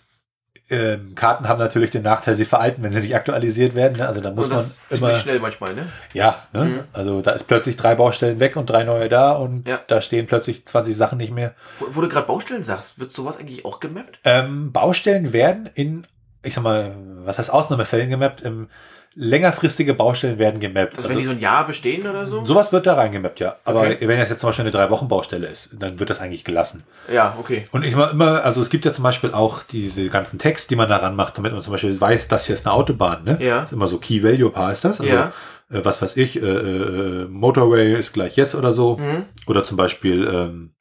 ähm, 0.73 1.15
Karten 1.15 1.47
haben 1.47 1.59
natürlich 1.59 1.91
den 1.91 2.03
Nachteil, 2.03 2.35
sie 2.35 2.45
veralten, 2.45 2.83
wenn 2.83 2.91
sie 2.91 3.01
nicht 3.01 3.15
aktualisiert 3.15 3.75
werden. 3.75 3.97
Ne? 3.97 4.07
Also 4.07 4.21
da 4.21 4.31
muss 4.31 4.45
Und 4.45 4.49
man 4.51 4.57
das 4.59 4.67
ist 4.67 4.83
immer. 4.91 5.07
ziemlich 5.07 5.21
schnell 5.21 5.39
manchmal, 5.39 5.73
ne? 5.73 5.87
Ja, 6.13 6.43
ne? 6.53 6.65
Mhm. 6.65 6.79
also 6.93 7.21
da 7.21 7.31
ist 7.31 7.47
plötzlich 7.47 7.77
drei 7.77 7.95
Baustellen 7.95 8.39
weg 8.39 8.55
und 8.55 8.69
drei 8.69 8.83
neue 8.83 9.09
da 9.09 9.31
und 9.33 9.67
Ja. 9.67 9.79
da 9.87 10.01
stehen 10.01 10.27
plötzlich 10.27 10.65
20 10.65 10.95
Sachen 10.97 11.17
nicht 11.17 11.31
mehr. 11.33 11.53
Wo, 11.79 11.85
wo 11.95 12.01
du 12.01 12.09
gerade 12.09 12.27
Baustellen 12.27 12.63
sagst, 12.63 12.99
wird 12.99 13.11
sowas 13.11 13.37
eigentlich 13.37 13.65
auch 13.65 13.79
gemappt? 13.79 14.19
Ähm, 14.23 14.71
Baustellen 14.71 15.33
werden 15.33 15.69
in 15.73 16.05
ich 16.45 16.53
sag 16.55 16.63
mal, 16.65 16.93
was 17.23 17.39
heißt 17.39 17.51
Ausnahmefällen 17.53 18.09
gemappt? 18.09 18.41
Im, 18.41 18.67
längerfristige 19.15 19.93
Baustellen 19.93 20.39
werden 20.39 20.59
gemappt. 20.59 20.97
Also, 20.97 21.07
also 21.07 21.09
wenn 21.09 21.17
die 21.17 21.25
so 21.25 21.31
ein 21.31 21.39
Jahr 21.39 21.67
bestehen 21.67 22.07
oder 22.07 22.25
so? 22.25 22.45
Sowas 22.45 22.71
wird 22.71 22.87
da 22.87 22.95
reingemappt, 22.95 23.39
ja. 23.39 23.57
Aber 23.63 23.81
okay. 23.81 23.97
wenn 24.01 24.19
das 24.19 24.29
jetzt 24.29 24.41
zum 24.41 24.49
Beispiel 24.49 24.63
eine 24.63 24.71
Drei-Wochen-Baustelle 24.71 25.47
ist, 25.47 25.75
dann 25.79 25.99
wird 25.99 26.09
das 26.09 26.19
eigentlich 26.19 26.43
gelassen. 26.43 26.83
Ja, 27.11 27.35
okay. 27.39 27.67
Und 27.71 27.83
ich 27.83 27.95
mal 27.95 28.11
immer, 28.11 28.43
also 28.43 28.61
es 28.61 28.69
gibt 28.69 28.85
ja 28.85 28.93
zum 28.93 29.03
Beispiel 29.03 29.31
auch 29.33 29.63
diese 29.63 30.09
ganzen 30.09 30.39
Text, 30.39 30.71
die 30.71 30.75
man 30.75 30.89
daran 30.89 31.15
macht, 31.15 31.37
damit 31.37 31.53
man 31.53 31.61
zum 31.61 31.71
Beispiel 31.71 31.99
weiß, 31.99 32.27
das 32.27 32.45
hier 32.45 32.55
ist 32.55 32.65
eine 32.65 32.73
Autobahn, 32.73 33.23
ne? 33.23 33.37
Ja. 33.39 33.67
immer 33.71 33.87
so 33.87 33.97
Key 33.99 34.23
Value 34.23 34.49
Paar 34.49 34.71
ist 34.71 34.83
das. 34.83 34.99
Also, 34.99 35.13
ja. 35.13 35.31
Äh, 35.71 35.85
was 35.85 36.01
weiß 36.01 36.17
ich, 36.17 36.41
äh, 36.41 36.45
äh, 36.45 37.25
Motorway 37.29 37.97
ist 37.97 38.13
gleich 38.13 38.35
Yes 38.35 38.55
oder 38.55 38.73
so. 38.73 38.97
Mhm. 38.97 39.25
Oder 39.47 39.63
zum 39.63 39.77
Beispiel 39.77 40.27
ähm, 40.27 40.73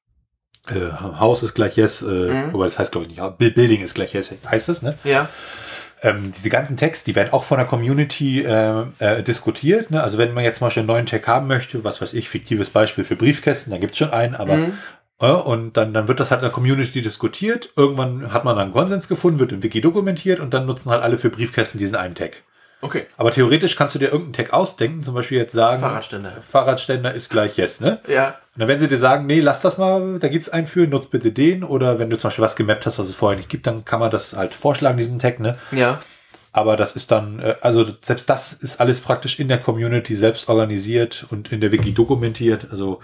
äh, 0.69 0.93
Haus 1.19 1.43
ist 1.43 1.55
gleich 1.55 1.77
Yes, 1.77 2.03
äh, 2.03 2.07
mhm. 2.07 2.53
wobei 2.53 2.65
das 2.65 2.79
heißt 2.79 2.93
glaube 2.93 3.07
ich 3.07 3.17
nicht, 3.17 3.39
Building 3.39 3.83
ist 3.83 3.95
gleich 3.95 4.15
Yes, 4.15 4.33
heißt 4.49 4.69
das, 4.69 4.81
ne? 4.81 4.95
Ja 5.05 5.29
ähm, 6.03 6.33
diese 6.37 6.51
ganzen 6.51 6.77
Tags, 6.77 7.05
die 7.05 7.15
werden 7.15 7.33
auch 7.33 7.45
von 7.45 7.59
der 7.59 7.67
Community 7.67 8.43
äh, 8.43 8.85
äh, 8.99 9.23
diskutiert. 9.23 9.91
Ne? 9.91 10.03
Also 10.03 10.19
wenn 10.19 10.35
man 10.35 10.45
jetzt 10.45 10.59
zum 10.59 10.67
Beispiel 10.67 10.81
einen 10.81 10.89
neuen 10.89 11.07
Tag 11.07 11.27
haben 11.29 11.47
möchte, 11.47 11.85
was 11.85 12.01
weiß 12.03 12.15
ich, 12.15 12.29
fiktives 12.29 12.71
Beispiel 12.71 13.05
für 13.05 13.17
Briefkästen, 13.17 13.71
da 13.71 13.79
gibt 13.79 13.93
es 13.93 13.99
schon 13.99 14.11
einen, 14.11 14.35
aber 14.35 14.57
mhm. 14.57 14.73
äh, 15.21 15.31
und 15.31 15.77
dann, 15.77 15.95
dann 15.95 16.09
wird 16.09 16.19
das 16.19 16.31
halt 16.31 16.41
in 16.41 16.47
der 16.47 16.53
Community 16.53 17.03
diskutiert. 17.03 17.71
Irgendwann 17.77 18.33
hat 18.33 18.45
man 18.45 18.57
dann 18.57 18.65
einen 18.65 18.73
Konsens 18.73 19.07
gefunden, 19.07 19.39
wird 19.39 19.53
im 19.53 19.63
Wiki 19.63 19.81
dokumentiert 19.81 20.41
und 20.41 20.53
dann 20.53 20.67
nutzen 20.67 20.91
halt 20.91 21.03
alle 21.03 21.19
für 21.19 21.31
Briefkästen 21.31 21.79
diesen 21.79 21.97
einen 21.97 22.17
Tag. 22.17 22.43
Okay. 22.83 23.07
Aber 23.17 23.31
theoretisch 23.31 23.77
kannst 23.77 23.95
du 23.95 24.01
dir 24.01 24.07
irgendeinen 24.07 24.47
Tag 24.47 24.53
ausdenken, 24.53 25.05
zum 25.05 25.15
Beispiel 25.15 25.39
jetzt 25.39 25.53
sagen, 25.53 25.81
Fahrradständer. 25.81 26.33
Fahrradständer 26.43 27.15
ist 27.15 27.31
gleich 27.31 27.57
Yes, 27.57 27.81
ne? 27.81 28.01
Ja. 28.09 28.41
Und 28.55 28.61
dann 28.61 28.69
werden 28.69 28.81
sie 28.81 28.89
dir 28.89 28.99
sagen, 28.99 29.25
nee, 29.27 29.41
lass 29.41 29.61
das 29.61 29.79
mal, 29.79 30.19
da 30.19 30.27
gibt's 30.27 30.49
einen 30.49 30.67
für, 30.67 30.89
nutz 30.89 31.07
bitte 31.07 31.31
den. 31.31 31.63
Oder 31.63 32.01
wenn 32.01 32.11
du 32.11 32.19
zum 32.19 32.29
Beispiel 32.29 32.45
was 32.45 32.57
gemappt 32.57 32.85
hast, 32.85 32.99
was 32.99 33.07
es 33.07 33.15
vorher 33.15 33.37
nicht 33.37 33.49
gibt, 33.49 33.69
dann 33.69 33.85
kann 33.85 34.01
man 34.01 34.11
das 34.11 34.37
halt 34.37 34.53
vorschlagen, 34.53 34.99
diesen 34.99 35.21
Tag, 35.21 35.39
ne? 35.39 35.59
Ja. 35.71 36.01
Aber 36.51 36.77
das 36.77 36.97
ist 36.97 37.13
dann, 37.13 37.39
äh, 37.39 37.55
also 37.61 37.87
selbst 38.03 38.29
das 38.29 38.53
ist 38.53 38.81
alles 38.81 39.01
praktisch 39.01 39.39
in 39.39 39.47
der 39.49 39.59
Community 39.59 40.17
selbst 40.17 40.49
organisiert 40.49 41.25
und 41.31 41.53
in 41.53 41.61
der 41.61 41.71
Wiki 41.71 41.95
dokumentiert. 41.95 42.67
Also 42.73 43.01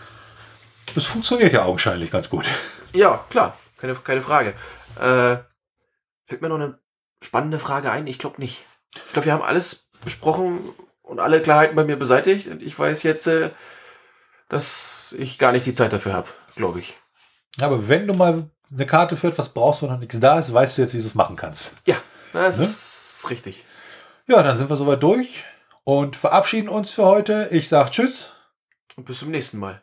das 0.97 1.05
funktioniert 1.05 1.53
ja 1.53 1.65
augenscheinlich 1.65 2.11
ganz 2.11 2.29
gut. 2.29 2.47
Ja, 2.95 3.25
klar, 3.31 3.57
keine, 3.79 3.95
keine 3.95 4.23
Frage. 4.23 4.55
Äh, 4.97 5.39
fällt 6.27 6.43
mir 6.43 6.49
noch 6.49 6.57
eine 6.57 6.79
spannende 7.23 7.61
Frage 7.61 7.93
ein? 7.93 8.09
Ich 8.09 8.19
glaube 8.19 8.41
nicht. 8.41 8.67
Ich 8.95 9.13
glaube, 9.13 9.27
wir 9.27 9.33
haben 9.33 9.43
alles 9.43 9.89
besprochen 10.03 10.61
und 11.03 11.21
alle 11.21 11.43
Klarheiten 11.43 11.77
bei 11.77 11.85
mir 11.85 11.99
beseitigt. 11.99 12.47
Und 12.47 12.63
ich 12.63 12.79
weiß 12.79 13.03
jetzt, 13.03 13.27
äh, 13.27 13.51
dass 14.49 15.15
ich 15.19 15.39
gar 15.39 15.53
nicht 15.53 15.67
die 15.67 15.75
Zeit 15.75 15.93
dafür 15.93 16.15
habe, 16.15 16.29
glaube 16.57 16.81
ich. 16.81 16.97
Aber 17.61 17.89
wenn 17.89 18.07
du 18.07 18.15
mal 18.15 18.51
eine 18.71 18.87
Karte 18.87 19.17
für 19.17 19.29
etwas 19.29 19.51
brauchst, 19.51 19.83
wo 19.83 19.87
noch 19.87 19.99
nichts 19.99 20.21
da 20.21 20.39
ist, 20.39 20.53
weißt 20.53 20.79
du 20.79 20.83
jetzt, 20.83 20.95
wie 20.95 20.99
du 20.99 21.07
es 21.07 21.15
machen 21.15 21.37
kannst. 21.37 21.75
Ja, 21.87 21.97
das 22.33 22.59
ne? 22.59 22.65
ist 22.65 22.89
ist 23.19 23.31
richtig. 23.31 23.65
Ja, 24.27 24.43
dann 24.43 24.57
sind 24.57 24.71
wir 24.71 24.77
soweit 24.77 25.03
durch 25.03 25.45
und 25.85 26.17
verabschieden 26.17 26.69
uns 26.69 26.91
für 26.91 27.05
heute. 27.05 27.49
Ich 27.51 27.69
sage 27.69 27.91
Tschüss. 27.91 28.33
Und 28.97 29.05
bis 29.05 29.21
zum 29.21 29.31
nächsten 29.31 29.59
Mal. 29.59 29.83